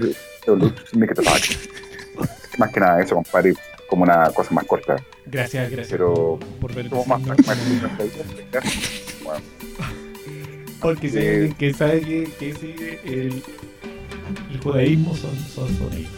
[2.56, 3.54] Más que nada eso, compadre,
[3.86, 4.96] como una cosa más corta.
[5.26, 5.88] Gracias, gracias.
[5.90, 7.20] Pero por ver más.
[9.22, 9.40] Bueno,
[10.80, 13.42] Porque si Eh, alguien que sabe que, que sigue el,
[14.52, 16.10] el judaísmo son, son, son ellos.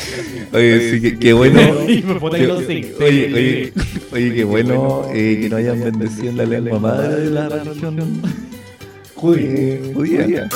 [0.52, 1.60] Oye, sí, qué, qué bueno.
[1.80, 3.72] Oye, oye,
[4.12, 8.22] oye, qué bueno eh, que no hayan bendecido en la lengua madre de la religión
[9.14, 9.78] judía.
[9.94, 10.48] judía.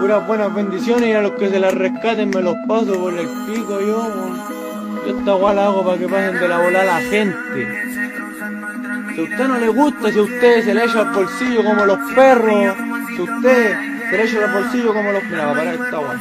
[0.00, 3.26] Puras buenas bendiciones y a los que se las rescaten me los paso por el
[3.46, 4.36] pico yo.
[5.06, 7.68] Yo esta guay la hago para que pasen de la bola a la gente.
[9.14, 11.86] Si a usted no le gusta, si a usted se le echa al bolsillo como
[11.86, 12.76] los perros,
[13.14, 13.76] si a usted
[14.10, 15.24] se le echa al bolsillo como los...
[15.24, 16.18] Mira, va a parar esta guay.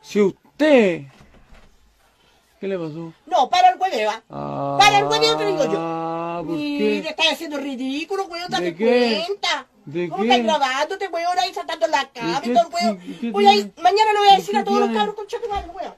[0.00, 0.39] Si usted...
[2.60, 3.12] ¿Qué le pasó?
[3.26, 4.76] No, para el hueveo, ¿ah?
[4.78, 5.78] Para el hueveo te digo yo.
[5.78, 7.08] Ah, ¿por Mira, qué?
[7.08, 9.24] estás haciendo ridículo, weón, date ¿De qué?
[9.26, 9.66] cuenta.
[9.86, 10.28] ¿De ¿Cómo qué?
[10.28, 13.32] estás grabándote, weón, ahí saltando la cama ¿Y todo el weón?
[13.32, 13.82] Voy a ir, tiene?
[13.82, 15.94] mañana le voy a decir ¿Y a todos los cabros con chato weón.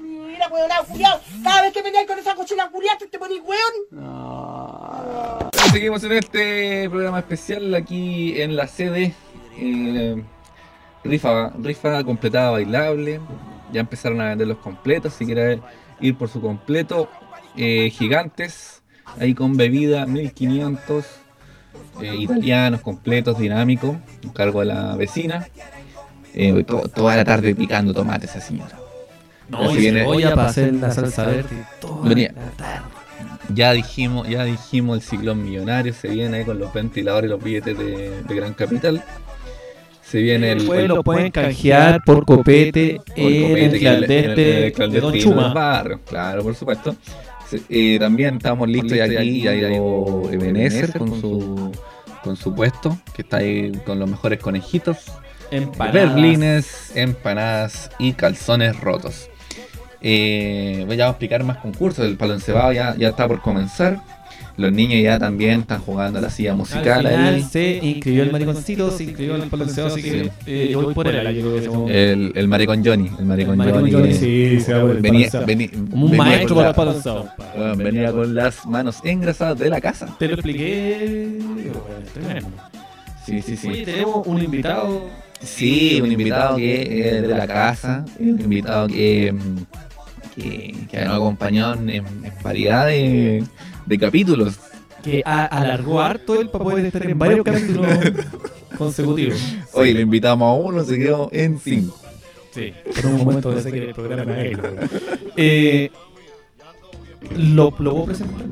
[0.00, 4.02] Mira, weón, culiao, cada vez que vengáis con esa cochina culiada te ponís weón.
[4.02, 9.14] Ah, Seguimos en este programa especial aquí en la sede.
[9.58, 10.24] eh,
[11.04, 13.20] rifa, rifa completada bailable.
[13.72, 15.12] Ya empezaron a vender los completos.
[15.14, 15.60] Si quiere
[16.00, 17.08] ir por su completo,
[17.56, 18.82] eh, gigantes.
[19.18, 21.04] Ahí con bebida 1500.
[22.02, 23.96] eh, italianos completos, dinámicos.
[24.24, 25.46] Un cargo de la vecina.
[26.34, 28.78] Eh, to- toda la tarde picando tomates esa señora.
[29.48, 31.64] No, y viene- cebolla para hacer la salsa verde.
[31.80, 32.32] toda Venía.
[32.36, 32.84] la tarde.
[33.54, 37.42] Ya dijimos, ya dijimos el ciclón millonario, se viene ahí con los ventiladores y los
[37.42, 39.02] billetes de, de Gran Capital.
[40.10, 44.82] Se viene el, Después lo pueden canjear por copete por en copete, en el- en
[44.82, 45.52] el de Don Chuma.
[45.52, 46.96] barrio, claro, por supuesto.
[47.68, 51.72] Eh, también estamos listos y aquí ya llegó Ebenezer con su
[52.24, 54.98] con su puesto, que está ahí con los mejores conejitos.
[55.50, 55.92] Empanadas.
[56.14, 59.30] Berlines, empanadas y calzones rotos.
[60.00, 62.04] Eh, voy a explicar más concursos.
[62.04, 64.00] El palo encebado ya, ya está por comenzar.
[64.58, 67.42] Los niños ya también están jugando a la silla musical Al final ahí.
[67.50, 70.30] se inscribió el mariconcito, se inscribió el palanceo, así que Sí.
[70.46, 71.14] eh, yo voy por él.
[71.36, 73.08] yo creo que somos- El, el maricón Johnny.
[73.20, 73.92] El maricón, El maricón Johnny.
[73.92, 75.46] Johnny, sí, se va por el venía, Un
[76.10, 80.16] venía maestro con para la- el venía con las manos engrasadas de la casa.
[80.18, 81.38] Te lo expliqué.
[82.12, 82.48] Tremendo.
[83.24, 83.68] Sí, sí, sí.
[83.68, 85.02] Oye, tenemos un invitado.
[85.40, 86.82] Sí, un invitado que
[87.16, 92.04] es de la casa, un invitado que, mm, que, que nos acompañó en, en
[92.42, 93.44] variedad de,
[93.88, 94.58] de capítulos.
[95.02, 97.86] que a- alargó harto él para poder estar en varios capítulos
[98.78, 99.38] consecutivos.
[99.72, 101.96] Hoy le invitamos a uno, se quedó en cinco.
[102.52, 104.58] Sí, por un momento pensé que el programa era él.
[105.36, 105.90] Eh,
[107.36, 108.46] ¿lo, ¿Lo puedo presentar?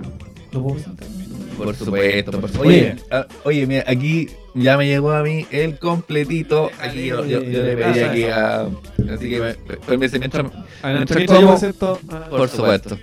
[0.53, 1.09] ¿Lo puedo presentar?
[1.57, 2.61] Por supuesto, por supuesto.
[2.61, 2.93] Oye.
[2.93, 6.71] Oye, ah, oye, mira, aquí ya me llegó a mí el completito.
[6.81, 8.69] Aquí yo, yo- yo le pedí aquí a.
[9.13, 9.55] Así que, me-
[9.87, 10.47] permíteme, mientras,
[10.83, 12.99] Ah, mientras mientras como, ah, por supuesto.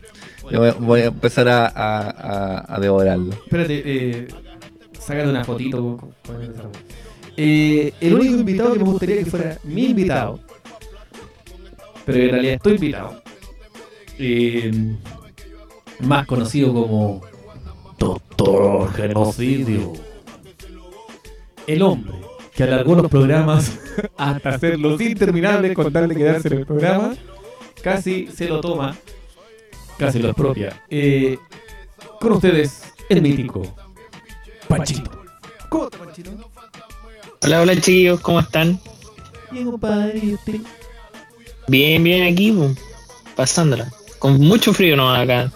[0.79, 3.33] Voy, a empezar a, a, devorarlo.
[3.33, 4.27] Espérate, eh,
[4.99, 5.99] sácate una fotito.
[7.37, 10.39] Eh, el único invitado que me gustaría que fuera mi invitado,
[12.05, 13.23] pero en realidad estoy invitado,
[14.19, 14.71] eh,
[16.01, 17.21] más conocido como
[17.97, 19.93] Doctor Genocidio,
[21.65, 22.13] el hombre
[22.53, 23.79] que alargó los programas
[24.17, 27.15] hasta hacerlos interminables con tal de quedarse en el programa,
[27.81, 28.95] casi se lo toma,
[30.05, 30.81] casi lo expropia.
[30.89, 31.37] Eh,
[32.19, 33.75] con ustedes, el mítico
[34.67, 35.11] Panchito.
[35.69, 36.31] ¿Cómo está, Panchito?
[37.41, 38.79] Hola, hola chiquillos, ¿cómo están?
[39.51, 40.55] Bien, compadre, ¿y usted?
[41.67, 42.55] Bien, bien aquí,
[43.35, 43.91] pasándola.
[44.19, 45.51] Con mucho frío no acá.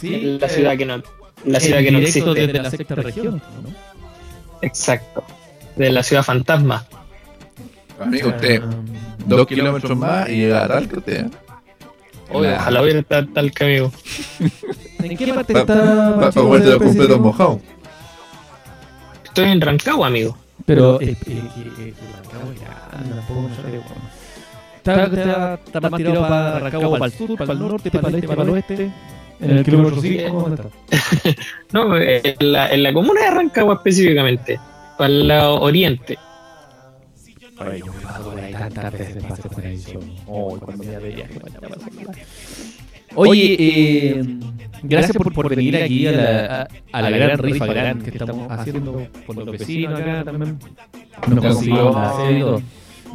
[0.00, 1.02] Sí, la eh, ciudad que no,
[1.44, 2.34] la en ciudad que no existe.
[2.34, 3.70] desde la sexta región, ¿no?
[4.62, 5.24] Exacto.
[5.76, 6.86] De la ciudad fantasma.
[8.00, 8.62] Amigo, usted,
[9.26, 11.26] dos kilómetros más y llega a tal que usted.
[12.30, 13.92] Oye, ojalá hubiera tal, tal que amigo.
[15.00, 16.86] ¿En qué parte Pa- está pa- Pancho pa- comerte los Especie?
[16.98, 17.58] completos mojados.
[19.24, 20.36] Estoy en Rancagua, amigo.
[20.66, 23.84] Pero eh, eh, eh, Rancagua ya, no puedo mostrar, weón.
[24.76, 28.14] Está, está, está más tirado para Rancagua, para el sur, para el norte, para el
[28.16, 28.90] este, para el oeste.
[29.40, 31.42] En el kilómetro 5, ¿dónde está?
[31.72, 34.58] No, en la, en la comuna de Rancagua específicamente.
[34.96, 36.18] Para el lado oriente.
[37.58, 40.00] Ay, yo me paso por ahí tantas veces, pasé por ahí solo.
[40.26, 41.40] Oh, cuando me de viaje.
[43.16, 44.24] Oye, eh,
[44.82, 48.50] gracias por, por venir aquí a la, a, a la gran rifa gran que estamos
[48.50, 50.58] haciendo por los vecinos acá también.
[51.28, 52.62] Nos y todo.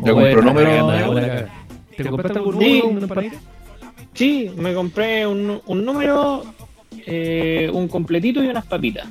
[0.06, 1.48] Ya compró número.
[1.98, 2.82] ¿Te compraste algún Sí.
[2.82, 3.22] número?
[4.14, 6.44] Sí, me compré un, un número,
[7.06, 9.08] eh, un completito y unas papitas.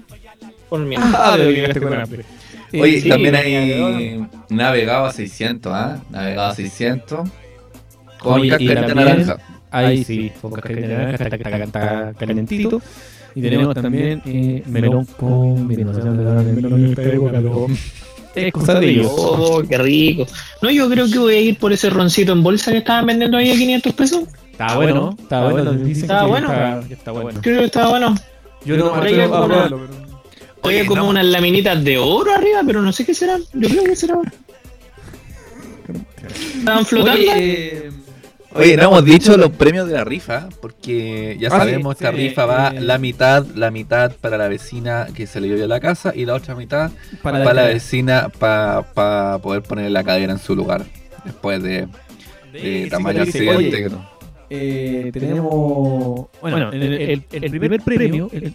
[0.71, 2.25] Por mi Ah, pero llegaste con hambre.
[2.73, 6.01] Eh, Oye, sí, también hay navegado a 600, ¿ah?
[6.11, 7.29] Navegado a 600.
[8.19, 9.37] Con Oye, y cascarita también- naranja.
[9.71, 11.65] Ahí sí, con cascarita de naranja, está, está,
[12.11, 12.83] está calentito.
[13.35, 15.93] Y tenemos también eh, melón con vino.
[15.93, 17.67] No melón en esta época, pero
[18.35, 19.13] es cosa de ellos.
[19.17, 20.27] Oh, qué rico.
[20.63, 23.37] No, yo creo que voy a ir por ese roncito en bolsa que estaban vendiendo
[23.37, 24.25] ahí a 500 pesos.
[24.53, 25.73] Está bueno, está bueno.
[25.73, 26.49] Está bueno.
[26.53, 27.41] Está, que está bueno.
[27.43, 28.15] Creo que estaba bueno.
[28.65, 30.08] Yo no Por
[30.59, 33.43] a como Oye, como unas laminitas de oro arriba, pero no sé qué serán.
[33.53, 34.23] Yo creo que serán.
[36.59, 37.21] Estaban flotando.
[37.33, 37.91] Oye,
[38.55, 42.17] Oye, no hemos dicho los premios de la rifa, porque ya Ah, sabemos, sí, esta
[42.17, 42.81] sí, rifa va eh.
[42.81, 46.35] la mitad, la mitad para la vecina que se le dio la casa y la
[46.35, 46.91] otra mitad
[47.23, 50.85] Para para, la vecina para poder poner la cadera en su lugar
[51.25, 51.89] después de,
[52.53, 53.91] de sí, tamaño sí, sí, accidente.
[53.91, 54.11] no.
[54.51, 56.27] eh, tenemos.
[56.41, 58.31] Bueno, el, el, el primer premio.
[58.33, 58.55] El,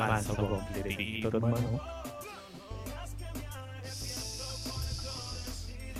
[0.00, 1.80] Avanza completito, hermano.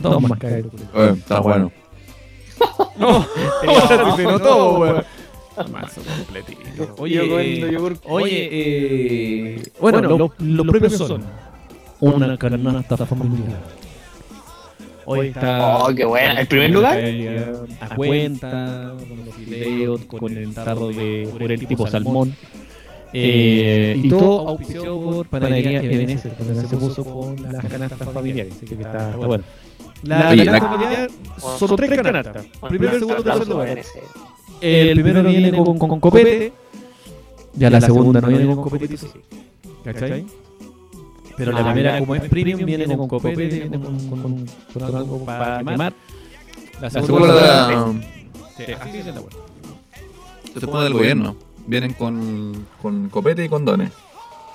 [0.00, 0.66] Dos más caer.
[0.94, 1.72] Oye, está bueno.
[2.98, 3.26] No,
[4.16, 5.04] se notó, weón.
[5.56, 6.94] Avanza completito.
[6.98, 11.24] Oye, Yo comiendo eh, oye, eh, bueno, los, los premios son
[12.00, 13.58] una canasta familiar.
[15.06, 15.78] Hoy está.
[15.78, 16.40] Oh, qué buena.
[16.40, 17.00] ¿El primer lugar?
[17.80, 22.34] A cuenta, con los fideos, con el tarro de jurel tipo salmón.
[23.12, 28.54] Eh, y todo auspiciado por Panadería Ebenezer, donde se puso con las canastas familiares.
[28.56, 29.44] Así que está, está bueno.
[30.02, 31.10] La Oye, canasta la- familiar
[31.58, 32.46] son tres canastas.
[32.68, 33.78] Primero, segundo, tercer lugar.
[34.60, 36.52] El primero viene con, con, con copete.
[37.54, 38.96] Ya la segunda no viene con copete.
[39.84, 40.24] ¿Cachai?
[41.36, 45.24] Pero la primera, como es premium, viene con copete, viene con, con, con, con algo
[45.24, 45.92] para quemar.
[46.74, 48.06] La La segunda, segunda
[48.56, 49.22] Sí, así dice la
[50.60, 51.36] se pone del gobierno.
[51.70, 53.92] Vienen con, con copete y condones.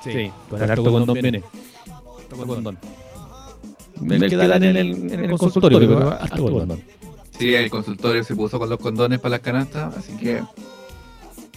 [0.03, 1.41] Sí, con el harto condón viene.
[1.87, 2.77] Harto condón.
[4.09, 6.81] El que dan en el, en el consultorio, pero harto condón.
[7.39, 10.43] Sí, el consultorio se puso con los condones para las canastas, así que.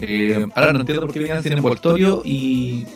[0.01, 2.87] eh, ahora no entiendo por qué venían sin envoltorio y.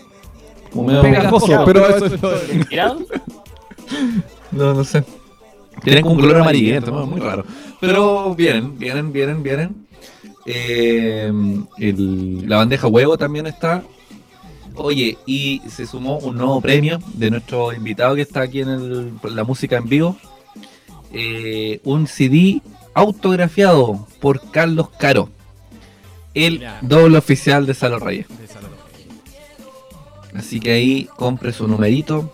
[0.72, 3.00] Como medio Pegajoso, pero eso es ¿Tirado?
[4.52, 5.02] No, no sé.
[5.82, 7.44] Tienen como un color amarillento, muy raro.
[7.80, 9.86] Pero vienen, vienen, vienen, vienen.
[10.46, 11.32] Eh,
[11.78, 13.82] el- la bandeja huevo también está.
[14.74, 19.12] Oye, y se sumó un nuevo premio de nuestro invitado que está aquí en el-
[19.34, 20.16] la música en vivo.
[21.12, 22.62] Eh, un CD
[22.94, 25.28] autografiado por Carlos Caro.
[26.34, 28.26] El doble oficial de Salo Reyes.
[30.34, 32.32] Así que ahí compre su numerito.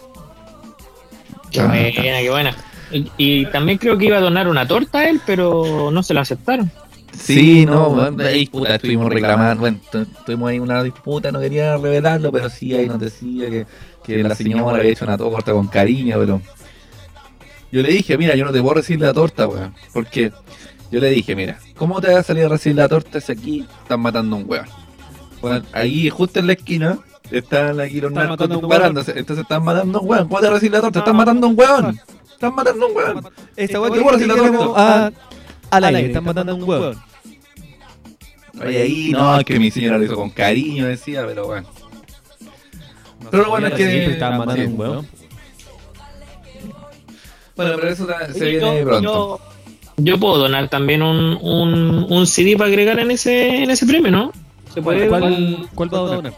[1.51, 2.57] Qué buena, qué buena.
[2.93, 6.15] Y, y también creo que iba a donar una torta a él, pero no se
[6.15, 6.71] la aceptaron.
[7.13, 11.77] Sí, no, bueno, ahí puta, estuvimos reclamando, bueno, tu- tuvimos ahí una disputa, no quería
[11.77, 13.67] revelarlo, pero sí, ahí nos decía que,
[14.05, 16.41] que la señora había hecho una torta con cariño, pero
[17.73, 20.33] yo le dije, mira, yo no te puedo recibir la torta, weón, porque
[20.91, 23.67] yo le dije, mira, ¿cómo te va a salir a recibir la torta si aquí
[23.83, 24.67] están matando a un weón?
[25.41, 26.99] Bueno, ahí justo en la esquina
[27.31, 30.51] están aquí los Están narcos disparándose, entonces están matando a un weón, ¿cómo te vas
[30.53, 30.99] a recibir la torta?
[31.01, 32.01] Están matando a un weón,
[32.33, 33.29] están matando a un weón.
[33.57, 35.13] Esta que decir la torta.
[35.71, 36.99] Al aire, están matando a un hueón.
[38.65, 41.69] Oye, ahí no, es que mi señora lo hizo con cariño, decía, pero bueno.
[43.31, 43.89] Pero lo bueno es que.
[43.91, 45.09] Siempre estaban matando a un hueón.
[47.57, 49.03] Bueno, pero eso se Oye, viene yo- pronto.
[49.03, 49.41] Yo,
[49.97, 54.11] yo puedo donar también un, un, un CD para agregar en ese, en ese premio,
[54.13, 54.33] ¿no?
[54.73, 55.09] ¿Se puede?
[55.09, 56.33] ¿Cuál, cuál va a donar?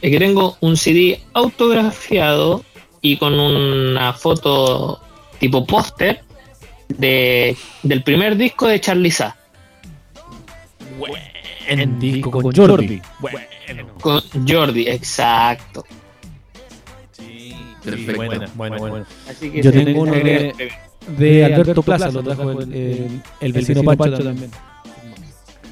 [0.00, 2.64] Es que tengo un CD autografiado
[3.00, 5.00] y con una foto
[5.38, 6.22] tipo póster
[6.88, 9.36] de, del primer disco de Charliza.
[11.68, 13.00] En disco con Jordi.
[14.00, 15.84] Con Jordi, exacto.
[17.84, 18.16] Perfecto.
[18.16, 19.06] Bueno, bueno, bueno.
[19.28, 20.70] Así que Yo tengo uno de,
[21.16, 24.50] de Alberto Plaza, lo trajo el, el, el vecino Pancho también.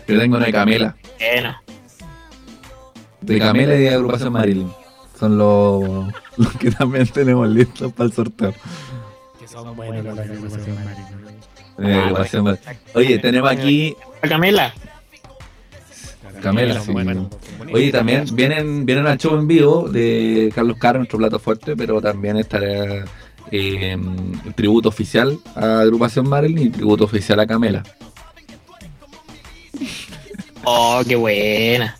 [0.06, 0.96] Yo tengo una de Camela.
[1.18, 1.56] Bueno,
[3.20, 4.70] De Camela y de Agrupación Marilyn.
[5.18, 8.54] Son los, los que también tenemos listos para el sorteo.
[9.56, 11.98] Que son buenos los de Agrupación Marilyn.
[11.98, 12.78] Agrupación Marilyn.
[12.94, 14.74] Oye, tenemos aquí a Camela.
[16.42, 16.80] Camela.
[16.80, 16.92] sí.
[17.72, 22.02] Oye, también vienen, vienen al show en vivo de Carlos Caro, nuestro plato fuerte, pero
[22.02, 23.06] también estará
[23.50, 23.96] eh,
[24.44, 27.82] el tributo oficial a Agrupación Marilyn y tributo oficial a Camela.
[30.68, 31.96] Oh, qué buena.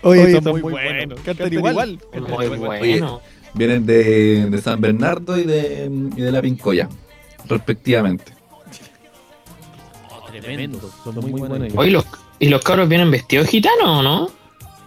[0.00, 1.20] Oye, son, muy buenos.
[1.20, 2.00] Cantan igual.
[2.14, 3.20] Muy bueno.
[3.54, 6.88] Vienen de, de San Bernardo y de, y de La Pincoya,
[7.48, 8.32] respectivamente.
[10.40, 11.68] Tremendos, son muy buenos.
[11.76, 12.06] Oye, los,
[12.38, 14.30] ¿y los cabros vienen vestidos gitanos o no?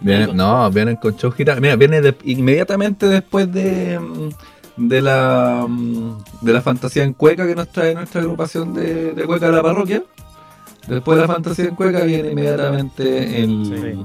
[0.00, 1.60] Vienen, no, vienen con show gitano.
[1.60, 4.00] Mira, viene de- inmediatamente después de,
[4.76, 5.66] de la
[6.40, 9.62] de la fantasía en cueca que nos trae nuestra agrupación de, de cueca de la
[9.62, 10.02] parroquia.
[10.88, 14.04] Después de la fantasía en cueca viene inmediatamente el,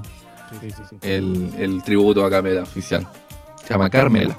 [1.01, 3.07] el, el tributo a Camela oficial.
[3.63, 4.37] Se llama Carmela.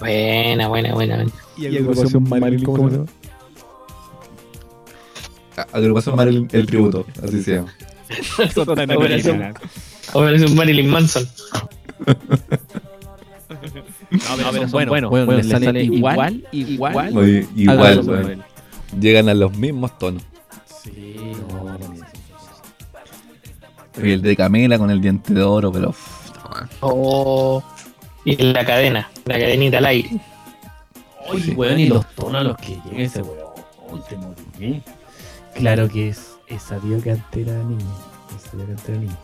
[0.00, 1.16] Buena, buena, buena.
[1.16, 1.30] buena.
[1.56, 3.06] ¿Y Agrupación Marilyn cómo se llama?
[5.56, 7.72] A- Agrupación Marilyn, el tributo, así se llama.
[8.96, 9.54] Operación,
[10.12, 11.28] Operación Marilyn Manson.
[14.10, 14.18] No,
[14.52, 15.10] pero son buenos.
[15.10, 17.08] Bueno, les sale igual, igual.
[17.54, 18.06] Igual, weón.
[18.06, 18.42] Marilyn.
[19.00, 20.22] Llegan a los mismos tonos.
[20.82, 21.14] Sí,
[21.48, 21.90] no, no, no.
[24.02, 25.88] Y el de Camela con el diente de oro, pero.
[25.88, 25.94] no,
[26.80, 27.62] Oh.
[28.24, 30.10] Y la cadena, la cadenita al aire.
[31.28, 33.38] Oye, weón, y los tonos a los que llega ese weón.
[33.90, 34.82] Uy, te morí.
[35.54, 37.86] Claro que es, es sabido que antes era niño.
[38.36, 39.16] Es sabido que antes era niño.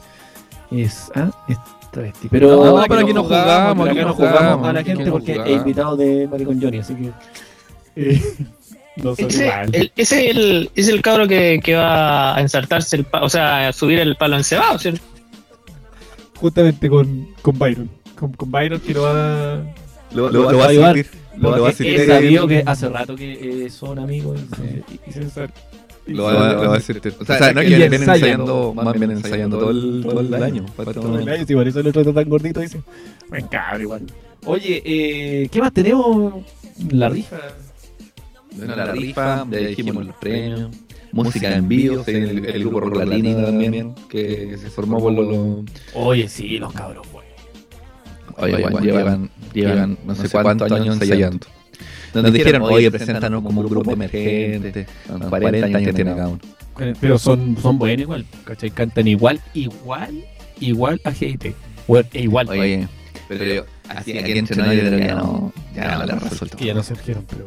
[0.70, 1.58] Es, ah, es
[1.92, 2.28] travesti.
[2.28, 5.32] Pero, No, pero aquí no jugamos, aquí aquí no jugamos jugamos, a la gente porque
[5.34, 5.52] jugamos.
[5.52, 7.12] es invitado de Maricón Johnny, así que.
[7.96, 8.20] eh,
[8.96, 13.04] no Ese, el, ese es el, es el cabro que, que va a ensartarse el
[13.04, 15.00] palo, o sea, a subir el palo encebado, ¿cierto?
[16.40, 17.90] Justamente con, con Byron.
[18.18, 19.62] Con, con Byron que lo va.
[20.12, 20.96] Lo, lo lo va va a ayudar.
[21.36, 24.40] Lo, lo va a sabido que hace rato que eh, son amigos
[25.06, 25.48] y se, y se-
[26.06, 27.14] Lo va, lo va a asistir.
[27.20, 28.14] O sea, no es que vienen ensayan.
[28.40, 30.64] ensayando, más bien ensayando todo el, todo el año.
[30.76, 32.80] Todo el año, sí, por eso lo trata tan gordito, dice.
[33.28, 34.02] Buen cabrón, igual.
[34.46, 36.34] Oye, eh, ¿qué más tenemos?
[36.90, 37.38] La rifa.
[38.56, 40.70] Bueno, la rifa, ya dijimos los premios,
[41.12, 45.64] música en vivo, el, el grupo Rock Latino también, que se formó por los...
[45.94, 47.06] Oye, sí, los cabros.
[48.38, 51.46] Oye, igual llevan, llevan no sé cuántos años ensayando.
[52.14, 56.40] Nos dijeron, oye, preséntanos como un grupo emergente, con 40 años tiene cada uno.
[57.00, 58.70] Pero son, son buenos igual, ¿cachai?
[58.70, 60.24] Cantan igual, igual,
[60.60, 61.54] igual a GIT.
[61.88, 62.48] Bueno, e igual.
[62.48, 62.88] Oye,
[63.28, 66.56] pero yo, así aquí entre yo que ya no, ya no les resulta.
[66.56, 67.44] Que ya no se dijeron, pero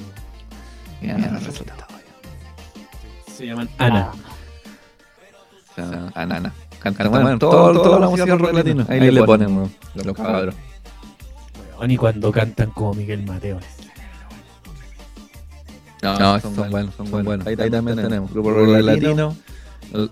[1.01, 1.87] Ya no les resulta.
[3.35, 4.11] se llaman Ana.
[5.71, 6.53] O sea, Anana.
[6.79, 8.85] Cantan, bueno, todo, toda la música rock latino.
[8.87, 9.69] Ahí le ponen ¿no?
[9.95, 10.55] los cabros.
[11.79, 13.59] Weón, Y cuando cantan como Miguel Mateo.
[16.01, 17.45] No, son, buenos, son buenos.
[17.45, 19.35] Ahí, ahí también tenemos Grupo Rock Latino,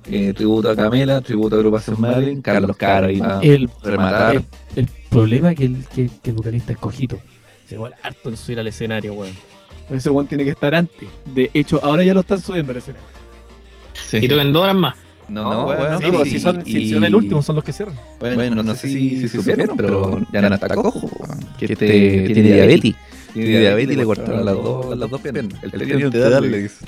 [0.06, 4.36] eh, tributo a Camela, tributo a Agrupación Marilyn, Carlos Caro y El, rematar.
[4.36, 4.46] el,
[4.76, 7.20] el problema es que el, que, que el vocalista es cojito.
[7.68, 9.34] Se igual harto en subir al escenario, weón.
[9.90, 11.08] Ese weón tiene que estar antes.
[11.34, 13.08] De hecho, ahora ya lo están subiendo al escenario.
[13.94, 14.18] Sí.
[14.22, 14.96] Y tocan dos horas más.
[15.30, 17.96] No, bueno, Sí, sí, si son, si y- son el último, son los que cierran.
[18.20, 21.10] Bueno, no sé si, si supieron, pero ya no está cojo.
[21.20, 21.40] weón.
[21.60, 22.96] Que tiene diabetes.
[23.34, 25.62] Tiene diabetes y le cortaron las dos, las dos piernas.
[25.64, 26.86] El teniente de darle, dice.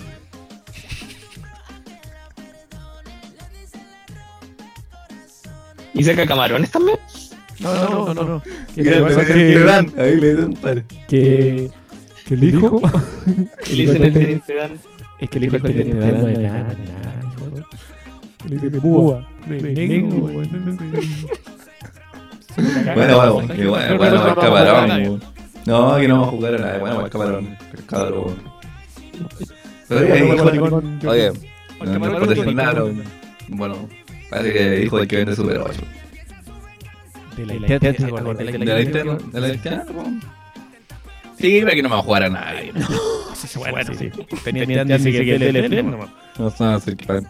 [5.94, 6.98] ¿Y saca camarones también?
[7.60, 8.24] No, no, no, no.
[8.24, 8.42] no.
[8.76, 10.84] Que, que le que- dan, ahí le dan par.
[11.08, 11.70] que,
[12.26, 12.82] que el hijo.
[13.72, 14.42] Y le dicen el.
[15.20, 15.64] Es que el hijo es
[15.94, 16.76] nada,
[18.46, 20.08] de púa, de negro.
[22.96, 25.22] Bueno, bueno, que bueno, bueno, el camarón.
[25.66, 26.78] No, que no vamos a jugar a nada.
[26.80, 28.22] Bueno, el camarón, pescado.
[28.22, 28.38] weón.
[29.88, 30.02] Pero
[31.12, 31.32] oye,
[31.84, 32.84] no, no por decir nada,
[33.50, 33.90] bueno,
[34.30, 35.82] parece que dijo el que vende Super 8.
[37.38, 39.18] De la interna, ¿se acuerdan de ¿De la interna?
[39.32, 39.86] ¿De la interna?
[39.94, 40.22] weón?
[41.38, 42.74] Sí, pero aquí no me va a jugar a nadie.
[43.56, 44.12] No, Bueno, sí.
[44.44, 47.22] Tenía ni dice que el teléfono no somos el que-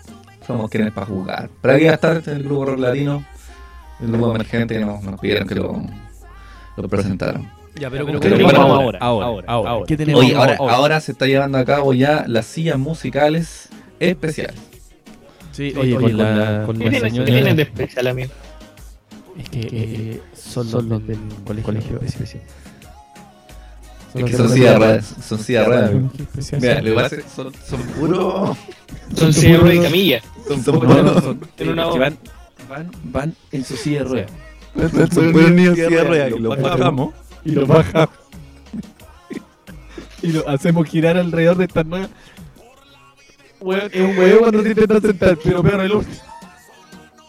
[0.49, 1.49] somos quienes para jugar.
[1.61, 3.23] Pero aquí va a estar el grupo rock latino,
[4.01, 5.79] el grupo emergente que nos, nos pidieron que lo,
[6.75, 7.51] lo presentaran.
[7.75, 9.85] Ya, pero, Pero ¿qué tenemos ahora, ahora, ahora, ahora.
[9.87, 10.73] ¿Qué tenemos Oye, ahora, ahora?
[10.73, 13.69] ahora se está llevando a cabo ya las sillas musicales
[13.99, 14.55] especiales.
[15.51, 17.25] Sí, oye, con la, con ¿Qué la tiene- señora...
[17.25, 18.31] qué tiene de especial, amigo?
[19.37, 22.41] Es que eh, son, los del colegio especial.
[24.15, 25.15] Es que son sillas raras.
[25.25, 25.91] Son sillas raras.
[26.59, 28.57] Mira, lo que pasa es que son, son puros.
[29.15, 30.21] Son sillas de camilla.
[30.49, 32.17] Son, son no, son- En una que van,
[32.67, 34.31] van, van en su silla de ruedas.
[35.13, 36.31] Son puros niños de silla de ruedas.
[36.35, 37.13] Y los bajamos.
[37.45, 38.09] y lo bajamos.
[40.23, 42.09] y lo hacemos girar alrededor de estas nuevas.
[43.61, 46.15] Weón, es un huevo cuando te intentas sentar, pero peor el último.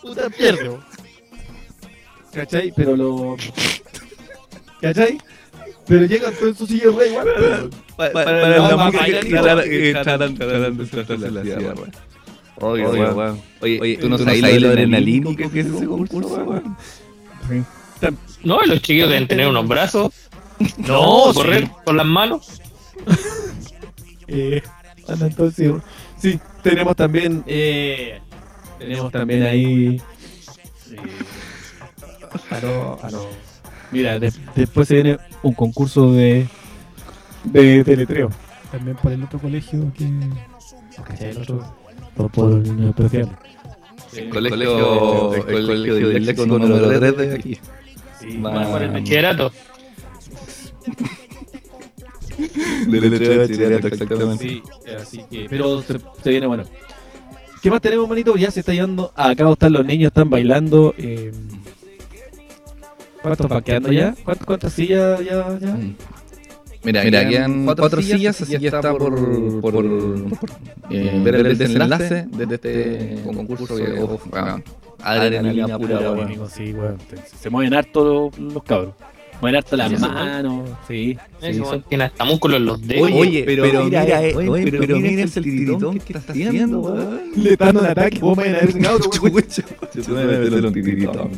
[0.01, 0.79] Puta pierde.
[2.33, 2.73] ¿Cachai?
[2.75, 3.37] Pero lo.
[4.81, 5.19] ¿Cachai?
[5.87, 7.29] Pero llegan todos en su silla de ruedas igual.
[7.39, 7.71] weón.
[7.97, 10.47] Para para la música que tratan- de
[11.27, 11.75] en la silla.
[12.61, 13.41] Oye, weón.
[13.61, 16.77] Oye, tú no sabes lo adrenalínico que es ese concurso, weón.
[18.45, 20.13] No, los chiquillos deben tener unos brazos.
[20.77, 21.71] No, correr sí.
[21.85, 22.61] con las manos.
[24.33, 24.63] Eh,
[25.09, 25.73] anda, entonces,
[26.17, 28.21] sí, tenemos también, eh,
[28.79, 30.01] tenemos también ahí,
[30.93, 30.97] eh,
[32.51, 33.29] a lo- a lo-
[33.91, 36.47] mira, de- después se viene un concurso de,
[37.43, 38.31] de teletreo,
[38.71, 40.05] también por el otro colegio que.
[41.29, 41.75] El otro,
[42.29, 43.39] por, por el niño especial.
[44.15, 47.59] El colegio, el colegio del léxico número 3 de aquí.
[48.19, 49.53] Sí, más Por el bachillerato.
[52.89, 54.49] Del bachillerato, exactamente.
[54.49, 54.63] Sí,
[55.01, 56.65] así que, pero se, se viene bueno.
[57.63, 58.37] ¿Qué más tenemos, manito?
[58.37, 60.95] Ya se está llevando a cabo, están los niños, están bailando.
[60.97, 61.31] Eh,
[63.23, 64.15] ¿Cuántos van quedando ya?
[64.25, 65.59] ¿Cuántas, cuántas sillas ya?
[65.59, 65.79] ya?
[66.83, 70.51] Mira, mira, quedan cuatro sillas, así que está por, por, por,
[70.91, 74.63] eh, ver el desenlace de este concurso que,
[75.03, 75.99] adrenalina pura,
[76.49, 76.75] sí.
[77.41, 78.95] Se, mueven harto los, los cabros.
[79.41, 80.71] Mueven harto las manos.
[80.89, 81.19] Sí,
[82.01, 83.11] hasta músculos en los dedos.
[83.13, 87.21] Oye, pero, mira, eh, oye, pero, mira ese tiritón que está haciendo, weón.
[87.37, 89.63] Le están dando un ataque, vos me van a ver Chucha,
[89.93, 91.31] chucha, me metieron un tiritón.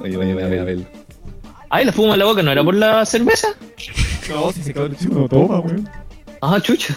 [0.00, 1.07] Oye, oye, a ver, a ver.
[1.70, 3.48] Ay, la fuma en la boca, ¿no era por la cerveza?
[4.28, 5.88] No, si se chico no toma, weón.
[6.42, 6.94] Ah, chucha.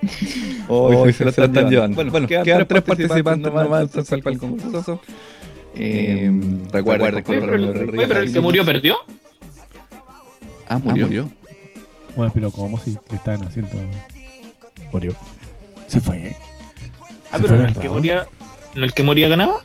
[0.68, 1.96] Hoy se lo están llevando.
[1.96, 5.00] Bueno, bueno quedan, tres participantes nomás entonces para el concurso.
[5.74, 6.30] Eh,
[6.72, 8.96] recuerden pero, el- oye, pero el que murió perdió.
[10.68, 11.30] Ah, murió.
[12.16, 13.70] Bueno, pero como si le estaban haciendo.
[14.92, 15.14] Murió.
[15.86, 16.34] Se fue.
[17.30, 18.26] Ah, pero no el que moría,
[18.74, 19.62] no el que moría ganaba.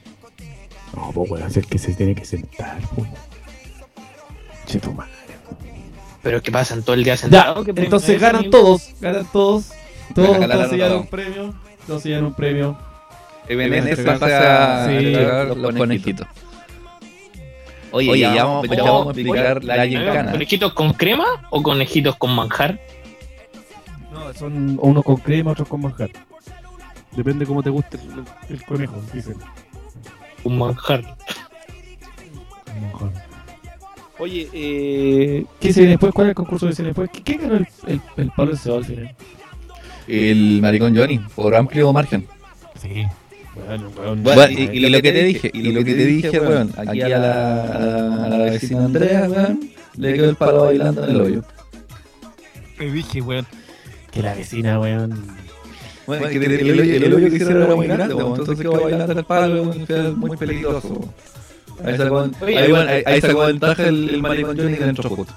[0.95, 3.07] No, pues weón, es el que se tiene que sentar, pues.
[4.68, 5.11] Che, tu madre.
[6.22, 7.56] Pero que pasan todo el día Ya.
[7.65, 8.52] ¿qué entonces es, ganan amigo?
[8.52, 9.72] todos, ganan todos.
[10.14, 10.72] Todos, todos.
[10.99, 11.53] un premio.
[11.88, 12.77] Todos un premio.
[13.48, 15.14] Entregar- pasa a Sí.
[15.56, 16.27] los conejitos.
[17.91, 20.31] Oye, ya vamos, ya vamos a explicar la gincana.
[20.31, 22.80] ¿Conejitos con crema o conejitos con manjar?
[24.11, 26.10] No, son unos con crema, otros con manjar.
[27.15, 28.26] Depende cómo te guste el,
[28.56, 29.38] el conejo, dicen.
[30.44, 31.15] Con manjar.
[34.19, 36.11] Oye, eh, ¿qué se viene después?
[36.14, 37.10] ¿Cuál es el concurso que se viene después?
[37.11, 39.15] ¿Qué- ¿Quién ganó el, el, el palo de al final?
[40.07, 42.26] El maricón Johnny, por amplio margen.
[42.81, 43.06] Sí.
[43.68, 44.23] Bueno, weón.
[44.23, 47.10] Bueno, y, y lo que te dije, y lo que te dije, weón, aquí a
[47.10, 51.22] la, a la, a la vecina Andrea, weón, le quedó el palo bailando en el
[51.22, 51.44] hoyo.
[52.77, 53.45] Te dije, weón.
[54.11, 55.26] Que la vecina, weón.
[56.07, 58.60] Bueno, es que el, el hoyo- el hoyo que hicieron era muy grande, weón, entonces
[58.60, 61.14] quedó bailando en el palo, weón, muy peligroso.
[61.84, 65.34] Ahí sacó, ahí, weón, ahí- ahí sacó ventaja el, el maricón Johnny que entró justo.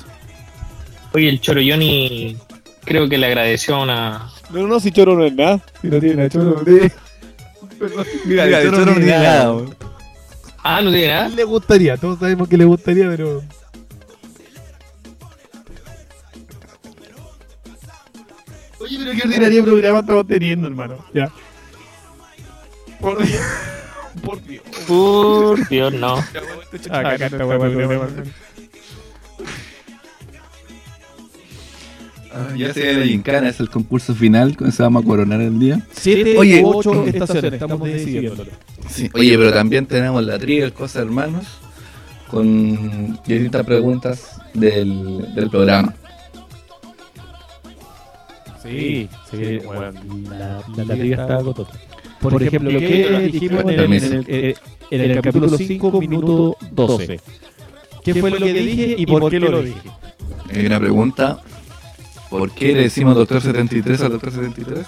[1.13, 2.37] Oye, el Choro Johnny
[2.85, 4.31] creo que le agradeció a una.
[4.51, 5.61] No, no, si choro no es nada.
[5.83, 6.93] Si no tiene nada, choro no tiene.
[8.25, 9.77] Mira, el choro no tiene nada, weón.
[10.63, 11.29] Ah, no tiene nada.
[11.29, 13.43] Le gustaría, todos sabemos que le gustaría, pero.
[18.81, 21.05] Oye, pero qué ordinario programa estamos teniendo, hermano.
[21.13, 21.31] Ya.
[23.01, 23.41] Por Dios.
[24.23, 24.63] Por Dios.
[24.87, 26.15] Por Dios, no.
[26.91, 28.33] Acá está, weón,
[32.33, 35.41] Ah, Ya se ve la gincana, es el concurso final, con se vamos a coronar
[35.41, 35.85] el día.
[35.91, 38.51] Siete Oye, ocho estaciones, estamos decidiéndolo.
[38.89, 41.45] Sí, Oye, pero también tenemos la trivia, Cosa Hermanos,
[42.31, 45.95] con distintas preguntas del, del programa.
[48.63, 49.93] Sí, sí, bueno,
[50.31, 51.73] la, la, la liga está agotota.
[52.21, 54.55] Por, ejemplo, lo que dijimos en el, en el- eh,
[54.91, 57.21] en el capítulo 5, minuto 12.
[58.05, 59.81] ¿Qué fue lo que dije y por qué lo dije?
[60.53, 61.41] Hay una pregunta.
[62.29, 64.87] ¿Por qué le decimos Doctor 73 al Doctor 73?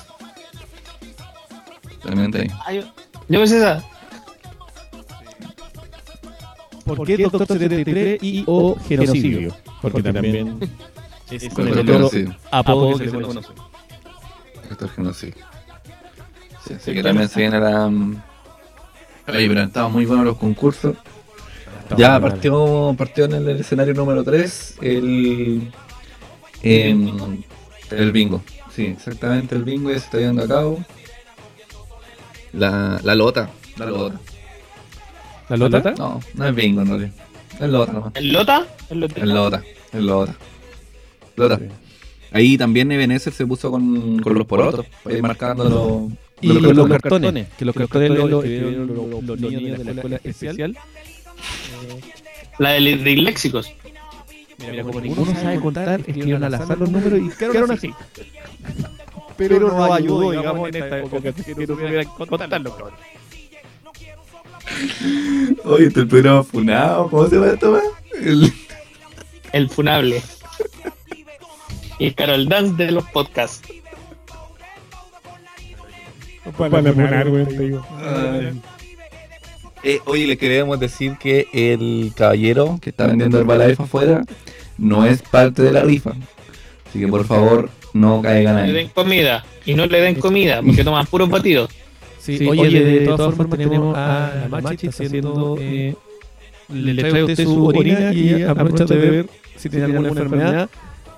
[2.03, 2.49] También está ahí.
[2.67, 2.83] Ah, yo,
[3.29, 3.85] yo pensé esa.
[6.85, 9.55] ¿Por qué Doctor 73 y o genocidio?
[9.81, 10.59] Porque también
[11.31, 11.79] es con el
[12.51, 13.49] apodo que se le conoce.
[14.69, 15.52] Doctor Genocidio.
[16.73, 17.89] Sí, así que también se viene la.
[17.89, 18.23] mm,
[19.28, 20.97] Oye, pero han estado muy buenos los concursos.
[21.97, 25.70] Ya partió, partió en el escenario número 3 el,
[26.62, 27.43] em,
[27.90, 28.43] el bingo.
[28.74, 30.82] Sí, exactamente el bingo ya se está llevando a cabo.
[32.53, 33.51] La, la lota.
[33.77, 34.20] La lota.
[35.49, 35.94] ¿La lota?
[35.99, 37.11] No, no es bingo en realidad.
[37.61, 38.12] Es lota nomás.
[38.16, 38.66] ¿El Lota?
[38.89, 39.20] ¿El Lota?
[39.20, 39.62] El lota.
[39.93, 40.35] El lota.
[41.36, 41.61] Lota.
[42.32, 44.86] Ahí también Ebenezer se puso con, con los porotos.
[45.09, 46.11] Ir marcando
[46.43, 50.77] Y los- cartones, que los cartones los escribieron los, los niños de la escuela especial.
[52.59, 53.73] La de disléxicos.
[54.59, 57.93] Mira, como ninguno sabe contar, escribieron al azar los números y quedaron así.
[59.36, 62.94] Pero no ayudó, digamos, en esta época que no supieran contarlo, cabrón.
[65.64, 67.09] Oye, este el programa funado.
[67.10, 67.82] ¿Cómo se llama esto, man?
[68.20, 68.52] El-
[69.52, 70.23] El funable.
[71.98, 73.69] Y el Carol Dance de los podcasts.
[76.56, 77.86] Para güey, te digo.
[79.85, 84.24] Eh, oye, le queremos decir que el caballero que está vendiendo el Herbalife afuera
[84.78, 86.12] no es parte de la rifa.
[86.89, 88.73] Así que por favor, no caigan Le ahí.
[88.73, 89.44] den comida.
[89.64, 91.70] Y no le den comida porque toman puros batidos.
[92.19, 95.56] Sí, oye, de, todas formas tenemos a la Machi haciendo...
[95.59, 95.94] Eh,
[96.69, 100.70] le trae usted su orina y aprovecha de ver si tiene alguna enfermedad.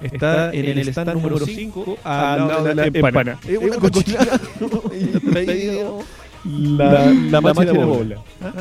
[0.05, 3.39] Está en el stand número 5 al lado de la empana.
[3.49, 4.41] Es una cochinada.
[6.45, 8.17] La, la Machi de la bola.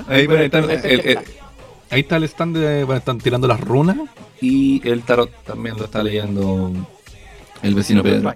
[0.08, 1.20] Ahí, bueno, está, el- el- el-
[1.90, 2.84] ahí está el stand de.
[2.86, 3.98] Bueno, están tirando las runas
[4.40, 6.72] y el tarot también lo está leyendo
[7.62, 8.32] el vecino Pedro.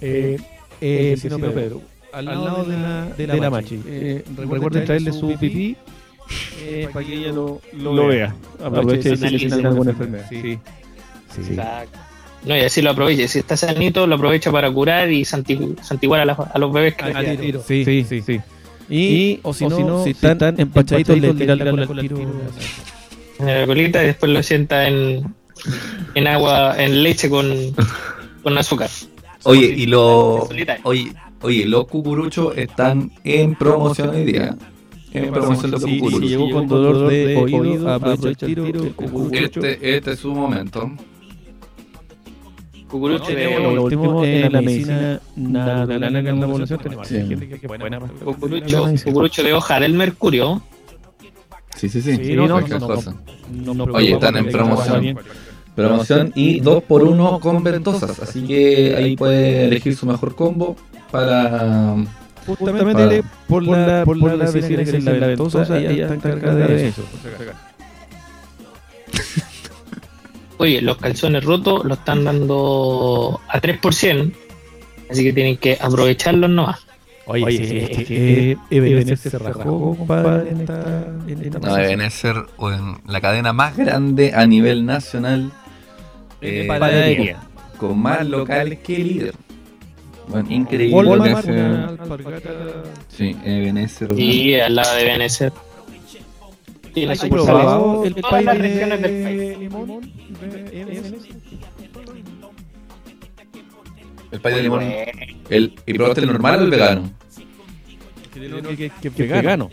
[0.00, 0.38] Eh,
[0.80, 1.82] eh, vecino Pedro,
[2.14, 3.82] al lado de la, de la, Machi.
[3.86, 5.76] Eh, recuerden traerle su pipí
[6.62, 8.34] eh, para que ella lo, lo, vea.
[8.64, 10.26] Aproveche de decirle si tiene alguna enfermedad.
[10.30, 10.58] Sí.
[11.34, 11.52] Sí.
[11.52, 11.98] Exacto.
[12.44, 13.28] No, y así lo aprovecha.
[13.28, 16.94] Si está sanito, lo aprovecha para curar y santi- santiguar a, las- a los bebés
[16.96, 17.36] que quedan.
[17.36, 17.62] tiro.
[17.66, 18.20] Sí, sí, sí.
[18.22, 18.40] sí.
[18.90, 22.18] Y, o si no, si están empachaditos, le tiran la cola al tiro.
[23.38, 25.34] en la colita y después lo sienta en,
[26.14, 27.46] en agua, en leche con,
[28.42, 28.90] con azúcar.
[29.44, 30.48] Oye, y los.
[30.82, 34.56] Oye, oye, los cucuruchos están en promoción hoy día.
[35.12, 36.28] En promoción los Si, si cucuruchos.
[36.30, 38.66] llegó con dolor de oído, aprovecha el tiro.
[38.66, 39.60] el cucurucho.
[39.60, 40.90] Este, este es su momento.
[42.92, 46.78] Cucurucho de lo último en la medicina natural en la población.
[46.78, 47.08] Tenemos
[49.02, 50.60] cucurucho, de hoja del mercurio.
[51.74, 52.16] Sí, sí, sí.
[52.16, 53.16] Sí, no, no, cualquier no, cosa.
[53.50, 55.18] no, no, Oye, están en promoción.
[55.74, 58.20] Promoción y 2 por 1 con ventosas.
[58.20, 60.76] Así que ahí puede elegir su mejor combo
[61.10, 61.96] para.
[62.46, 67.02] Justamente por la, por la vecina que es la ventosa, ella está encargada de eso.
[70.62, 74.32] Oye, los calzones rotos lo están dando a 3%.
[75.10, 76.86] Así que tienen que aprovecharlos nomás.
[77.26, 83.52] Oye, sí, es que eh, Ebenezer se rajó, compadre, en esta, esta No, la cadena
[83.52, 85.50] más grande a nivel nacional.
[86.40, 87.40] De eh, panadería.
[87.76, 89.34] Con más locales que líder.
[90.28, 90.94] Bueno, increíble.
[90.94, 92.50] Walmart, una alpargata.
[93.08, 94.16] Sí, Ebenezer.
[94.16, 95.52] Y al lado de Benecer.
[96.92, 100.12] Tiene ¿Has sucursales probado el pay de limón?
[104.30, 104.82] El pay de limón.
[105.50, 107.10] El, ¿Y probaste el normal o el vegano?
[108.32, 108.40] Que,
[108.76, 109.70] que, que, que vegano.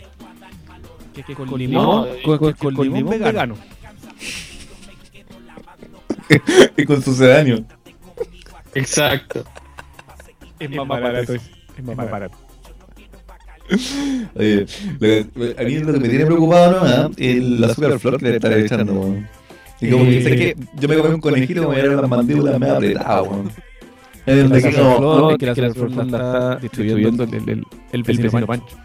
[1.14, 3.56] Que, que con limón, No, con, con- con limón vegano.
[6.76, 7.64] y con sucedáneo.
[8.74, 9.44] Exacto.
[10.58, 11.34] Es más barato.
[11.34, 12.36] Es más barato.
[14.34, 14.66] Oye,
[15.58, 18.92] a mí lo que me tiene preocupado no el azúcar flor que le están echando,
[18.92, 19.28] weón.
[19.80, 22.68] Y como que sé que yo me comí un conejito como era las mandíbulas me
[22.70, 23.28] apretadas.
[24.26, 27.48] Es donde Casa quedo, Flor, no, es que la Flor la está distribuyendo el, el,
[27.48, 28.76] el, el vecino Pancho.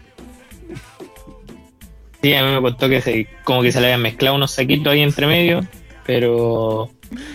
[2.22, 4.92] Sí, a mí me contó que se, como que se le habían mezclado unos saquitos
[4.92, 5.60] ahí entre medio.
[6.06, 6.88] Pero.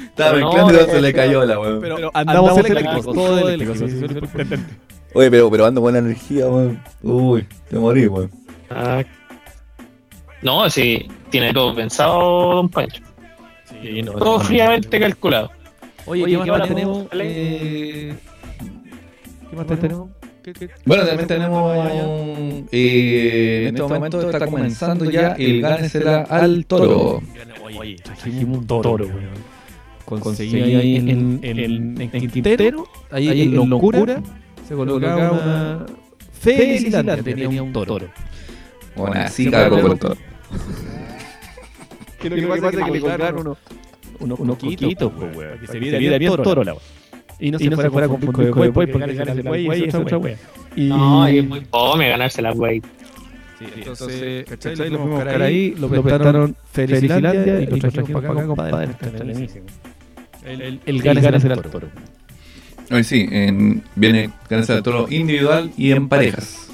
[0.10, 1.82] Estaba pero mezclando y no, se le cayó la weón.
[1.82, 3.86] Pero andamos eléctricos, todo eléctrico.
[5.14, 6.82] Oye, pero, pero ando buena energía, weón.
[7.04, 8.32] Uy, te morí, weón.
[8.70, 9.04] Ah,
[10.42, 13.04] no, sí, tiene todo pensado, don Pancho.
[13.82, 15.52] Sí, no, Todo no, fríamente calculado.
[16.06, 17.08] Oye, Oye, ¿qué ¿qué más tenemos?
[17.14, 18.14] Eh,
[19.50, 20.10] ¿Qué más tenemos?
[20.44, 21.76] ¿Qué- qué- Bueno, también tenemos.
[22.72, 27.22] eh, en este momento está comenzando ya el Gánesela al toro.
[27.78, 29.52] Oye, trajimos un toro, weón.
[30.06, 34.22] Conseguí ahí en, en, en, en Quintero, ahí en Locura,
[34.72, 35.86] se colocaba una
[36.32, 38.00] Felicilandia, tenía un toro.
[38.96, 40.18] Bueno, así cago por el toro.
[42.20, 43.58] Que lo que pasa es que le colgaron unos,
[44.20, 45.60] unos, unos coquitos, pues, weón.
[45.60, 46.76] Que se viera bien toro la.
[47.40, 50.20] Y no se fuera, fuera con pico de güey, porque ganarse el güey es otra.
[50.76, 50.88] Y...
[50.88, 52.82] No, es muy fome ganarse la wey.
[53.60, 54.76] Sí, entonces, ¿cachai?
[54.90, 58.92] Lo fuimos a buscar ahí, lo prestaron Felicilandia y lo trajimos para acá, compadre.
[58.92, 59.08] Está.
[60.46, 61.88] El, el, el ganas el toro.
[62.92, 66.68] Hoy sí, en, viene Ganarse al Toro individual y en parejas.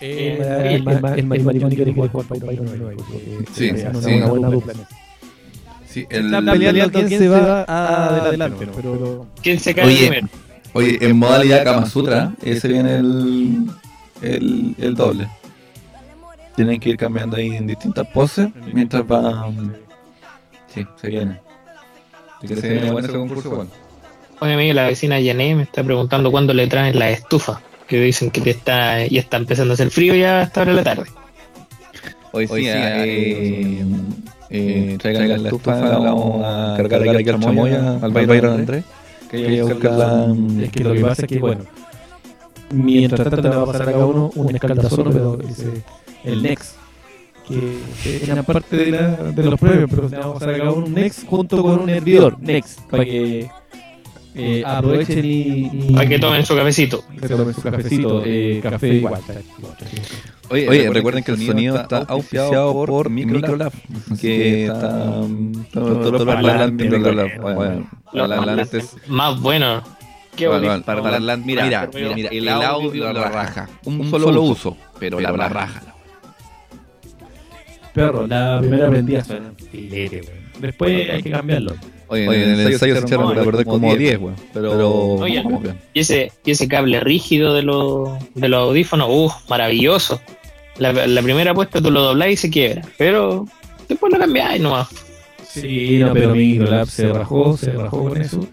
[0.00, 2.10] El, el, el, maricón quiere jugar
[3.54, 3.70] Sí,
[5.86, 6.06] sí.
[6.10, 9.26] el, peleando quién se va adelante, pero...
[9.42, 10.28] ¿Quién se cae Oye, primero?
[10.74, 13.66] oye, en modalidad Kama Sutra, ese viene el,
[14.20, 15.28] el, el doble.
[16.54, 19.76] Tienen que ir cambiando ahí en distintas poses mientras van.
[20.74, 21.40] Sí, se viene.
[22.40, 23.50] Que se viene bueno ese concurso.
[23.50, 23.85] Bueno.
[24.40, 27.60] Oye, amigo, la vecina Yané me está preguntando cuándo le traen la estufa.
[27.88, 30.72] Que dicen que te está, ya está empezando a hacer frío ya a esta hora
[30.72, 31.04] de la tarde.
[32.32, 33.84] Hoy sí, eh,
[34.50, 38.84] eh, traigan la estufa, la vamos a cargar aquí al chamoya, al Byron Andrés.
[39.30, 41.64] Que Que buscarla, es que lo que pasa es que, bueno,
[42.70, 45.82] mientras tanto le va a pasar a cada uno un escaldazono, pero ese,
[46.24, 46.74] el Nex,
[47.48, 50.58] que que era parte de, la, de los premios, pero le va a pasar a
[50.58, 53.48] cada uno un Nex junto con un hervidor, Nex, para que
[54.36, 57.04] eh, aprovechen y, y- Para que tomen su cafecito.
[57.20, 59.20] que tomen su cafecito, eh, café igual.
[60.48, 63.72] Oye, Oye, recuerden que el sonido está auspiciado por Microlab,
[64.20, 65.22] que está.
[69.08, 69.82] Más bueno.
[70.36, 73.68] Qué Bueno, parlantes, mira, mira, mira, el audio la raja.
[73.84, 75.82] Un solo uso, pero la raja.
[77.94, 80.20] Perro, la primera prendida suena filete.
[80.60, 81.74] Después hay que cambiarlo.
[82.08, 84.36] Oye, en el ensayo se echaron la verdad como 10, weón.
[84.52, 85.78] Pero Oye, vamos bien.
[85.92, 90.20] y ese, y ese cable rígido de los, de los audífonos, uff, maravilloso.
[90.78, 93.46] La, la primera puesta tú lo doblás y se quiebra, pero
[93.88, 94.88] después lo cambiáis nomás.
[95.48, 98.46] Sí, no, pero Microlab se rajó, se rajó con eso.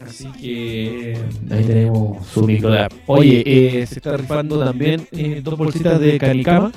[0.00, 1.18] Así que
[1.50, 2.92] ahí tenemos su Microlab.
[3.06, 6.70] Oye, eh, se está rifando también eh, dos bolsitas de canicama.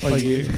[0.00, 0.46] Para que.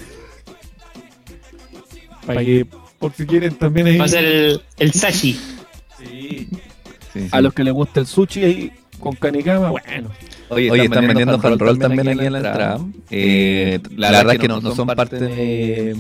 [2.27, 2.67] Para que,
[2.99, 3.99] por si quieren también ahí.
[3.99, 5.39] Va a ser el, el Sashi.
[5.99, 6.49] Sí.
[7.13, 10.11] Sí, A los que les gusta el sushi ahí con canicama, bueno.
[10.51, 12.79] Oye, están vendiendo hand roll también aquí en la entrada.
[13.11, 15.97] Eh, la, verdad es que no, no son parte de,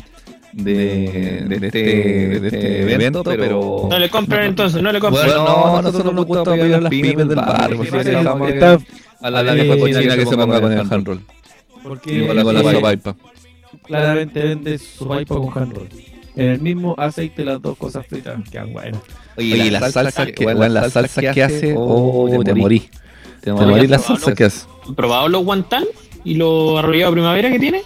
[0.52, 3.86] de, de este, de este evento, pero...
[3.90, 5.26] No le compran entonces, no le compran.
[5.26, 7.68] Bueno, no, nosotros nos gusta apoyar a las pymes del está-
[8.78, 8.84] que-
[9.20, 11.20] a la vieja cochina que se ponga con el hand roll.
[11.82, 13.16] Porque Y con la, con la sopaipa.
[13.86, 15.88] claramente vende su con hand roll.
[16.38, 19.00] En el mismo aceite las dos cosas fritas quedan buenas.
[19.36, 22.88] Oye, la salsa que, bueno, la salsa que hace, oh, te morí.
[23.40, 24.66] Te morí la salsa que hace.
[24.86, 25.84] ¿Han probado los guantán
[26.24, 27.82] y los arrollados primavera que tiene?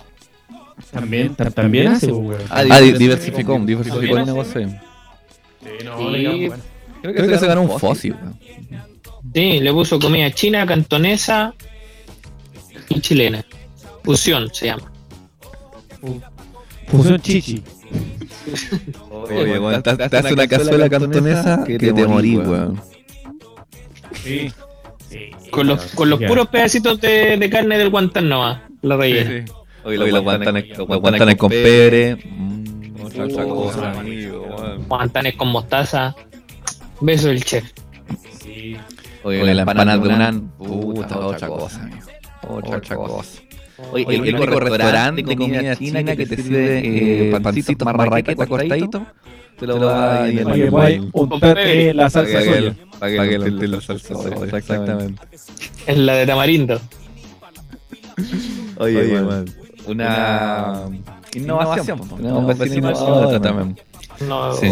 [0.90, 2.12] También, ta- también hace.
[2.50, 4.68] Ah, di- diversificó, diversificó el negocio.
[4.68, 6.50] Sí,
[7.02, 8.14] Creo que se ganó un fósil.
[9.34, 11.54] sí, le puso comida china, cantonesa
[12.88, 13.44] y chilena.
[14.04, 14.90] Fusión se llama.
[16.88, 17.62] Fusión chichi.
[19.10, 22.80] Oye, weón, te, hace una cazuela cantonesa que te morí, weón.
[24.22, 24.52] Sí.
[25.50, 29.44] Con los, con los puros pedacitos de, de carne del guantán nomás, la rellena.
[29.84, 32.16] Oye, los guantanes, los guantanes con pebre.
[32.16, 33.94] mm, otra, otra cosa.
[34.88, 36.14] Guantanes con mostaza.
[37.00, 37.64] Beso del chef.
[39.24, 42.06] Oye, la empanada de Unan, puta, otra cosa, amigo.
[42.48, 43.42] Otra, cosa.
[43.90, 49.06] Oye, el único restaurante de comida china que te sirve eh, pancitos marraqueta cortadito,
[49.58, 52.74] te lo va a ir untar eh, la salsa soya.
[52.98, 55.26] Para que le la salsa soya, exactamente.
[55.86, 56.80] Es la de tamarindo.
[58.78, 59.44] Oye, man,
[59.86, 60.84] una
[61.34, 62.00] innovación.
[62.16, 63.76] Tenemos también.
[64.28, 64.68] No, Sí.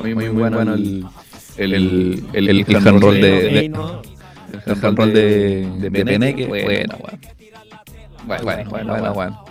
[0.00, 1.04] Muy, muy bueno el,
[1.58, 3.72] el, el, el, el, el hand roll de, de-
[4.66, 6.46] el hand roll de, de, de Peneque.
[6.46, 7.18] Bueno, bueno.
[8.26, 9.44] Bueno, bueno, bueno, bueno, bueno.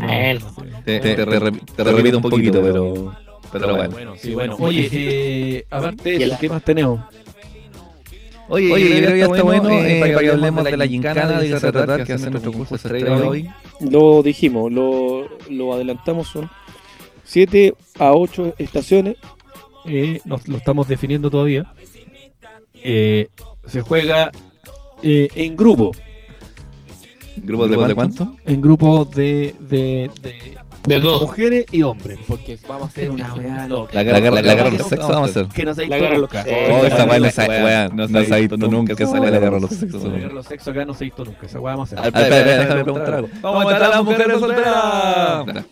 [0.00, 0.40] Bueno.
[0.84, 3.14] Te, te, te, re- te repito un poquito, pero,
[3.52, 4.14] pero bueno.
[4.16, 4.56] Sí, bueno.
[4.58, 7.00] Oye, eh, aparte de eso, ¿qué más tenemos?
[8.48, 11.40] Oye, Oye, yo creo que ya está bueno eh, para que hablemos de la gincana
[11.40, 13.48] de Tratar que hace nuestro curso de estrella hoy.
[13.80, 16.50] Lo dijimos, lo, lo adelantamos, son
[17.24, 19.16] 7 a 8 estaciones.
[19.86, 21.72] Eh, nos, lo estamos definiendo todavía.
[22.82, 23.28] Eh,
[23.66, 24.30] se juega
[25.02, 25.92] eh, en grupo.
[27.36, 28.36] ¿Grupos de, de cuánto?
[28.46, 31.22] En grupos de, de, de, De dos.
[31.22, 32.18] mujeres y hombres.
[32.28, 33.92] Porque vamos a hacer una weá loca.
[33.92, 35.48] La guerra, la, guerra de los sexos vamos a hacer.
[35.48, 36.52] Que no se La guerra de los sexos.
[36.70, 39.70] Oh, esa weá no se weá, no se ha visto nunca la guerra de los
[39.70, 40.04] sexos.
[40.04, 41.46] La guerra de los sexos acá no se ha visto nunca.
[41.46, 42.06] Esa weá vamos a hacer.
[42.06, 43.28] Espera, espera, déjame preguntar algo.
[43.42, 45.64] Vamos a matar a las mujeres solteras.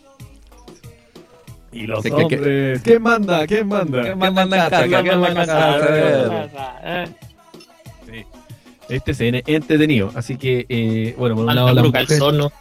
[1.71, 2.81] Y los hombres.
[2.81, 3.47] ¿Quién manda?
[3.47, 4.01] ¿Quién manda?
[4.03, 4.83] ¿Quién manda en casa?
[4.83, 7.05] ¿Quién manda en casa?
[8.89, 10.11] Este se viene entretenido.
[10.15, 12.51] Así que, eh, bueno, por un lado las mujeres, calzón,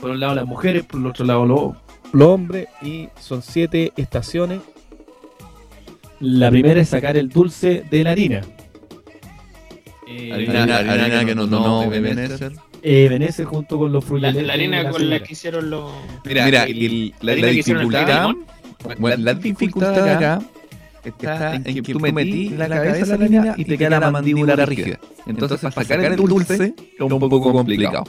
[0.00, 1.72] por un lado las mujeres, por el otro lado los,
[2.12, 2.68] los hombres.
[2.82, 4.60] Y son siete estaciones.
[6.20, 8.40] La primera es sacar el dulce de la harina.
[10.10, 12.52] Eh, Harina, harina que no, no, no Ebenezer.
[12.82, 14.46] eh, Venecia junto con los La, fruyeles.
[14.46, 15.92] la harina con la que hicieron los.
[16.24, 18.30] Mira, mira el- la, dificultad.
[18.98, 20.40] Bueno, la dificultad acá
[21.08, 24.56] está en que tú metí la cabeza en la harina y te queda la mandíbula
[24.66, 24.98] rígida.
[25.26, 28.04] Entonces, para sacar el dulce es un poco complicado.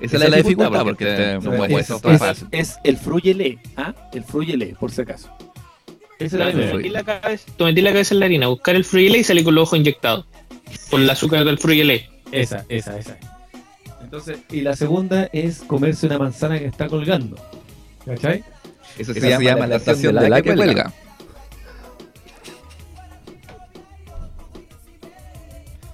[0.00, 2.48] Esa es la dificultad porque te- no puede es, ser tan es- fácil.
[2.50, 3.94] es el fruyelé, ¿ah?
[4.12, 5.30] El fruyelé, por si acaso.
[6.18, 8.84] Esa es la metí la cabeza, tú metí la cabeza en la harina, buscar el
[8.84, 10.26] frugelé y salir con los ojos inyectados.
[10.90, 12.08] Por el azúcar del frugelé.
[12.32, 13.16] Esa, esa, esa.
[14.02, 17.36] Entonces, y la segunda es comerse una manzana que está colgando.
[18.04, 18.42] ¿Cachai?
[18.98, 20.92] Eso se, llama la estación de la que cuelga.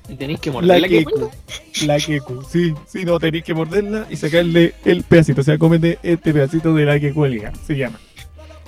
[0.09, 1.31] Y tenéis que morder la, que quecu.
[1.87, 5.43] La quecu, sí, sí, no, tenéis que morderla y sacarle el pedacito.
[5.43, 7.99] O sea, cómete este pedacito de la que cuelga, se llama.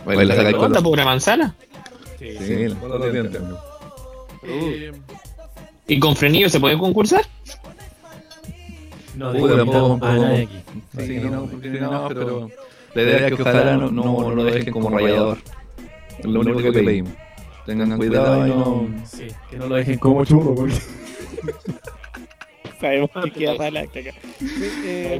[0.04, 1.54] Bueno, la saca ¿Cuánta con los- pobre manzana?
[2.18, 2.34] Sí,
[2.68, 3.40] los dientes.
[5.86, 7.22] ¿Y con frenillo se puede concursar?
[9.16, 10.48] No, Uy, digo, tampoco, aquí.
[10.98, 11.46] Sí, no,
[11.90, 12.50] no, pero
[12.94, 15.38] la idea es que ojalá no, no, no lo dejen como rayador.
[16.18, 17.12] Es lo único que pedimos.
[17.66, 18.88] Tengan cuidado y no.
[19.04, 20.74] Sí, que no lo dejen como churro, porque.
[22.80, 24.14] Sabemos que queda para la caca.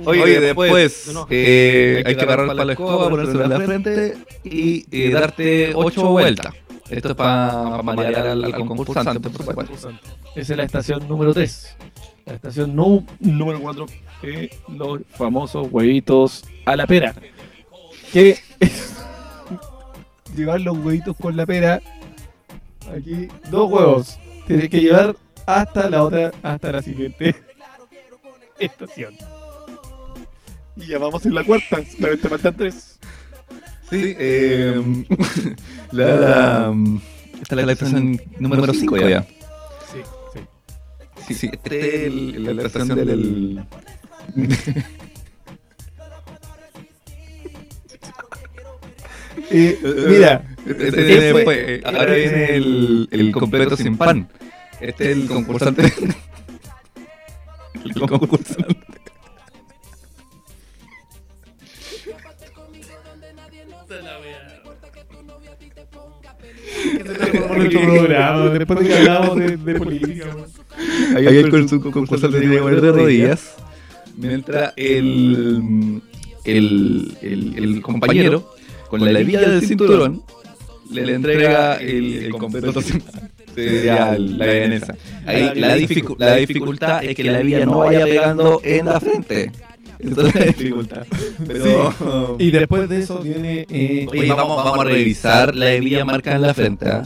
[0.06, 5.10] Oye, después eh, hay que agarrar para la escoba, ponérselo en la frente y eh,
[5.10, 6.54] darte ocho vueltas.
[6.88, 9.74] Esto es para marear al, al concursante, por supuesto.
[10.34, 11.76] Esa es la estación número 3.
[12.26, 13.86] La estación nu- número 4
[14.68, 17.14] los famosos huevitos a la pera.
[18.12, 18.94] Que es
[20.36, 21.80] llevar los huevitos con la pera.
[22.96, 24.18] Aquí, dos huevos.
[24.46, 25.14] Tienes que llevar
[25.56, 27.34] hasta la otra, hasta la siguiente
[28.58, 29.14] estación.
[30.76, 32.98] Y ya vamos en la cuarta, solamente faltan tres.
[33.90, 34.80] Sí, eh,
[35.92, 36.74] la, la,
[37.42, 39.22] esta es la estación número 5 ya.
[39.92, 39.98] Sí,
[40.32, 40.40] sí.
[41.26, 43.64] Sí, sí, este es el- la estación del...
[49.50, 49.78] Eh,
[50.08, 50.88] mira, Este
[51.30, 54.28] este fue- ahora viene el, el completo sin pan.
[54.80, 55.82] Este es el concursante.
[57.84, 58.76] El concursante.
[68.58, 70.26] después de que hablamos de, de política.
[71.16, 73.56] el con su concursante tiene que poner de rodillas.
[74.16, 76.02] Mientras el,
[76.44, 78.52] el, el, el compañero,
[78.88, 80.22] con la hebilla del cinturón,
[80.90, 82.80] le, le entrega el, el completo.
[83.54, 84.94] Sería la vienesa.
[85.26, 89.52] Ahí la, dificu- la dificultad es que la hebilla no vaya pegando en la frente.
[89.98, 91.06] Esa es la dificultad.
[91.46, 96.36] Pero, Y después de eso viene eh, Oye, vamos, vamos a revisar la hebilla marcada
[96.36, 96.86] en la frente.
[96.88, 97.02] ¿ah?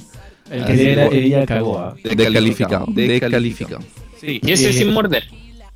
[0.51, 1.79] el que tiene la hebilla cagó.
[1.79, 1.95] ¿ah?
[2.05, 2.87] Descalificado.
[2.89, 3.81] Descalificado.
[4.21, 5.25] Sí, y ese Eh, sin morder.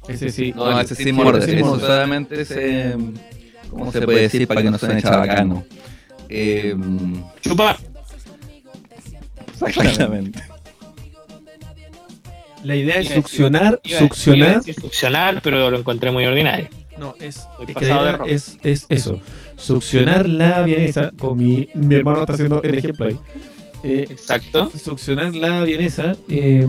[0.08, 0.52] Ese sí.
[0.54, 1.48] No, ese sí morder.
[1.50, 2.94] Eso solamente se.
[3.70, 5.64] ¿Cómo se puede decir para que no suene chabacano?
[6.28, 6.74] Eh,
[7.40, 7.76] Chupar.
[9.66, 10.40] exactamente.
[12.64, 14.56] La idea es a decir- succionar, succionar.
[14.56, 16.68] decir Succionar, pero lo encontré muy ordinario.
[16.98, 19.20] No, es, es, que idea es, es eso.
[19.56, 23.18] Succionar la vienesa, con mi, mi hermano está haciendo el ejemplo ahí.
[23.84, 24.70] Eh, Exacto.
[24.76, 26.66] succionar la vienesa eh,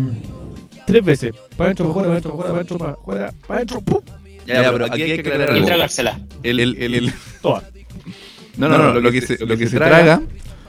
[0.86, 1.32] tres veces.
[1.58, 4.02] Para adentro, para afuera, para adentro, para adentro, para adentro, ¡pum!
[4.46, 5.66] Ya, ya, pero aquí hay que aclarar Y algo.
[5.66, 6.20] tragársela.
[6.44, 7.64] El, el, el, el- Toda.
[8.58, 10.22] No, no, no, lo que se, lo que se traga,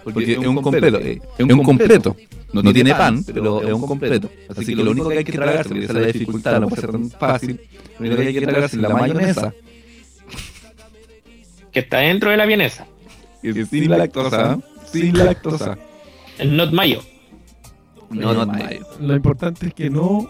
[0.05, 2.17] porque es un completo, eh, es un completo.
[2.53, 4.29] No, no tiene pan, pero es un completo.
[4.49, 6.81] Así que lo único que hay que tragarse, porque esa es la dificultad, no puede
[6.83, 7.61] ser tan fácil.
[7.99, 9.55] Lo único que hay que tragarse es la mayonesa,
[11.73, 12.87] Que está dentro de la vienesa.
[13.43, 14.59] que es sin lactosa,
[14.93, 15.79] sin lactosa.
[16.39, 17.01] El not mayo.
[18.11, 18.87] No, no, mayo.
[19.01, 20.29] Lo importante es que no.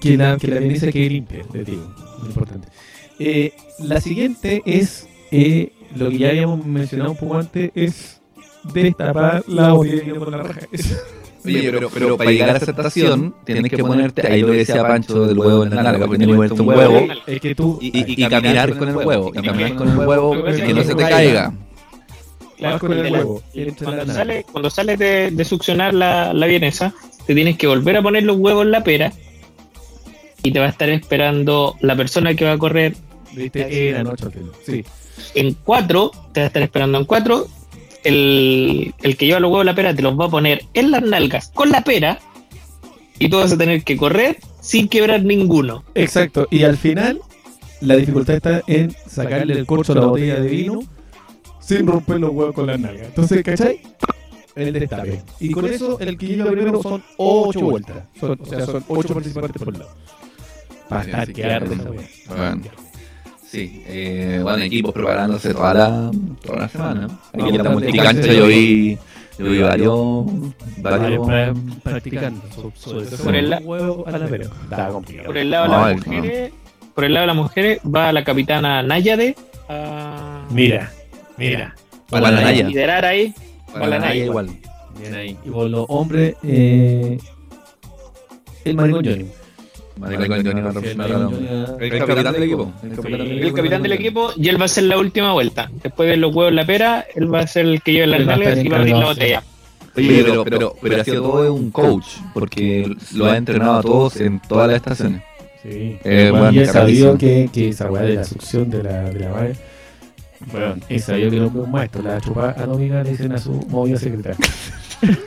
[0.00, 1.92] Que la, que la vienesa quede limpia, les digo.
[2.22, 2.68] Lo importante.
[3.18, 5.08] Eh, la siguiente es.
[5.32, 8.17] eh, lo que ya habíamos mencionado un poco antes es
[8.64, 10.60] destapar la botella con la raja.
[11.44, 14.82] Oye, pero, pero para llegar a esa estación tienes que ponerte, ahí lo que decía
[14.86, 17.78] Pancho del huevo en la nalga, porque tienes que ponerte un huevo Es que tú.
[17.80, 20.94] y, y- y caminar con el huevo, y caminar con el huevo que no se
[20.94, 21.52] te caiga.
[22.60, 23.42] Vas con el la- huevo.
[23.54, 24.14] la Cuando, nalga.
[24.14, 26.92] sale, cuando sales de, de succionar la, la vienesa,
[27.24, 29.12] te tienes que volver a poner los huevos en la pera
[30.42, 32.96] y te va a estar esperando la persona que va a correr.
[33.32, 33.64] Viste,
[33.94, 34.16] final.
[34.66, 34.84] Sí.
[35.34, 37.46] En cuatro, te va a estar esperando en cuatro.
[38.08, 40.90] El, el que lleva los huevos de la pera te los va a poner en
[40.90, 42.18] las nalgas con la pera.
[43.18, 45.84] Y tú vas a tener que correr sin quebrar ninguno.
[45.94, 46.46] Exacto.
[46.50, 47.20] Y al final,
[47.80, 50.80] la dificultad está en sacarle el corcho a la botella de vino
[51.60, 53.04] sin romper los huevos con la nalga.
[53.06, 53.80] Entonces, ¿cachai?
[54.54, 55.22] El destape.
[55.40, 58.04] Y con eso, el que llega primero son 8 vueltas.
[58.18, 59.90] Son- o sea, son 8 participantes por lado.
[61.26, 61.76] Sí, que arde.
[61.76, 62.62] Bueno.
[63.50, 66.10] Sí, eh, bueno, equipos preparándose toda la,
[66.44, 67.08] toda la semana.
[67.32, 68.98] Aquí en la multicancha yo vi,
[69.38, 70.26] yo vi varios,
[70.82, 72.42] varios, Pra- practicando.
[72.54, 74.44] so- sobre todo Por el la- huevo a la pera.
[74.64, 75.26] Estaba complicado.
[75.28, 76.52] Por el lado de No, las el- mujeres,
[76.94, 79.34] por el lado de las mujeres va la capitana Nayade
[79.70, 80.92] a Mira,
[81.38, 81.74] mira.
[82.10, 82.68] Para la Naya.
[82.68, 83.34] liderar ahí.
[83.72, 84.50] Para la Naya igual.
[85.00, 85.38] Bien ahí.
[85.44, 87.18] Y por los hombres, eh,
[88.64, 89.26] el maricón Johnny.
[90.06, 92.72] El capitán del equipo.
[92.82, 95.70] El capitán del El capitán del equipo y él va a hacer la última vuelta.
[95.82, 98.26] Después de los huevos en la pera, él va a ser el que lleve las
[98.26, 99.42] nalgas y va a abrir la botella.
[99.96, 104.20] Oye, pero, pero, pero ha sido todo un coach, porque lo ha entrenado a todos
[104.20, 105.22] en todas las estaciones.
[105.62, 105.98] Sí.
[106.04, 109.18] Eh, Bueno, y he sabido que, que esa weá de la succión de la, de
[109.20, 109.56] la madre.
[110.52, 112.02] Bueno, he sabido que no es un maestro.
[112.02, 114.38] La chupa atómica le dicen a su movida secretaria.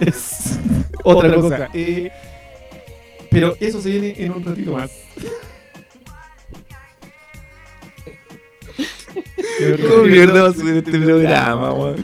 [0.00, 0.58] es
[1.02, 1.68] otra cosa.
[1.74, 2.10] Eh,
[3.36, 4.90] pero eso se viene en un ratito más.
[9.90, 12.02] ¿Cómo mierda va a subir este programa, weón?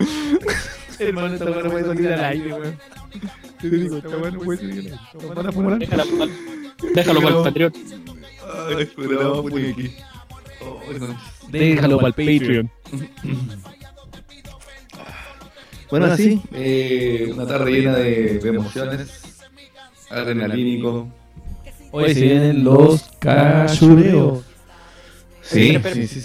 [0.98, 2.78] Hermano, esta weá no puede salir al aire, weón.
[3.62, 4.98] Te digo, esta weá no puede salir al aire.
[5.14, 5.78] Nos van a fumar.
[5.78, 6.04] Déjalo,
[6.94, 7.78] déjalo para el patriota.
[8.76, 9.96] Ay, programa Puriqui.
[11.48, 12.70] Déjalo para el Patreon.
[15.90, 19.40] Bueno, así, eh, una tarde llena de, de emociones,
[20.10, 21.08] adrenalínico.
[21.92, 24.40] Hoy se vienen los cachureos.
[25.42, 26.22] Sí, sí, sí.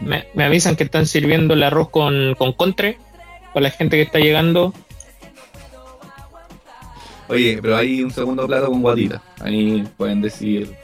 [0.00, 2.98] Me, me avisan que están sirviendo el arroz con, con contre.
[3.54, 4.74] Para la gente que está llegando.
[7.28, 9.22] Oye, pero hay un segundo plato con guatita.
[9.40, 10.74] Ahí pueden decir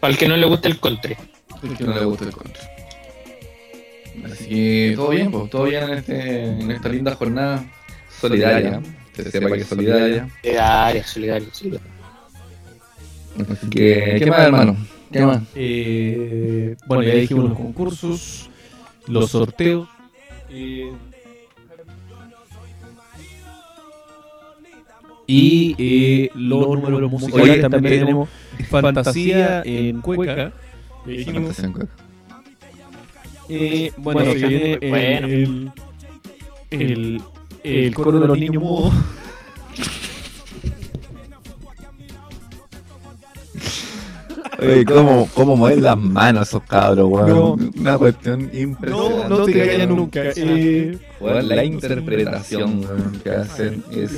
[0.00, 1.16] Para el que no le gusta el contre.
[1.78, 2.62] que no le gusta el contra.
[4.24, 7.64] Así que todo bien, pues, todo bien en, este, en esta linda jornada
[8.20, 8.80] solidaria.
[9.14, 10.28] Que se sepa que es solidaria.
[10.42, 11.93] Solidaria, solidaria, solidaria.
[13.50, 14.76] Así que, ¿qué más, hermano?
[15.10, 15.42] ¿Qué más?
[15.54, 18.50] Eh, bueno, ya dijimos los concursos,
[19.06, 19.88] los sorteos.
[20.50, 20.92] eh,
[25.26, 27.50] y eh, los números musicales.
[27.50, 28.28] Oye, también tenemos
[28.68, 30.52] fantasía en cueca.
[31.06, 31.88] Fantasía en cueca.
[33.48, 35.26] Eh, bueno, Bueno, se viene el, bueno.
[35.26, 35.72] el,
[36.70, 37.22] el,
[37.62, 38.94] el coro de los niños mudos.
[44.66, 47.28] Oye, ¿cómo, cómo mueven las manos esos cabros, weón?
[47.28, 47.52] No.
[47.80, 49.28] Una cuestión impresionante.
[49.28, 50.22] No, no te callan nunca.
[50.36, 54.12] Eh, Weón, la interpretación weón, que hacen es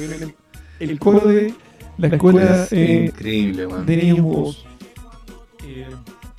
[0.81, 1.55] el coro de
[1.99, 3.87] la escuela es eh, increíble, weón.
[3.87, 4.67] de mudos
[5.67, 5.87] eh,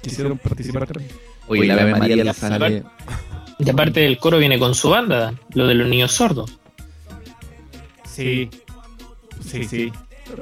[0.02, 1.12] quisieron participar también.
[1.48, 2.84] Oye, la Ave María le sale.
[3.60, 6.60] Y aparte del coro viene con su banda, lo de los niños sordos.
[8.06, 8.52] Sí,
[9.44, 9.92] sí, sí.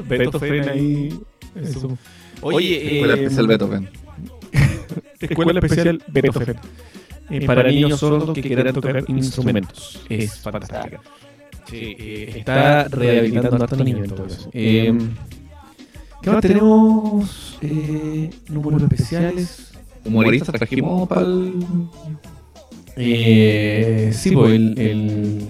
[0.03, 1.19] Beethoven ahí.
[1.55, 1.97] Eso.
[2.41, 3.89] Oye, Escuela eh, especial Beethoven.
[5.19, 6.55] Escuela Especial Beethoven.
[7.29, 10.01] Eh, para niños sordos que quieran tocar instrumentos.
[10.09, 11.01] Es fantástica.
[11.67, 14.49] Sí, eh, está rehabilitando a tantos niños en todo eso.
[14.53, 14.93] Eh,
[16.21, 17.57] ¿Qué más tenemos?
[17.61, 19.71] Eh, números especiales.
[20.03, 21.53] Humoristas trajimos para el.
[22.95, 25.47] Eh, sí, pues el, el,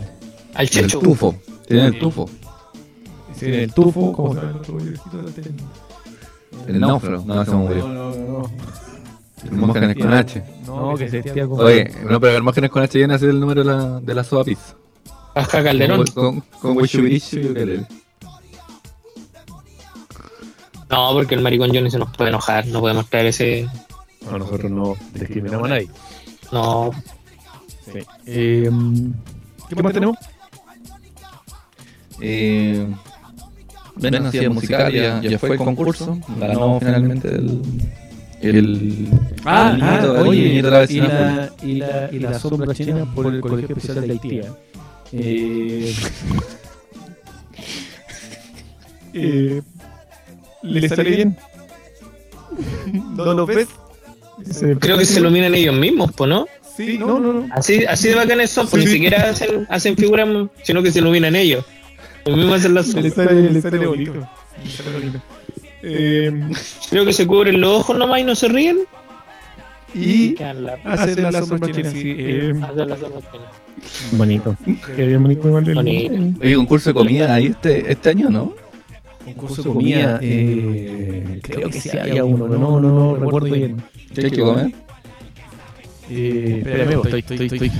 [0.54, 1.00] Al El Checho.
[1.00, 1.36] tufo.
[1.68, 2.30] Tienen el tufo.
[3.36, 4.14] sí, el tufo.
[4.14, 4.62] ¿Cómo se llama
[6.68, 7.24] el náufrago.
[7.26, 7.88] No, No, murió.
[7.88, 8.52] no, no, no.
[9.44, 10.44] El Mógenes con H.
[10.66, 11.60] No, que se tía con.
[11.64, 14.16] Oye, no, pero el Mógenes con H viene a ser el número de la, de
[14.16, 14.76] la soda pizza.
[15.36, 16.06] Baja Calderón.
[16.08, 17.86] Con, con Wishubishi y ukelele.
[20.90, 22.66] No, porque el maricón Johnny se nos puede enojar.
[22.68, 23.68] No podemos traer ese.
[24.30, 25.90] No, nosotros no discriminamos a nadie.
[26.52, 26.92] No.
[27.92, 28.00] Sí.
[28.26, 28.70] Eh,
[29.70, 30.18] ¿Qué más tenemos?
[32.22, 32.88] Eh,
[33.98, 36.20] Ven Nacida Musical ya, ya fue el concurso.
[36.40, 37.62] Ganó finalmente el.
[38.42, 39.08] El.
[39.46, 42.74] Ah, el ah, el oye, nieto de la y la, y, la, y la sombra
[42.76, 44.40] china por el Colegio Especial de Haití.
[44.40, 44.46] ¿eh?
[45.14, 45.96] Eh,
[49.14, 49.62] eh,
[50.62, 51.38] ¿Le sale bien?
[53.16, 53.68] ¿No lo ves?
[54.80, 56.46] Creo que se iluminan ellos mismos, pues, ¿no?
[56.76, 57.48] Sí, no, no, no.
[57.52, 60.28] Así, así de bacanes son, pues ni siquiera hacen, hacen figuras,
[60.64, 61.64] sino que se iluminan ellos.
[62.26, 64.14] Los mismos hacen las Le sale, le sale bonito.
[64.64, 65.22] Le sale bonito.
[65.84, 66.42] Eh,
[66.90, 68.80] Creo que se cubren los ojos nomás y no se ríen.
[69.94, 71.92] y Quedan la- hacer la sombra china.
[71.92, 72.54] sí, eh,
[74.14, 74.56] bonito.
[74.96, 76.40] Qué bien bonito igual el- Bonito.
[76.42, 78.56] Oye, concurso de comida ahí este, este año, ¿no?
[79.24, 83.82] Concurso de comida, eh, creo que sí había uno, no, no, no, recuerdo bien.
[84.14, 84.72] ¿Qué hay que comer?
[86.10, 87.72] Eh, espérame, estoy, estoy, estoy.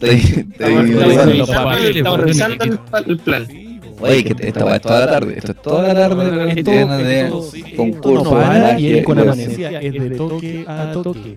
[0.00, 2.64] Estamos revisando- Estamos revisando
[3.06, 3.46] el plan.
[4.02, 5.34] Oye, que esta toda la tarde.
[5.36, 7.30] Esto es toda la tarde llena de
[7.76, 8.38] concursos.
[8.78, 11.36] y con amanecía, es de toque a toque.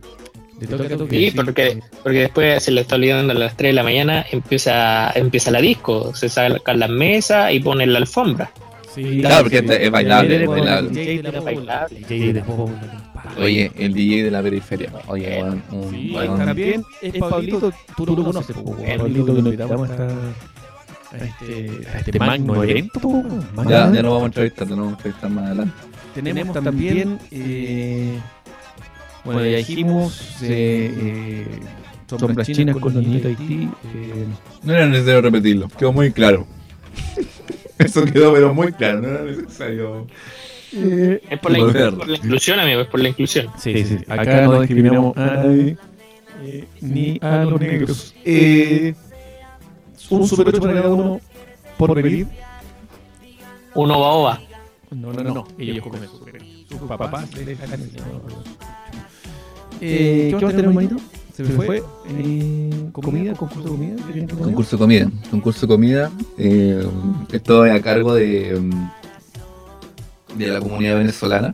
[0.60, 1.18] De toque a toque.
[1.20, 5.11] Sí, porque, porque después se le está olvidando a las 3 de la mañana empieza,
[5.11, 8.52] empieza la disco, se sacan las mesas y ponen la alfombra.
[8.95, 11.99] Sí, Claro, porque es bailable, DJ bailable.
[13.40, 14.91] Oye, el DJ de la periferia.
[15.08, 19.90] Oye, weón, un- Sí, también es Pablito, tú lo conoces, po, Pablito que nos invitamos
[19.90, 20.08] a, esta-
[21.12, 23.00] a este, a este magno evento.
[23.00, 23.12] po,
[23.56, 23.95] magno Ya, evento.
[23.95, 25.74] ya nos vamos a entrevistar, nos vamos a entrevistar más adelante.
[26.14, 28.20] Tenemos también, eh,
[29.26, 31.48] bueno, ya dijimos, eh, eh,
[32.20, 33.70] sombras chinas con los niños de Haití.
[33.95, 34.26] eh,
[34.64, 36.45] No era necesario repetirlo, quedó muy claro.
[37.80, 40.06] Eso quedó pero muy claro, no era necesario.
[40.74, 41.94] Es por la, Volver.
[41.95, 43.48] por la inclusión, amigo, es por la inclusión.
[43.60, 45.78] Sí, sí, acá no discriminamos a nadie,
[46.44, 48.16] eh, ni a los negros.
[48.26, 48.94] Eh,
[50.10, 51.22] un super 8 para cada uno
[51.78, 52.28] por venir.
[53.76, 54.41] Uno va ova.
[54.91, 56.41] No, no, no, ellos comen super.
[56.70, 57.90] Sus papás les dejan el-
[59.82, 60.98] Eh, ¿Qué más tenemos, manito?
[61.36, 61.84] Se me fue.
[62.10, 63.95] Eh, comida, concurso de comida.
[64.44, 65.12] Concurso de comida.
[65.32, 66.12] Concurso de comida.
[66.38, 66.86] Eh,
[67.32, 68.91] esto es a cargo de, mm,
[70.35, 71.53] de la comunidad venezolana.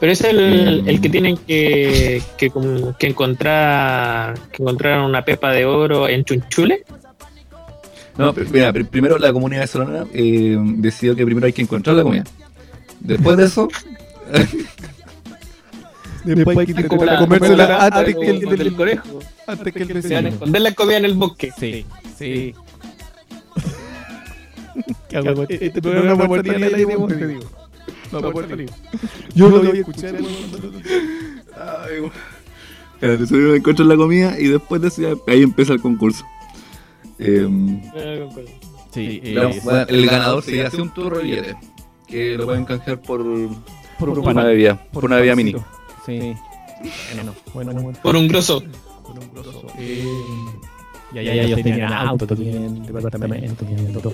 [0.00, 2.50] Pero es el, Eh, el que tienen que, que,
[2.98, 6.84] que encontrar que encontraron una pepa de oro en Chunchule.
[8.16, 12.02] No, mira, pr- primero la comunidad venezolana eh, decidió que primero hay que encontrar la
[12.04, 12.24] comida.
[13.00, 13.68] Después de eso,
[16.24, 19.20] Después hay que la- comérsela antes que el del del conejo.
[19.46, 21.52] Antes que el Se van a esconder la comida en el bosque.
[21.58, 21.86] Sí,
[22.16, 22.54] sí.
[25.08, 25.44] ¿Qué hago?
[25.48, 27.08] Este programa no ni digo.
[28.12, 28.74] No puerta libre.
[29.34, 30.14] Yo lo voy a escuchar.
[30.16, 32.12] Ay, bueno.
[32.94, 36.24] Espérate, primero encuentran la comida y después de eso ya- ahí empieza el concurso.
[37.18, 37.46] Eh,
[38.92, 41.54] Sí, eh, bueno, el ganador se hace un turro billete
[42.06, 43.22] que lo pueden canjear por,
[43.98, 45.54] Por un una bebida, por, una bebida mini.
[46.06, 46.34] Sí.
[47.14, 47.98] Bueno, bueno, bueno.
[48.02, 48.62] Por un grosso.
[49.04, 49.66] Por un grosso.
[49.78, 50.04] Eh,
[51.12, 54.12] ya, ya, ya, ellos tenían auto, tenían departamento, tenían todo.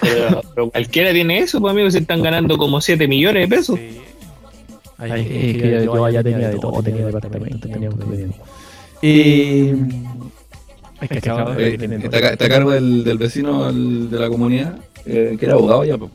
[0.00, 3.78] Pero, pero cualquiera tiene eso, pues amigos, se están ganando como 7 millones de pesos.
[4.98, 8.44] Ay, es que yo allá tenía de todo, tenía departamento, tenía auto, tenía todo.
[9.02, 9.74] Eh,
[11.00, 14.18] es que acaba Eh, está, a ca- está a cargo del, del vecino del- de
[14.18, 14.76] la comunidad,
[15.06, 15.96] eh, que era abogado ya.
[15.96, 16.10] po.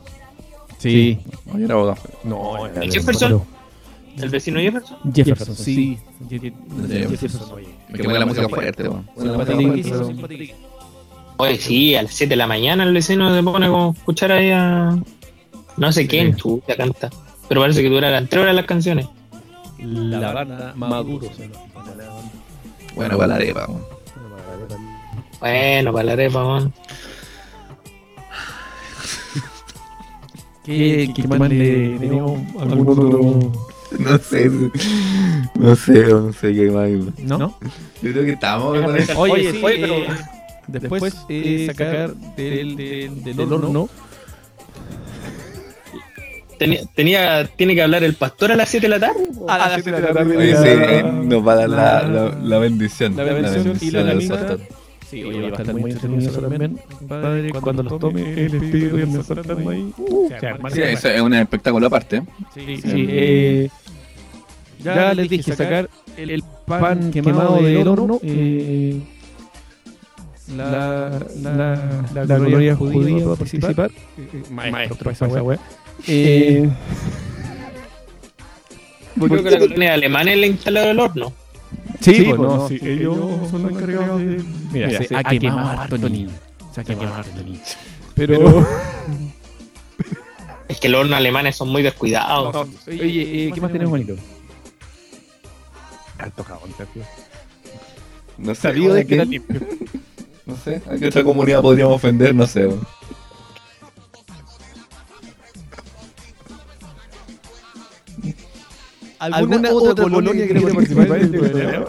[0.77, 1.18] Sí.
[1.47, 1.97] No, ya era abogado.
[2.23, 3.41] No, ¿El Jefferson?
[4.18, 4.97] ¿El vecino Jefferson?
[5.14, 5.97] Jefferson, sí.
[6.30, 7.60] Jefferson.
[7.89, 9.03] Es que pone la música fuerte, po.
[11.38, 14.52] Oye, sí, a las 7 de la mañana el vecino se pone como escuchar ahí
[14.52, 14.98] a.
[15.78, 17.10] No sé quién, chucha, canta.
[17.49, 19.07] Pero parece que duran 3 horas las canciones.
[19.80, 21.28] La banda Maduro.
[21.36, 21.49] se.
[22.95, 23.68] Bueno, para la arepa.
[25.41, 26.74] Bueno, para la arepa, man.
[30.64, 33.52] ¿Qué, qué más le tenemos algún otro?
[33.99, 34.49] No sé,
[35.56, 36.90] no sé, no sé qué más.
[37.20, 37.56] ¿No?
[38.02, 38.78] Yo creo que estamos.
[39.18, 39.95] Oye, sí, fue, pero-
[40.68, 43.90] eh, después eh, sacar del, del, del horno.
[46.58, 49.28] Tenía, tenía, tiene que hablar el pastor a las 7 de la tarde.
[49.48, 50.38] A las 7 de la tarde.
[50.38, 53.16] Oye, sí, eh, nos va a dar la, la, la bendición.
[53.18, 54.36] La bendición y la del lamina.
[54.36, 54.60] pastor.
[55.10, 56.80] Sí, oye, va a estar muy entretenido eso también.
[57.10, 59.94] Padre, cuando los tome el espíritu y el saltando ahí.
[59.98, 62.24] Uh, se arma, Sí, eso es un espectáculo aparte.
[62.54, 63.70] Sí, sí, eh,
[64.82, 68.20] ya les dije sacar el, el pan quemado del horno.
[68.24, 69.02] eh,
[70.56, 71.56] la, la,
[72.14, 73.92] la, la gloria judía va a participar.
[74.18, 75.60] Eh, Maestro, para esa wea.
[76.08, 76.70] Eh,
[79.16, 81.34] Creo que la colonia alemana es la instalada del horno.
[82.02, 83.18] Sí, pues no, sí, ellos
[83.50, 84.44] son los encargados de.
[84.72, 86.30] Mira, se ha quemado harto niño.
[86.74, 87.60] Se ha quemado harto niño.
[88.16, 88.68] Pero.
[90.68, 92.68] Es que los hornos alemanes son muy descuidados.
[92.88, 94.16] Oye, eh, ¿qué más tenemos, manito?
[96.18, 97.04] Alto jabón, Sergio.
[98.38, 99.62] No Sabido de ¿a que era limpio.
[100.46, 102.70] No sé, a qué otra comunidad podríamos ofender, no sé.
[109.18, 111.86] ¿Alguna, otra, colonia que quiera participar en el programa?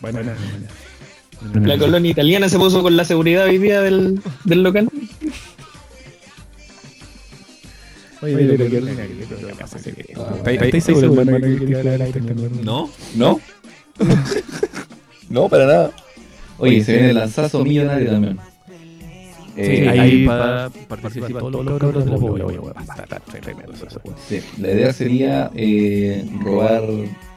[0.00, 0.36] Bueno, nada,
[1.66, 4.88] La colonia italiana se puso con la seguridad hoy día del, del local.
[8.22, 9.78] Oye, pero qué ordinario, pero ¿qué pasa?
[9.78, 12.20] ¿Estáis estáis seguros, hermano, que quería hablar de este?
[12.62, 12.90] ¿No?
[13.14, 13.40] ¿No?
[15.28, 15.90] no, para nada.
[16.58, 18.38] Oye, se viene el lanzazo millonario también.
[18.68, 22.16] Sí, Eh, ahí para participar todos los cabros de la.
[24.28, 26.82] Sí, la idea sería eh, robar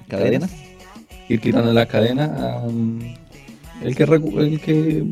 [0.09, 0.51] cadenas,
[1.29, 2.99] ir quitando las cadenas a um,
[3.81, 5.03] el que recu- el que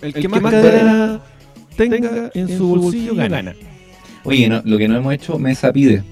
[0.00, 1.20] El que más cadena
[1.76, 3.54] tenga en su bolsillo gana.
[4.24, 6.02] Oye, no, lo que no hemos hecho, Mesa pide.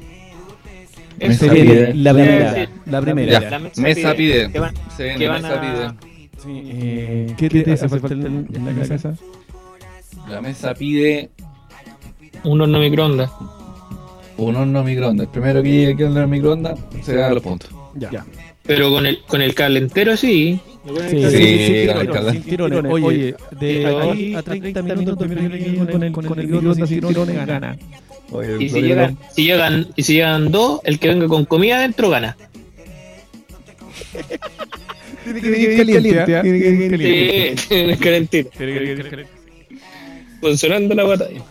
[1.18, 1.94] Esa Mesa pide.
[1.94, 3.40] la primera, la primera.
[3.50, 4.50] Ya, Mesa pide.
[4.52, 6.08] ¿Qué van- Se viene qué van Mesa a- pide.
[6.42, 9.14] Sí, eh, ¿Qué te hace falta en, en la casa?
[10.28, 11.30] La mesa pide
[12.44, 13.30] Un horno microondas.
[14.36, 15.26] un horno microondas.
[15.26, 17.70] El primero que llegue aquí al horno microondas se gana los puntos.
[17.94, 18.24] Ya.
[18.64, 20.60] Pero con el, con el calentero sí.
[20.86, 22.66] Sí, Sí, sí, con el sin calentero.
[22.68, 22.92] tirones.
[22.92, 27.00] Oye, de aquí a 30 minutos primero que llegue con el, con el microondas sin
[27.00, 27.76] tirones gana.
[28.32, 31.76] Oye, Y si llegan, si llegan, y si llegan dos, el que venga con comida
[31.76, 32.36] adentro gana.
[35.24, 36.24] Tiene que venir caliente.
[36.24, 37.56] Tiene que venir caliente.
[37.56, 39.32] Sí, tiene que venir caliente.
[40.40, 41.42] Funcionando la batalla.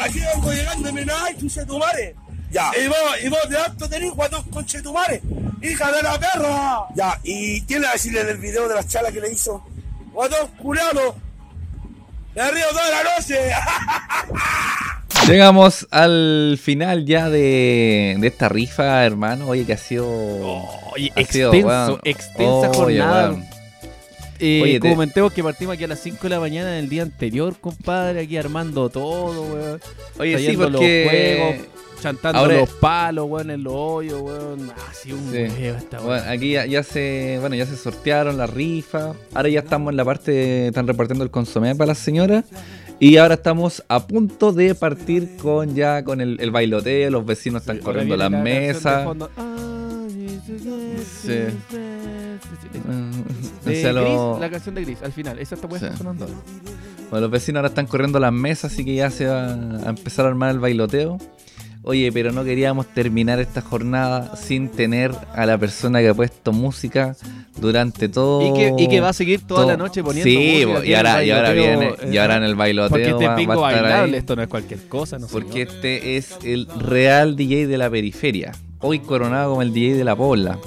[0.00, 2.14] Aquí vengo llegando, mira, ay, conchetumare.
[2.50, 2.70] Ya.
[2.82, 5.20] Y vos, y vos de alto tenés guatón conchetumare.
[5.62, 6.78] Hija de la perra.
[6.94, 9.64] Ya, y tiene a decirle del video de la chala que le hizo.
[10.12, 11.16] Guatón culiado.
[12.34, 13.38] Me río toda la noche.
[15.30, 19.48] Llegamos al final ya de, de esta rifa, hermano.
[19.48, 20.06] Oye, que ha sido.
[20.92, 22.00] Oye, ha sido, extenso, weón.
[22.04, 23.28] extensa Oye, jornada.
[23.30, 23.44] weón.
[24.42, 27.02] Eh, Oye, te- comentemos que partimos aquí a las 5 de la mañana del día
[27.02, 29.80] anterior, compadre, aquí armando todo, weón.
[30.18, 31.66] Oye, sí, porque- los juegos,
[32.02, 34.72] chantando Ahora- los palos, weón, en los hoyos, weón.
[34.90, 35.36] Así un Sí.
[35.60, 36.00] huevo esta.
[36.00, 39.14] Bueno, aquí ya, ya se bueno ya se sortearon las rifas.
[39.34, 42.44] Ahora ya estamos en la parte están repartiendo el consomé para las señoras
[43.00, 47.10] y ahora estamos a punto de partir con ya con el, el bailoteo.
[47.10, 49.08] Los vecinos están corriendo las la de mesas.
[51.22, 51.28] Sí.
[51.28, 52.38] De
[53.66, 55.86] O sea, lo- Gris, la canción de Gris, al final, esa está Sí.
[55.96, 56.26] sonando.
[57.10, 60.26] Bueno, los vecinos ahora están corriendo las mesas, así que ya se va a empezar
[60.26, 61.18] a armar el bailoteo.
[61.82, 66.52] Oye, pero no queríamos terminar esta jornada sin tener a la persona que ha puesto
[66.52, 67.16] música
[67.56, 68.46] durante todo.
[68.46, 70.90] Y que, y que va a seguir toda todo- la noche poniendo Sí, música aquí
[70.90, 73.60] y ahora, y ahora viene, y ahora en el bailoteo Porque este va- es bingo
[73.60, 74.18] va a estar bailable, ahí.
[74.18, 75.68] esto no es cualquier cosa, no Porque señor.
[75.68, 78.52] este es el real DJ de la periferia.
[78.80, 80.58] Hoy coronado como el DJ de la Pobla.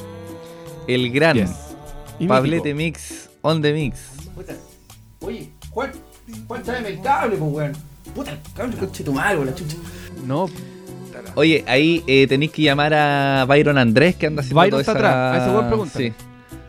[0.88, 1.52] El gran Yes.
[2.27, 2.73] Pablete.
[2.73, 3.99] Mix on the Mix.
[5.22, 5.91] Oye, Juan,
[6.48, 7.72] Juan, tráeme el cable, pues, weón.
[8.15, 9.77] Puta, el cable, conche tu madre, la chucha.
[10.26, 10.49] No,
[11.36, 14.91] Oye, ahí eh, tenéis que llamar a Byron Andrés que anda haciendo Byron toda está
[14.91, 15.32] esa...
[15.40, 15.98] atrás, a.
[15.98, 16.14] Sí.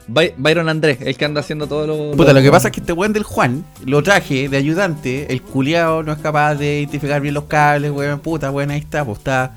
[0.06, 2.16] By- Byron Andrés, el que anda haciendo todo lo...
[2.16, 5.32] Puta, lo que pasa es que este weón del Juan lo traje de ayudante.
[5.32, 8.20] El culiao no es capaz de identificar bien los cables, weón.
[8.20, 9.54] Puta, weón, ahí está, pues está.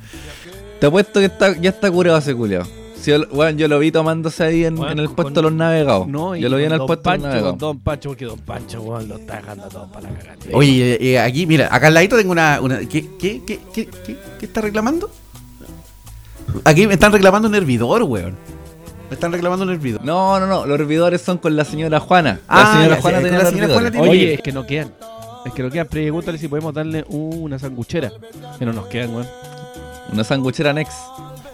[0.79, 2.63] Te apuesto que está, ya está curado ese culiao.
[3.07, 5.53] Sí, yo, bueno, yo lo vi tomándose ahí en, Weón, en el puesto de los
[5.53, 6.07] navegados.
[6.07, 7.49] no, y yo lo vi en el Don puesto de los navegados.
[7.51, 10.35] con Don Pancho, porque Don Pancho, weón, lo está dejando todo para la cagada.
[10.53, 12.59] Oye, eh, eh, aquí, mira, acá al ladito tengo una.
[12.61, 15.09] una ¿qué, qué, qué, qué, qué, qué está reclamando?
[16.65, 18.35] Aquí me están reclamando un hervidor, weón.
[19.09, 20.03] Me están reclamando un hervidor.
[20.03, 22.41] No, no, no, los hervidores son con la señora Juana.
[22.41, 23.91] La Ah, señora ya, Juana tenía la los señora hervidores.
[23.91, 24.93] Juana tiene- Oye, es que no quedan.
[25.45, 25.87] Es que no quedan.
[25.87, 28.11] Pregúntale si podemos darle una sanguchera.
[28.59, 29.27] Que no nos quedan, weón.
[30.11, 30.89] Una sanguchera Nex.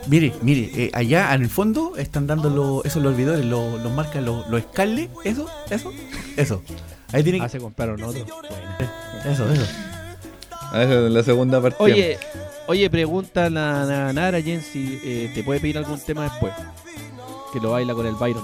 [0.08, 3.92] Mire, mire, eh, allá en el fondo están dando los, esos los hervidores, los, los
[3.94, 5.92] marcan los, los Scarlet, eso, eso,
[6.36, 6.62] eso.
[7.14, 8.26] Ahí tiene Ah, se compraron otro.
[9.26, 9.66] Eso, eso.
[10.72, 11.84] A ver, la segunda partida.
[11.84, 12.18] Oye,
[12.68, 16.54] oye, pregunta la, la Nara Jen si eh, te puede pedir algún tema después.
[17.54, 18.44] Que lo baila con el Byron.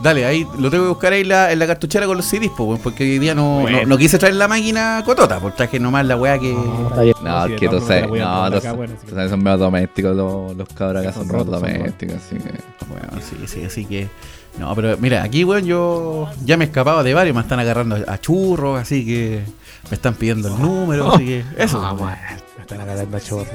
[0.00, 2.64] Dale, ahí lo tengo que buscar ahí la, en la cartuchera con los CDs, po,
[2.64, 3.78] weón, porque hoy día no, Bueno.
[3.82, 6.52] no, no quise traer la máquina cotota, porque traje nomás la weá que.
[6.52, 9.42] No, Sí, es de que tú sabes, no, tú acá, sabes- bueno, tú sabes, son
[9.42, 12.50] medio domésticos los, los cabros acá, son, Son rotos, son domésticos, así que...
[12.88, 14.08] Bueno, sí, sí, así que.
[14.58, 18.20] No, pero mira, aquí, weón, yo ya me escapaba de varios, me están agarrando a
[18.20, 19.42] churros, así que
[19.90, 21.44] me están pidiendo el número, así que.
[21.56, 21.80] Eso.
[21.84, 21.94] Ah,
[22.56, 23.46] me están agarrando a chorro.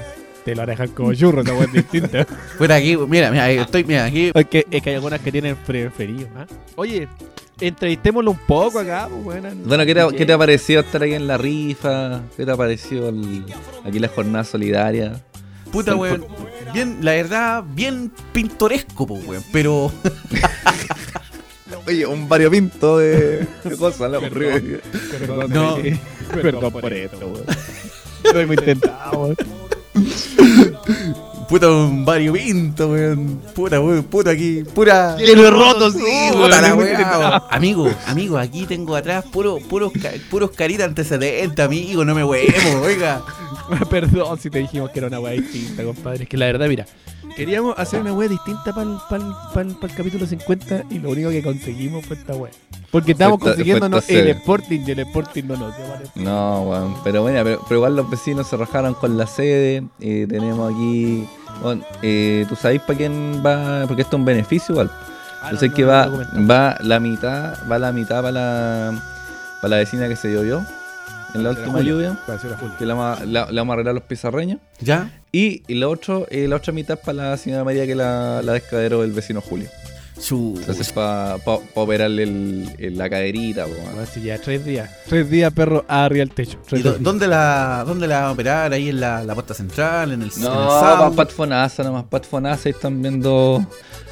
[0.46, 2.26] Te lo dejan como churro, esta es distinta.
[2.58, 4.32] Fuera aquí, mira, mira, estoy, mira, aquí.
[4.34, 6.28] Es que, es que hay algunas que tienen preferido.
[6.36, 6.46] ¿ah?
[6.76, 7.08] Oye,
[7.60, 9.50] entrevistémoslo un poco acá, pues, bueno.
[9.66, 12.22] Bueno, ¿qué te, ¿qué te ha parecido estar aquí en la rifa?
[12.38, 13.46] ¿Qué te ha parecido el-
[13.86, 15.22] aquí la jornada solidaria?
[15.72, 16.26] Puta, weón.
[16.74, 19.92] Bien, la verdad, bien pintoresco, pues, weón, pero.
[21.88, 24.82] Oye, un variopinto de, de cosas, la Perdón,
[25.20, 25.78] perdón, No.
[25.80, 26.00] eh,
[26.42, 27.46] perdón por esto, weón.
[28.34, 29.36] Lo hemos intentado, weón.
[31.48, 33.42] Puta, un variopinto, weón.
[33.56, 35.16] Puta, weón, puta aquí, pura.
[35.18, 36.00] Lleno de rotos, sí,
[36.32, 36.62] Puta weón.
[36.62, 37.44] la weá.
[37.50, 42.82] Amigo, amigo, aquí tengo atrás puro, puros, ca- puros caritas antecedentes, amigo, no me huevo,
[42.84, 43.22] oiga.
[43.90, 46.24] Perdón si te dijimos que era una weá distinta, compadre.
[46.24, 46.86] Es que la verdad, mira,
[47.36, 48.90] queríamos hacer una weá distinta para
[49.62, 52.52] el capítulo 50 y lo único que conseguimos fue esta weá.
[52.92, 53.62] Porque estábamos esta
[54.08, 54.28] el.
[54.30, 55.86] Sporting y el Sporting no nos dio.
[56.24, 59.84] No, weón, pero bueno, pero, pero igual los vecinos se rajaron con la sede.
[60.00, 61.28] eh, tenemos aquí.
[61.62, 63.86] Bueno, eh, ¿Tú sabes para quién va?
[63.88, 64.92] Porque esto es un beneficio igual.
[65.42, 66.08] Ah, Yo no, sé no, que no va,
[66.50, 69.04] va la mitad, va la mitad para la,
[69.62, 70.66] para la vecina que se llovió
[71.34, 72.20] en la última lluvia.
[72.78, 74.60] Que la, vamos a- la- la vamos a arreglar los pizarreños.
[74.80, 75.22] ¿Ya?
[75.32, 78.54] Y, y lo otro, eh, la otra mitad para la señora María que la, la
[78.54, 79.70] descadero del vecino Julio.
[80.20, 80.56] Su...
[80.60, 81.38] Entonces para
[81.76, 83.66] operarle el, el- la caderita.
[83.66, 84.00] po, weón.
[84.00, 84.90] Así ya, tres días.
[85.08, 86.60] Tres días, perro, arriba al techo.
[86.72, 88.74] ¿Y dónde la, dónde la va a operar?
[88.74, 90.12] ¿Ahí en la, la puerta central?
[90.12, 93.66] ¿En el, en el No, Pat Fonasa, nomás Pat Fonasa están viendo.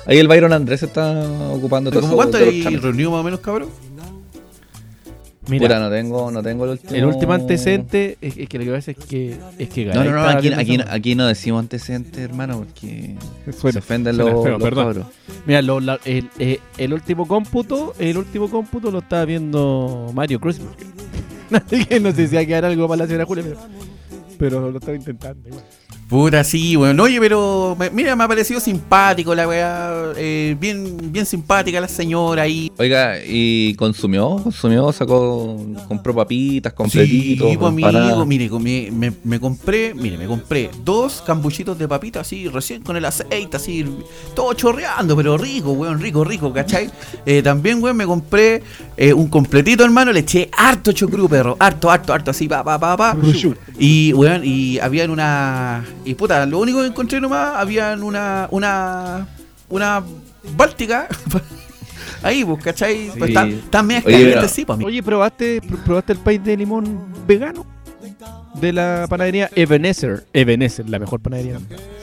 [0.05, 1.11] Ahí el Byron Andrés está
[1.51, 3.67] ocupando todo ¿Cómo cuánto hay reunido más o menos, cabrón?
[5.49, 6.95] Mira, Puta, no tengo, no tengo el último.
[6.95, 10.09] el último antecedente es, es que lo que pasa es que es que No, Garay
[10.09, 10.15] no,
[10.77, 13.15] no, aquí, no decimos antecedentes, hermano, porque
[13.57, 14.85] Suena- se ofenden los, feo, los perdón.
[14.87, 15.05] cabros.
[15.45, 20.39] Mira, lo- la- el, eh, el último cómputo, el último cómputo lo estaba viendo Mario
[20.39, 20.59] Cruz.
[21.49, 23.59] No sé si hay que dar algo para la señora Julia, pero,
[24.37, 25.47] pero lo estaba intentando.
[25.47, 25.63] igual.
[26.07, 26.97] Puta, sí, weón.
[27.01, 30.13] Oye, pero me- mira, me ha parecido simpático la weá.
[30.15, 32.71] eh, bien, bien simpática la señora ahí.
[32.77, 35.57] Oiga, y consumió, consumió, sacó,
[35.87, 37.49] compró papitas, completitos.
[37.51, 42.47] Sí, pues, amigo, mire, me, me compré, mire, me compré dos cambuchitos de papita así,
[42.47, 43.85] recién con el aceite, así,
[44.33, 46.89] todo chorreando, pero rico, weón, rico, rico, ¿cachai?
[47.25, 48.63] Eh, también, weón, me compré
[48.95, 52.79] eh, un completito, hermano, le eché harto chocru, perro, harto, harto, harto, así, pa, pa,
[52.79, 53.17] pa, pa.
[53.77, 59.27] Y, weón, y habían una, y puta, lo único que encontré nomás, habían una, una,
[59.69, 60.03] una
[60.55, 61.07] báltica.
[62.23, 63.11] Ahí, pues, ¿cachai?
[63.17, 64.79] Pues, están, están medias Oye, pero- sí, pues.
[64.83, 67.65] Oye, ¿probaste, pr- ¿probaste el país de limón vegano?
[68.59, 70.25] De la panadería Ebenezer.
[70.33, 71.59] Ebenezer, la mejor panadería.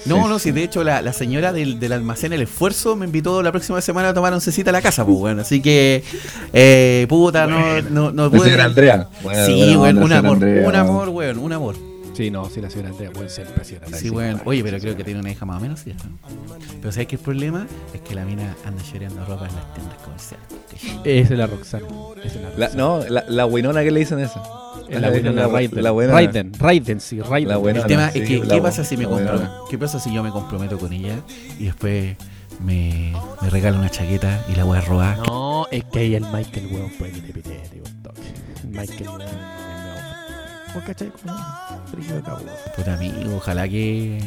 [0.07, 3.43] No, no, si de hecho la, la señora del, del almacén El Esfuerzo me invitó
[3.43, 6.05] la próxima semana a tomar oncecita a la casa, pues bueno, así que
[6.53, 8.61] eh, puta, no, no, no La pude.
[8.61, 9.09] Andrea.
[9.25, 10.69] Buena- sí, onda, un amor, Andrea.
[10.69, 11.75] un amor, weón, un amor.
[12.15, 14.41] Sí, no, sí, la señora Andrea, buen siempre ha sido una Sí, weón.
[14.45, 15.95] Oye, pero creo que tiene una hija más o menos, ¿sí?
[16.81, 17.67] Pero ¿sabes qué el problema?
[17.93, 20.47] Es que la mina anda llorando ropa en las tiendas comerciales.
[21.05, 21.87] Esa es la Roxana.
[22.25, 22.75] Esa es la La- Roxana.
[22.77, 24.43] no, la, la Winona que le dicen esa.
[24.89, 25.83] Es la Winona la, Raiden.
[25.83, 26.13] la buena.
[26.13, 27.49] Raiden, Raiden, sí, Raiden.
[27.49, 27.81] La buena.
[27.81, 29.51] El tema sí, es que, la ¿qué pasa si me la.
[29.71, 31.17] ¿qué pasa si yo me comprometo con ella
[31.59, 32.17] y después
[32.63, 33.13] me,
[33.43, 35.19] me regala una chaqueta y la voy a robar?
[35.27, 37.85] No, es que ahí el Michael, weón, puede que te pite, digo,
[38.69, 39.23] Michael, weón,
[42.77, 44.19] Puta amigo, ojalá que.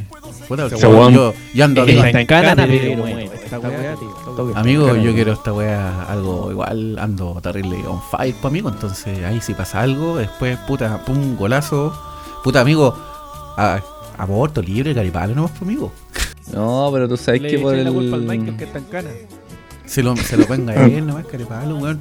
[0.47, 2.17] Puta, yo, weón yo, yo ando está bien.
[2.17, 4.53] en cana, Cana, pero bueno, bueno, esta weá, tío, toque.
[4.59, 9.41] Amigo, yo quiero esta weá algo igual, ando terrible on fire pa' amigo, entonces ahí
[9.41, 11.93] si pasa algo, después, puta, pum, golazo.
[12.43, 12.95] Puta amigo,
[13.57, 13.81] a-
[14.17, 15.91] aborto libre, caripalo nomás pa' amigo.
[16.53, 17.83] No, pero tú sabes Le que por el.
[17.83, 19.09] la culpa al Michael que está en cana.
[19.85, 21.99] Se lo, se lo venga a él nomás, caripalo, weón.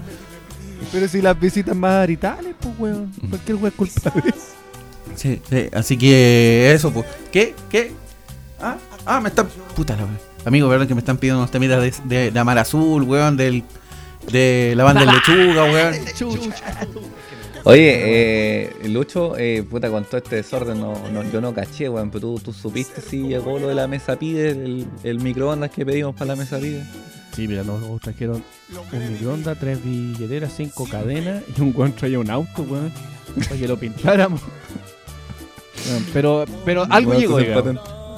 [0.93, 3.12] Pero si las visitas más aritales, pues, weón.
[3.28, 4.35] Cualquier weón es culpable.
[5.15, 7.07] Sí, sí, así que eso, pues.
[7.32, 7.55] ¿Qué?
[7.70, 7.93] ¿Qué?
[8.61, 9.48] Ah, ah, me están.
[9.74, 10.19] Puta la weón.
[10.44, 13.65] Amigo, verdad que me están pidiendo unos temitas de, de, de Amar Azul, weón, del.
[14.31, 15.94] De la banda de lechuga, weón.
[17.65, 22.11] Oye, eh, Lucho, eh, puta, con todo este desorden, no, no- yo no caché, weón,
[22.11, 25.85] pero tú, tú supiste si llegó lo de la mesa pide, el, el microondas que
[25.85, 26.85] pedimos para la mesa pide.
[27.36, 28.42] Sí, mira, nos, nos trajeron
[28.92, 32.90] un microondas, tres billeteras, cinco cadenas y un weón traía un auto, weón,
[33.44, 34.40] para que lo pintáramos.
[36.14, 37.36] Pero, pero algo llegó.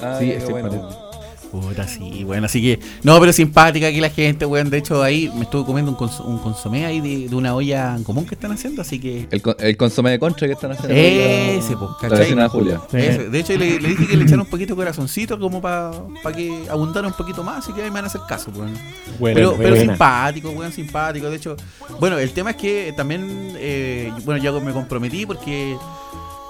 [0.01, 0.69] Ah, sí, ya, es qué bueno.
[0.69, 1.08] patente.
[1.51, 2.79] Puta, sí, bueno, así que.
[3.01, 4.69] No, pero simpática aquí la gente, weón.
[4.69, 7.95] De hecho, ahí me estuve comiendo un, cons- un consomé ahí de, de una olla
[7.95, 9.27] en común que están haciendo, así que.
[9.31, 10.93] El, con- el consomé de contra que están haciendo.
[10.95, 12.19] Ese, pues, la ¿cachai?
[12.19, 12.81] vecina de Julia.
[12.93, 13.29] Ese.
[13.29, 15.91] De hecho, le, le dije que le echara un poquito de corazoncito como para
[16.35, 18.73] que abundara un poquito más, así que ahí me van a hacer caso, weón.
[19.17, 21.29] Buena, pero, simpático, weón, simpático.
[21.31, 21.57] De hecho,
[21.99, 25.75] bueno, el tema es que también, eh, bueno, yo me comprometí porque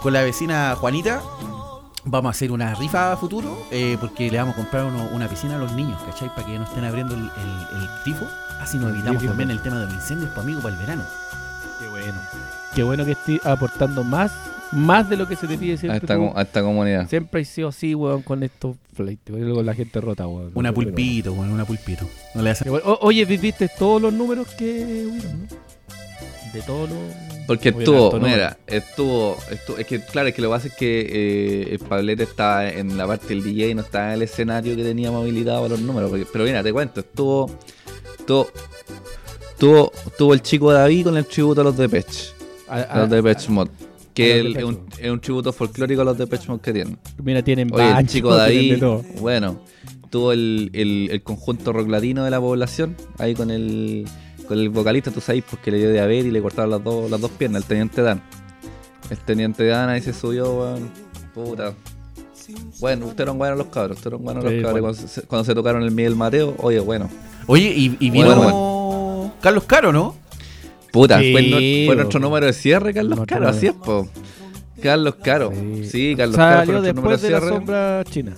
[0.01, 1.21] con la vecina Juanita
[2.09, 5.27] vamos a hacer una rifa a futuro eh, porque le vamos a comprar uno- una
[5.27, 6.29] piscina a los niños, ¿cachai?
[6.35, 8.25] Para que no estén abriendo el, el, el tifo.
[8.59, 11.03] Así nos evitamos Sí, también el tema de los incendios, para amigo, para el verano.
[11.79, 12.13] Qué bueno.
[12.75, 14.31] Qué bueno que estés aportando más,
[14.71, 15.97] más de lo que se te pide A siempre.
[15.99, 17.07] esta, a esta comunidad.
[17.07, 20.51] Siempre he sido así, weón, con estos flights, con la gente rota, weón.
[20.55, 22.05] Una pulpito, weón, una pulpito.
[22.35, 22.65] No le hace...
[22.65, 22.85] Qué bueno.
[22.85, 25.68] O- oye, ¿viste todos los números que hubieron, no?
[26.53, 26.97] De todos los...
[27.47, 30.73] Porque estuvo, harto mira, estuvo, estuvo- es que claro, es que lo que pasa es
[30.75, 34.21] que eh, el Pablete está en la parte del DJ y no está en el
[34.23, 36.09] escenario que teníamos habilitado para los números.
[36.11, 37.49] porque- pero mira, te cuento, estuvo,
[38.19, 38.47] estuvo,
[39.51, 42.29] estuvo, estuvo el chico David con el tributo a los Depeche,
[42.67, 43.67] A- a a- los Depeche Mod,
[44.13, 46.73] Que A los el- es, un, es un tributo folclórico a los Depeche Mode que
[46.73, 46.97] tienen.
[47.23, 49.03] Mira, tienen Oye, el banjo, chico de de todo.
[49.19, 49.59] bueno,
[50.09, 54.05] tuvo el, el- el conjunto rock latino de la población, ahí con el
[54.49, 57.21] con el vocalista, tú sabes, porque le dio diabetes y le cortaron las dos, las
[57.21, 58.21] dos piernas, el teniente Dan.
[59.09, 60.89] El teniente Dan ahí se subió, weón.
[61.33, 61.73] Puta.
[62.79, 64.81] Bueno, ustedes eran buenos los cabros, ustedes eran buenos Sí, los cabros.
[64.81, 64.95] bueno.
[64.97, 67.07] Cuando, se, cuando se tocaron el Miguel Mateo, oye, bueno.
[67.47, 70.15] Oye, y, y vino Bueno, Carlos Caro, ¿no?
[70.91, 74.07] Puta, Sí, fue, nuestro número de cierre, Carlos Caro, así es, po.
[74.81, 75.51] Carlos Caro.
[75.83, 77.55] Sí, Carlos Caro fue nuestro número después de de la cierre.
[77.55, 78.33] sombra china.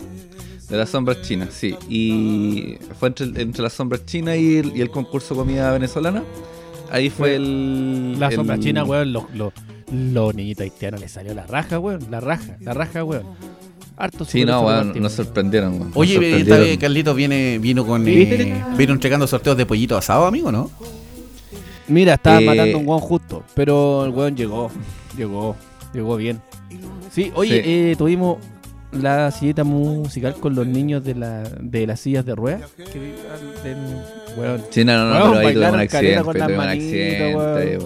[0.72, 1.76] De las sombras chinas, sí.
[1.90, 6.24] Y fue entre, entre las sombras chinas y el, y el concurso comida venezolana.
[6.90, 8.18] Ahí fue el.
[8.20, 9.54] La el- sombra china, weón, los, los,
[9.92, 12.08] los niñitos haitianos les salió la raja, weón.
[12.10, 13.24] La raja, la raja, weón.
[13.98, 15.92] Harto Sí, no, weón, nos sorprendieron, weón.
[15.94, 16.60] Oye, esta sorprendieron.
[16.62, 18.08] vez Carlito viene, vino con.
[18.08, 20.72] Eh, vino entregando sorteos de pollito asado, amigo, ¿no?
[21.88, 24.72] Mira, estaba Eh, matando un weón justo, pero el weón llegó,
[25.18, 25.56] llegó,
[25.94, 26.42] llegó bien.
[27.12, 27.70] Sí, oye, Sí.
[27.70, 28.38] eh, tuvimos
[28.92, 32.70] la silleta musical con los niños de, la, de las sillas de ruedas.
[32.76, 33.00] Que,
[33.64, 33.78] del-
[34.38, 34.62] weón.
[34.70, 37.32] Sí, no, no, no, Weón, pero ahí tuve un accidente, tuve un accidente,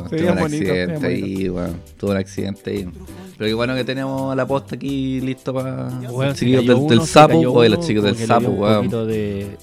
[0.10, 2.90] Se tuve un accidente ahí, weón, tuve un accidente ahí.
[3.38, 7.06] Pero qué bueno que tenemos la posta aquí listo para Weón, los chiquillos del, uno,
[7.06, 9.57] sapo, uno, los chicos del sapo, un poquito de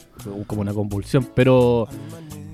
[0.47, 1.89] como una convulsión, pero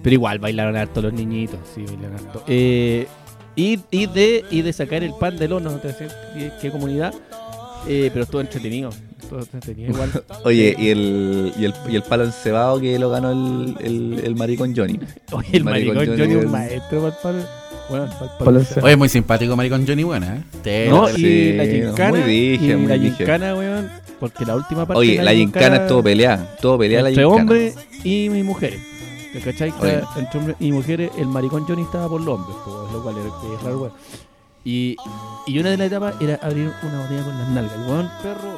[0.02, 2.44] pero igual bailaron harto los niñitos, sí, bailaron harto.
[2.46, 3.06] Eh,
[3.56, 5.92] y, y de y de sacar el pan del horno, no te
[6.62, 7.12] qué comunidad,
[7.86, 8.90] eh, pero estuvo entretenido,
[9.20, 10.10] estuvo entretenido igual.
[10.44, 14.34] Oye, y el, y el, y el palo encebado que lo ganó el, el, el
[14.36, 14.98] maricón Johnny.
[15.32, 17.38] Oye, el maricón Johnny es- un maestro para el palo.
[17.90, 18.86] Bueno, para el palo encebado.
[18.86, 20.42] Oye, muy simpático, maricón Johnny Buena, ¿eh?
[20.62, 23.90] Te- No, te- y Sí, la gincana, muy dije, y muy la gincana, weón,
[24.20, 27.40] porque la última parte Oye, de la gincana estuvo peleada, estuvo peleada la entre gincana.
[27.42, 28.80] hombres y mujeres.
[29.32, 29.72] ¿Te cachai?
[29.80, 30.00] Oye.
[30.16, 32.56] entre hombres y mujeres, el maricón Johnny estaba por los hombres,
[32.92, 33.92] lo cual era es raro, weón.
[34.68, 34.96] Y,
[35.46, 37.72] y una de las etapas era abrir una botella con las nalgas.
[37.72, 38.54] El weón, perro.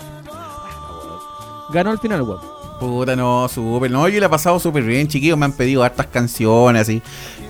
[1.72, 2.40] Ganó al final, weón.
[2.80, 3.92] Puta, no, súper.
[3.92, 5.38] No, yo le he pasado súper bien, chiquillos.
[5.38, 7.00] Me han pedido hartas canciones así,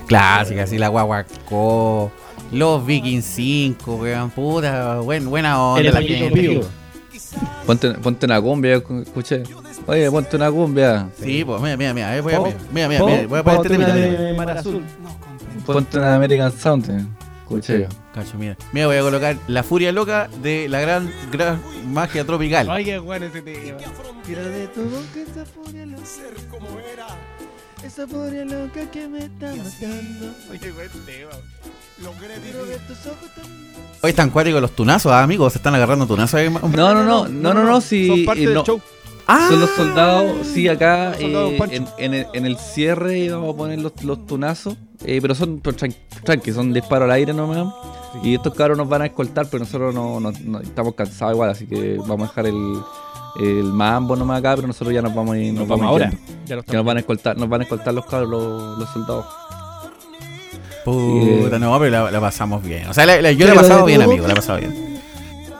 [0.05, 2.11] clásicas, así la guaguacó,
[2.51, 4.29] los Vikings 5, weón.
[4.29, 5.91] Puta, buen, buena onda.
[5.91, 6.61] La gente.
[7.65, 9.41] Ponte, ponte una cumbia, escuché.
[9.87, 11.09] Oye, ponte una cumbia.
[11.19, 12.39] Sí, pues mira, mira, mira, eh, voy a,
[12.71, 14.21] mira, mira, mira, voy a poner este ponte una temita.
[14.21, 14.83] de Mar Azul.
[15.65, 17.21] Ponte una American Sound.
[17.57, 17.87] Escuché.
[18.13, 18.57] Cacho, mira.
[18.71, 22.69] Mira, voy a colocar La Furia Loca de la gran, gran magia tropical.
[22.69, 23.77] Ay, qué bueno ese tema.
[24.25, 26.03] Tira de tu boca esa furia loca.
[27.83, 30.33] Esa furia loca que me está matando.
[30.51, 31.31] Oye, buen tema.
[32.41, 33.71] Quiero ver tus ojos también.
[34.01, 35.53] Hoy están cuáticos los tunazos, ah, amigos.
[35.53, 36.49] Se están agarrando tunazos ahí.
[36.49, 38.07] No, no, no, no, no, no, sí.
[38.07, 38.81] Son parte eh, del show.
[39.33, 43.53] Ah, Son los soldados, sí, acá soldados eh, en, en el, en el cierre íbamos
[43.53, 44.75] a poner los, los tunazos,
[45.05, 47.73] eh, pero son tranqui, son disparos al aire nomás.
[48.23, 51.49] Y estos cabros nos van a escoltar, pero nosotros no, no- no- estamos cansados igual,
[51.49, 52.77] así que vamos a dejar el,
[53.39, 55.53] el mambo nomás acá, pero nosotros ya nos vamos a ir.
[55.53, 56.13] Nos Nos vamos vamos ahora.
[56.45, 59.25] Ya Que nos van a escoltar, nos van a escoltar los cabros, los, los soldados.
[60.83, 62.87] Puta, Eh, no, pero la, la pasamos bien.
[62.87, 64.25] O sea, la- la- yo la he pasado bien, amigo.
[64.27, 64.90] La he pasado bien.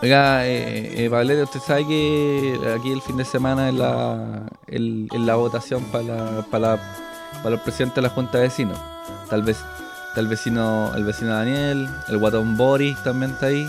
[0.02, 5.08] Oiga, eh, eh, Pablete, usted sabe que aquí el fin de semana es la, el,
[5.14, 6.80] es la votación para la, para, la-
[7.44, 8.80] para el presidente de la Junta de Vecinos.
[9.30, 9.58] Tal vez
[10.10, 13.68] está el vecino, el vecino Daniel, el guatón Boris también está ahí.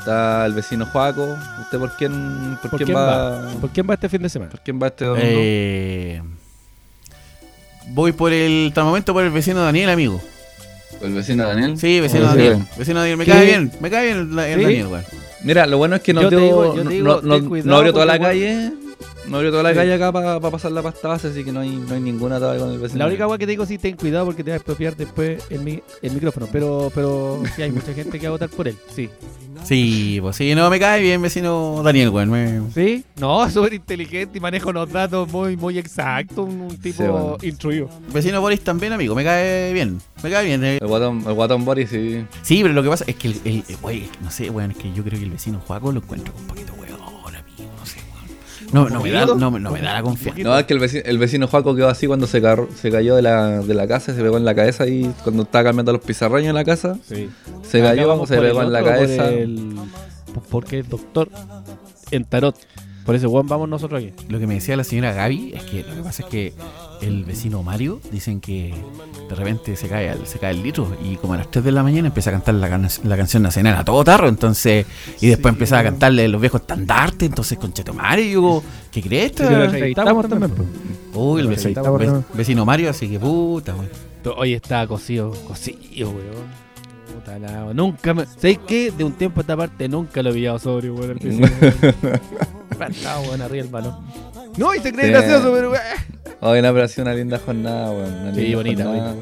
[0.00, 1.34] Está el vecino Juaco.
[1.62, 3.48] ¿Usted por quién, por ¿Por quién quién va, va?
[3.58, 4.50] ¿Por quién va este fin de semana?
[4.50, 5.26] ¿Por quién va este domingo?
[5.30, 6.22] Eh,
[7.88, 8.66] voy por el.
[8.68, 10.20] Hasta el momento por el vecino Daniel, amigo.
[11.02, 11.76] ¿El vecino Daniel?
[11.78, 12.36] Sí, vecino Sí.
[12.38, 12.58] Daniel.
[12.78, 13.30] Vecino Daniel, me ¿Qué?
[13.32, 13.70] cae bien.
[13.80, 14.62] Me cae bien el, el ¿Sí?
[14.64, 15.04] Daniel, weón.
[15.42, 17.92] Mira, lo bueno es que no Yo te dio- digo- no- digo, no, no- abrió
[17.92, 18.72] toda la calle.
[19.28, 19.76] No abrió toda la Sí.
[19.76, 22.62] calle acá para pasar la pasta base, así que no hay, no hay ninguna todavía
[22.62, 22.98] con el vecino.
[22.98, 25.42] La única cosa que te digo sí ten cuidado porque te va a expropiar después
[25.50, 28.68] el, mi- el micrófono, pero pero sí hay mucha gente que va a votar por
[28.68, 29.08] él, sí.
[29.64, 32.28] Sí, pues sí, no, me cae bien, vecino Daniel, weón.
[32.30, 33.02] me- ¿Sí?
[33.16, 37.36] No, súper inteligente y maneja unos datos muy muy exactos, un, un tipo Sí, bueno.
[37.42, 37.88] instruido.
[38.12, 39.14] Vecino Boris también, amigo.
[39.14, 40.00] Me cae bien.
[40.22, 40.62] Me cae bien.
[40.64, 40.78] eh.
[40.82, 42.24] El guatón, el guatón Boris, sí.
[42.42, 43.62] Sí, pero lo que pasa es que el,
[44.22, 46.74] no sé, weón, es que yo creo que el vecino Juaco lo encuentro un poquito
[46.74, 46.83] weón,
[48.74, 50.42] No, no me da, no, me- no me da la confianza.
[50.42, 53.14] No, es que el vecino, el vecino Juaco quedó así cuando se, carro- se cayó
[53.16, 56.02] de la, de la casa, se pegó en la cabeza y cuando estaba cambiando los
[56.02, 57.30] pizarroños en la casa, Sí.
[57.62, 59.28] se cayó, vamos se el pegó en la otro, por cabeza.
[59.30, 59.76] el-
[60.50, 61.28] porque es doctor
[62.10, 62.56] en tarot.
[63.06, 64.12] Por eso, Juan, vamos nosotros aquí.
[64.28, 66.52] Lo que me decía la señora Gaby es que lo que pasa es que
[67.00, 68.74] el vecino Mario dicen que
[69.28, 71.72] de repente se cae el, se cae el litro y como a las 3 de
[71.72, 74.86] la mañana empieza a cantar la, can- la canción nacional a todo tarro, entonces
[75.20, 77.84] y después empieza a cantarle los viejos estandartes, entonces con yo
[78.24, 79.32] digo, ¿qué crees?
[79.32, 79.94] Sí,
[80.28, 80.68] también, pues.
[81.14, 83.88] Uy, el vecino, ve- vecino Mario, así que puta, weón.
[84.36, 86.64] Hoy está cocido, cocido, weón.
[87.14, 88.26] Puta la- nunca me.
[88.26, 88.90] ¿Sabéis qué?
[88.90, 91.18] De un tiempo a esta parte nunca lo he pillado sobrio, weón.
[93.20, 93.96] weón arriba el balón.
[94.56, 95.10] No, y se cree Sí.
[95.12, 95.82] gracioso, pero weón.
[96.40, 98.12] Hoy no, pero ha sido una linda jornada, weón.
[98.14, 99.14] una Sí, linda bonita, jornada.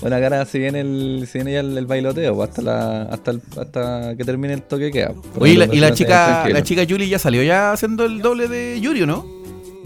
[0.00, 3.30] Bueno, cara, si viene el, si viene ya el, el bailoteo, pues, hasta la, hasta
[3.30, 5.12] el- hasta que termine el toque queda.
[5.38, 5.94] Oye, y la, y la Tranquilo.
[5.94, 9.24] chica, la chica Yuli ya salió ya haciendo el doble de Yuri, ¿o no?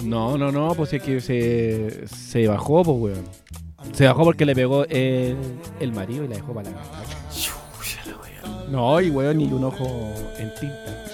[0.05, 3.25] No, no, no, pues es que se, se bajó, pues weón.
[3.93, 5.37] Se bajó porque le pegó el,
[5.79, 7.03] el marido y la dejó para la cagada.
[8.71, 11.05] No, y weón, ni un ojo en tinta.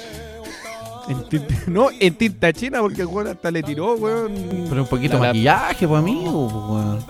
[1.09, 1.55] En tinta.
[1.66, 4.32] No, en tinta china, porque el weón hasta le tiró, weón.
[4.68, 7.05] Pero un poquito de La- maquillaje, pues amigo, pues, weón.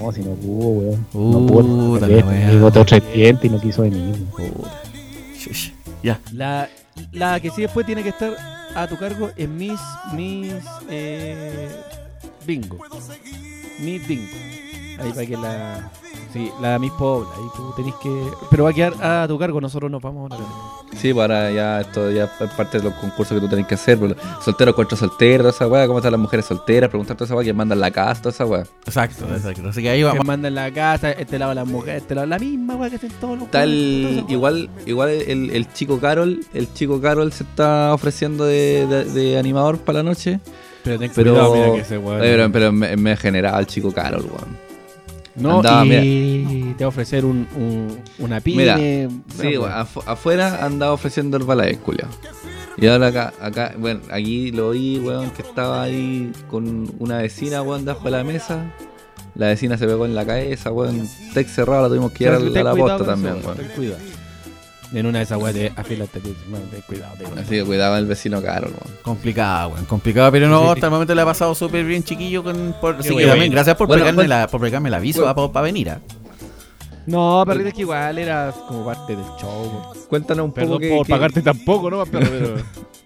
[0.00, 1.06] No, si no pudo, weón.
[1.12, 2.06] Uh, no pudo.
[2.06, 4.16] digo otro tres dientes y no quiso venir.
[6.02, 6.20] Ya.
[6.32, 6.68] La,
[7.12, 8.36] la que sí después tiene que estar
[8.74, 9.80] a tu cargo es Miss,
[10.14, 10.54] Miss,
[10.90, 11.70] eh,
[12.46, 12.78] Bingo.
[13.80, 14.32] Miss Bingo.
[15.00, 15.90] Ahí para que la,
[16.34, 17.30] sí, la Miss Pobla.
[17.36, 18.10] Ahí tú tenés que,
[18.50, 19.58] pero va a quedar a tu cargo.
[19.60, 20.36] Nosotros nos vamos a
[20.98, 23.74] Sí, pues ahora ya esto ya es parte de los concursos que tú tenés que
[23.74, 23.98] hacer.
[23.98, 27.34] pues, Soltero contra soltero, toda esa weá, cómo están las mujeres solteras, preguntar toda esa
[27.34, 28.64] weá, quién manda en la casa, toda esa weá.
[28.84, 29.68] Exacto, exacto.
[29.70, 30.24] Así que ahí vamos.
[30.26, 33.38] mandan la casa, este lado la mujer, este lado la misma, weá, que hacen todos
[33.38, 33.64] los weá.
[34.28, 39.38] igual, igual el, el chico Carol, el chico Carol se está ofreciendo de, de- de
[39.38, 40.40] animador para la noche.
[40.84, 43.66] Pero ten pero, cuidado, mira que ese weón- Oye, pero, pero me, me generaba el
[43.66, 44.73] chico Carol, weón.
[45.36, 48.62] No, Andaba, mira, y te va a ofrecer un, un- una pyme.
[48.62, 48.76] Mira,
[49.36, 52.08] sí, afu- afuera andaba ofreciendo el balay, culiao.
[52.76, 57.62] Y ahora acá, acá, bueno, aquí lo oí, weón, que estaba ahí con una vecina,
[57.62, 58.64] weón, debajo de la mesa.
[59.36, 61.08] La vecina se pegó en la cabeza, weón.
[61.34, 63.56] Tex cerrado, la tuvimos que ir a la, la posta eso, también, weón.
[63.56, 63.98] ten cuidado.
[64.94, 67.14] En una de esas weas de ten cuidado.
[67.18, 68.96] ten Así que cuidado el vecino Carol, weón.
[69.02, 69.84] Complicado, weón.
[69.86, 70.68] Complicado, pero no, Sí.
[70.74, 72.42] hasta el momento le ha pasado súper bien, chiquillo.
[72.44, 74.28] Con, por, así que también, gracias por, Bueno, pegarme bueno.
[74.40, 75.50] la, por pegarme el aviso Bueno.
[75.52, 75.90] para venir.
[75.90, 76.00] ¿ah?
[77.06, 79.92] No, perrito, es que igual era como parte del show.
[80.08, 82.04] Cuéntanos un Perdón poco que- por que- pagarte tampoco, ¿no?
[82.06, 82.54] Pero, pero-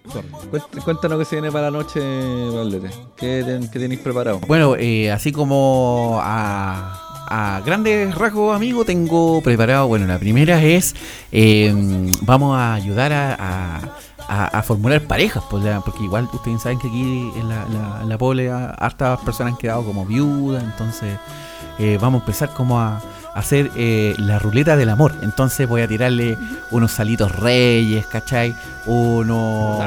[0.85, 2.89] Cuéntanos qué se viene para la noche, Valdete.
[3.17, 4.39] ¿Qué, ten- qué tenéis preparado?
[4.47, 9.87] Bueno, eh, así como a, a grandes rasgos, amigo, tengo preparado.
[9.87, 10.95] Bueno, la primera es:
[11.31, 11.73] eh,
[12.21, 13.79] vamos a ayudar a, a-
[14.27, 18.09] a- a formular parejas, pues, porque igual ustedes saben que aquí en la, la, en
[18.09, 21.17] la Poble a- hartas personas han quedado como viudas, entonces
[21.79, 22.97] eh, vamos a empezar como a.
[22.97, 23.01] a
[23.39, 25.13] hacer eh, la ruleta del amor.
[25.21, 26.35] Entonces voy a tirarle
[26.71, 28.53] unos salitos reyes, ¿cachai?
[28.85, 29.77] Unos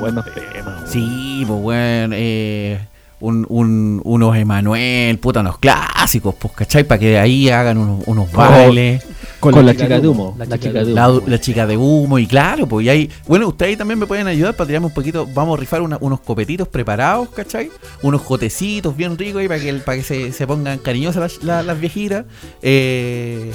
[0.00, 0.74] buenos temas.
[0.86, 2.78] Sí, pues bueno, eh,
[3.22, 6.84] un, un- unos Emanuel, puta, unos clásicos, pues, ¿cachai?
[6.84, 9.02] Para que de ahí hagan unos, unos bailes.
[9.40, 10.94] con la chica de humo, la chica de humo.
[10.94, 14.06] La, la chica de humo, y claro, pues y ahí, bueno, ustedes ahí también me
[14.06, 17.70] pueden ayudar para tirarme un poquito, vamos a rifar una- unos copetitos preparados, ¿cachai?
[18.02, 21.64] Unos jotecitos bien ricos ahí para que, para que se, se pongan cariñosas las, las,
[21.66, 22.24] las viejitas.
[22.62, 23.50] Eh,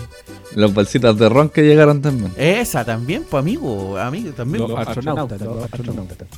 [0.56, 2.32] Los bolsitas de ron que llegaron también.
[2.38, 4.68] esa también, pues amigo, amigo, también.
[4.68, 5.40] Los astronautas.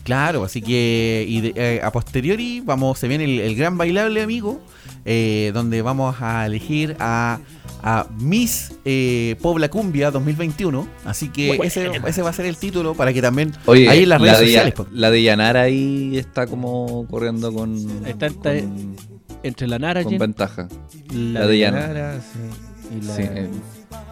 [0.04, 4.22] Claro, así que y de- eh, a posteriori vamos, se viene el, el gran bailable,
[4.22, 4.62] amigo,
[5.06, 7.40] eh, donde vamos a elegir a,
[7.84, 10.88] a Miss eh, Pobla Cumbia 2021.
[11.06, 14.10] Así que ese, ese va a ser el título para que también Oye, ahí en
[14.10, 14.74] las la, redes de, sociales.
[14.76, 14.88] Pues.
[14.92, 18.96] la de Yanara ahí está como corriendo con, Está, está con,
[19.44, 20.68] entre la Nara con ventaja.
[21.14, 21.88] la, La de de Yanara.
[21.88, 22.40] Nara, sí,
[22.92, 23.50] y la, Sí, eh.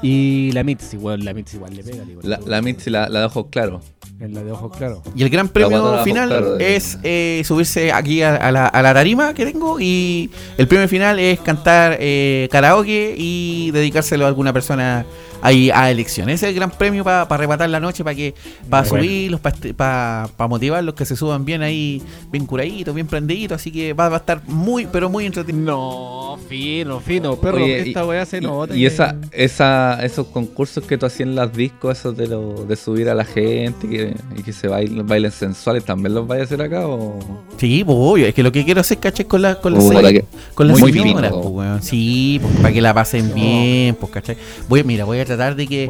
[0.02, 2.04] y la Mitzi, weón, la Mitzi igual le pega.
[2.04, 2.30] igual.
[2.30, 3.84] La, la Mitzi, la, la de ojos claros.
[4.20, 5.00] En la de ojos claros.
[5.16, 9.34] Y el gran premio final es eh, subirse aquí a, a la, a la tarima
[9.36, 15.06] que tengo y el premio final es cantar eh, karaoke y dedicárselo a alguna persona
[15.42, 16.30] ahí a elección.
[16.30, 18.34] Ese es el gran premio para arrebatar la noche, para que
[18.70, 19.04] para Bueno.
[19.06, 19.42] subirlos,
[19.76, 22.02] para motivarlos que se suban bien ahí,
[22.32, 23.56] bien curaditos, bien prendiditos.
[23.62, 25.66] Así que va, va a estar muy, pero muy entretenido.
[25.68, 27.58] No, fino, fino, perro.
[27.64, 28.76] Oye, esta y- weá se y- nota.
[28.76, 32.76] Y esa, esa, esos concursos que tú hacías en las discos, esos de, lo, de
[32.76, 36.42] subir a la gente y que, y que se bailen, bailen sensuales, ¿también los vais
[36.42, 36.88] a hacer acá?
[36.88, 37.18] O...
[37.58, 40.68] Sí, pues obvio, es que lo que quiero hacer, caché, con, la, con que- con
[40.68, 41.14] las muy fino.
[41.20, 41.82] pues, weón.
[41.84, 44.38] Sí, pues, para que la pasen bien, pues, ¿cachai?
[44.70, 45.86] Voy, mira, voy a tratar de que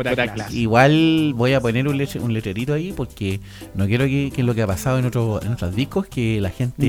[0.51, 3.39] igual voy a poner un, leche- un letrerito ahí porque
[3.75, 6.49] no quiero que, que lo que ha pasado en, otro, en otros discos, que la
[6.49, 6.87] gente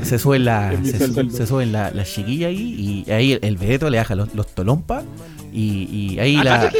[0.00, 0.98] se, se sube la, se,
[1.30, 4.46] se suben la, la chiquilla ahí y ahí el, el vedeto le baja los, los
[4.54, 5.04] tolompas
[5.52, 6.70] y, y ahí la...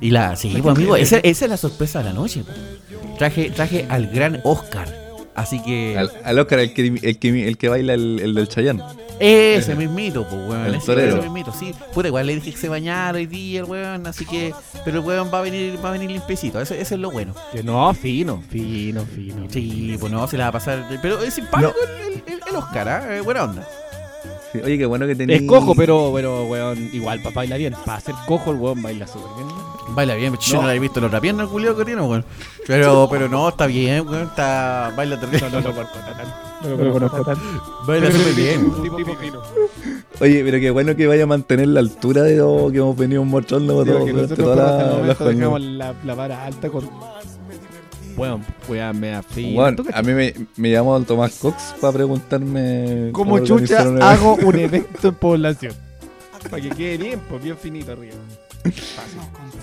[0.00, 2.42] Y la, sí, pues amigo, esa, esa es la sorpresa de la noche.
[3.18, 4.88] Traje, traje al gran Oscar.
[5.34, 5.96] Así que.
[5.98, 8.82] Al, al Oscar, el que, el que, el que baila el, el del Chayán.
[9.18, 10.66] Ese mismito, pues, weón.
[10.66, 11.14] El ese, torero.
[11.14, 11.72] ese mismito, sí.
[11.94, 14.52] Puta, igual le dije que se bañara hoy día el weón, así que.
[14.84, 16.60] Pero el weón va a venir, va a venir limpiecito.
[16.60, 17.34] Eso, eso es lo bueno.
[17.52, 19.46] Que no, fino, fino, fino.
[19.48, 20.86] Sí, pues no, se la va a pasar.
[21.00, 21.72] Pero es simpático
[22.26, 23.16] el, el- el Oscar, ¿ah?
[23.16, 23.66] Eh, Buena onda.
[24.52, 25.36] Sí, Oye, qué bueno que tenía.
[25.36, 27.74] Es cojo, pero, pero, weón, igual para bailar bien.
[27.86, 29.48] Para ser cojo, el weón baila súper bien.
[29.94, 32.24] Baila bien, yo no, la he visto la otra pierna el culiao que tiene, weón.
[32.66, 34.28] Pero, pero no, está bien, weón.
[34.28, 34.92] Está.
[34.96, 35.42] Baila terrible.
[35.52, 36.22] No, no lo conozco tanto.
[36.62, 37.84] No lo conozco tanto.
[37.86, 38.72] Baila súper bien.
[40.20, 43.24] Oye, pero qué bueno que vaya a mantener la altura de lo que hemos venido
[43.24, 46.88] mostrando todo, durante nosotros toda el la, la dejamos la, la vara alta con.
[48.16, 49.54] Weón, weón, me afín.
[49.54, 54.36] Bueno, a mí me, me llamó el Tomás Cox para preguntarme Como cómo chucha hago
[54.36, 55.74] un evento en población.
[56.50, 58.14] Para que quede bien, pues bien finito arriba.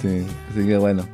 [0.01, 1.05] Sí, así que bueno.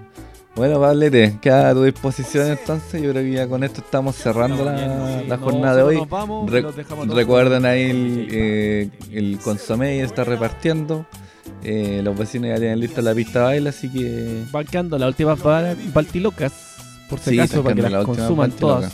[0.55, 3.01] Bueno, Pablete, queda a tu disposición entonces.
[3.01, 6.07] Yo creo que ya con esto estamos cerrando la, la jornada de hoy.
[6.47, 6.65] Re-
[7.13, 11.05] recuerden ahí el, eh, el consomé está repartiendo.
[11.61, 14.43] Eh, los vecinos ya tienen lista la pista de baile, así que.
[14.51, 16.53] Van quedando las últimas ba- baltilocas,
[17.09, 18.93] por si Sí, acaso, para que las consuman todas.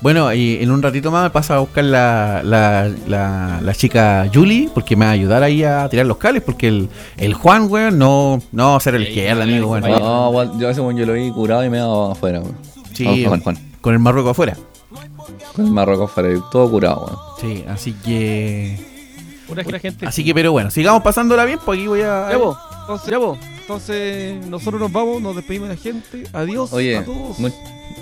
[0.00, 4.26] Bueno, y en un ratito más me pasa a buscar la, la, la, la chica
[4.32, 7.66] Julie, porque me va a ayudar ahí a tirar los cables, porque el, el Juan,
[7.70, 9.82] weón, no, no va a ser el izquierda, amigo, weón.
[9.82, 12.40] No, bueno, yo ese yo lo vi curado y me he dado afuera.
[12.40, 12.56] weón.
[12.94, 13.58] Sí, Vamos, Juan, Juan.
[13.82, 14.56] con el Marruecos afuera.
[15.54, 17.04] Con el Marruecos afuera, todo curado.
[17.06, 17.18] weón.
[17.58, 18.78] Sí, así que.
[19.46, 20.06] Pura gente.
[20.06, 22.28] Así que, pero bueno, sigamos pasándola bien, pues aquí voy a.
[22.30, 23.36] Ya vos, entonces, ya vos.
[23.74, 26.24] Entonces, nosotros nos vamos, nos despedimos de la gente.
[26.32, 27.38] Adiós Oye, a todos.
[27.38, 27.50] mu-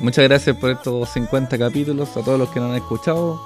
[0.01, 3.39] muchas gracias por estos 50 capítulos, a todos los que nos han escuchado,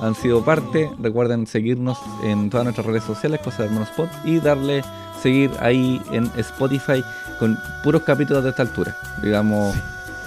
[0.00, 0.90] han sido parte.
[0.98, 4.82] Recuerden seguirnos en todas nuestras redes sociales, Cosas de Hermanos Pod, y darle
[5.22, 7.04] seguir ahí en Spotify
[7.38, 7.54] con
[7.84, 8.96] puros capítulos de esta altura.
[9.22, 9.76] Digamos.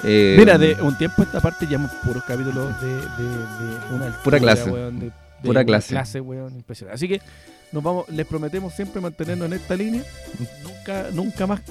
[0.04, 4.06] eh, Mira, de un tiempo a esta parte llevamos puros capítulos de, de, de una
[4.06, 4.70] altura, Pura clase.
[4.70, 5.12] weón, de- de
[5.44, 5.90] Pura clase.
[5.90, 6.96] clase, weón, impresionante.
[6.96, 7.20] Así que
[7.72, 10.04] nos vamos, les prometemos siempre mantenernos en esta línea.
[10.64, 11.62] Nunca, nunca más,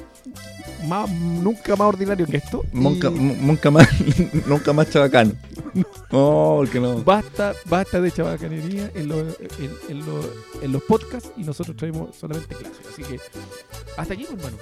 [0.86, 2.64] más nunca más ordinario que esto.
[2.72, 2.90] Y nu-
[3.40, 3.88] nunca más,
[4.46, 5.32] nunca más chabacano.
[6.10, 7.02] No, porque no.
[7.04, 10.28] basta, basta de chabacanería en, los- en, en los-
[10.62, 12.78] en los podcasts y nosotros traemos solamente clases.
[12.92, 13.20] Así que
[13.96, 14.56] hasta aquí, pues, hermano.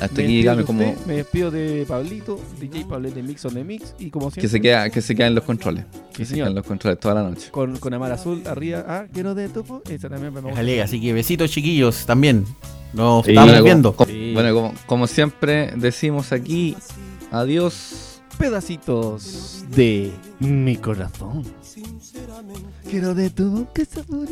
[0.00, 0.62] Hasta Me aquí, despido dígame
[0.92, 4.42] usted, Me despido de Pablito, DJ Pablete de Mix on the Mix y como siempre.
[4.42, 5.86] Que se, queda, que se quedan los controles.
[6.12, 6.46] Que se señor.
[6.48, 7.48] quedan los controles toda la noche.
[7.50, 8.84] Con, con Amar Azul arriba.
[8.86, 9.80] Ah, quiero de topo.
[9.88, 10.60] Esa también me gusta.
[10.84, 12.44] Así que besitos, chiquillos, también.
[12.92, 13.94] Nos Sí, estamos viendo.
[13.96, 16.76] como- Bueno, como, como siempre decimos aquí,
[17.30, 18.08] adiós.
[18.38, 21.44] Pedacitos de mi corazón.
[22.88, 24.26] Quiero de tu boca sabor.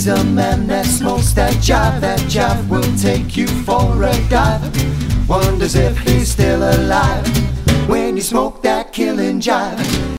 [0.00, 2.00] He's a man that smokes that jive.
[2.00, 5.28] That jive will take you for a dive.
[5.28, 7.26] Wonders if he's still alive
[7.88, 10.18] when you smoke that killing jive.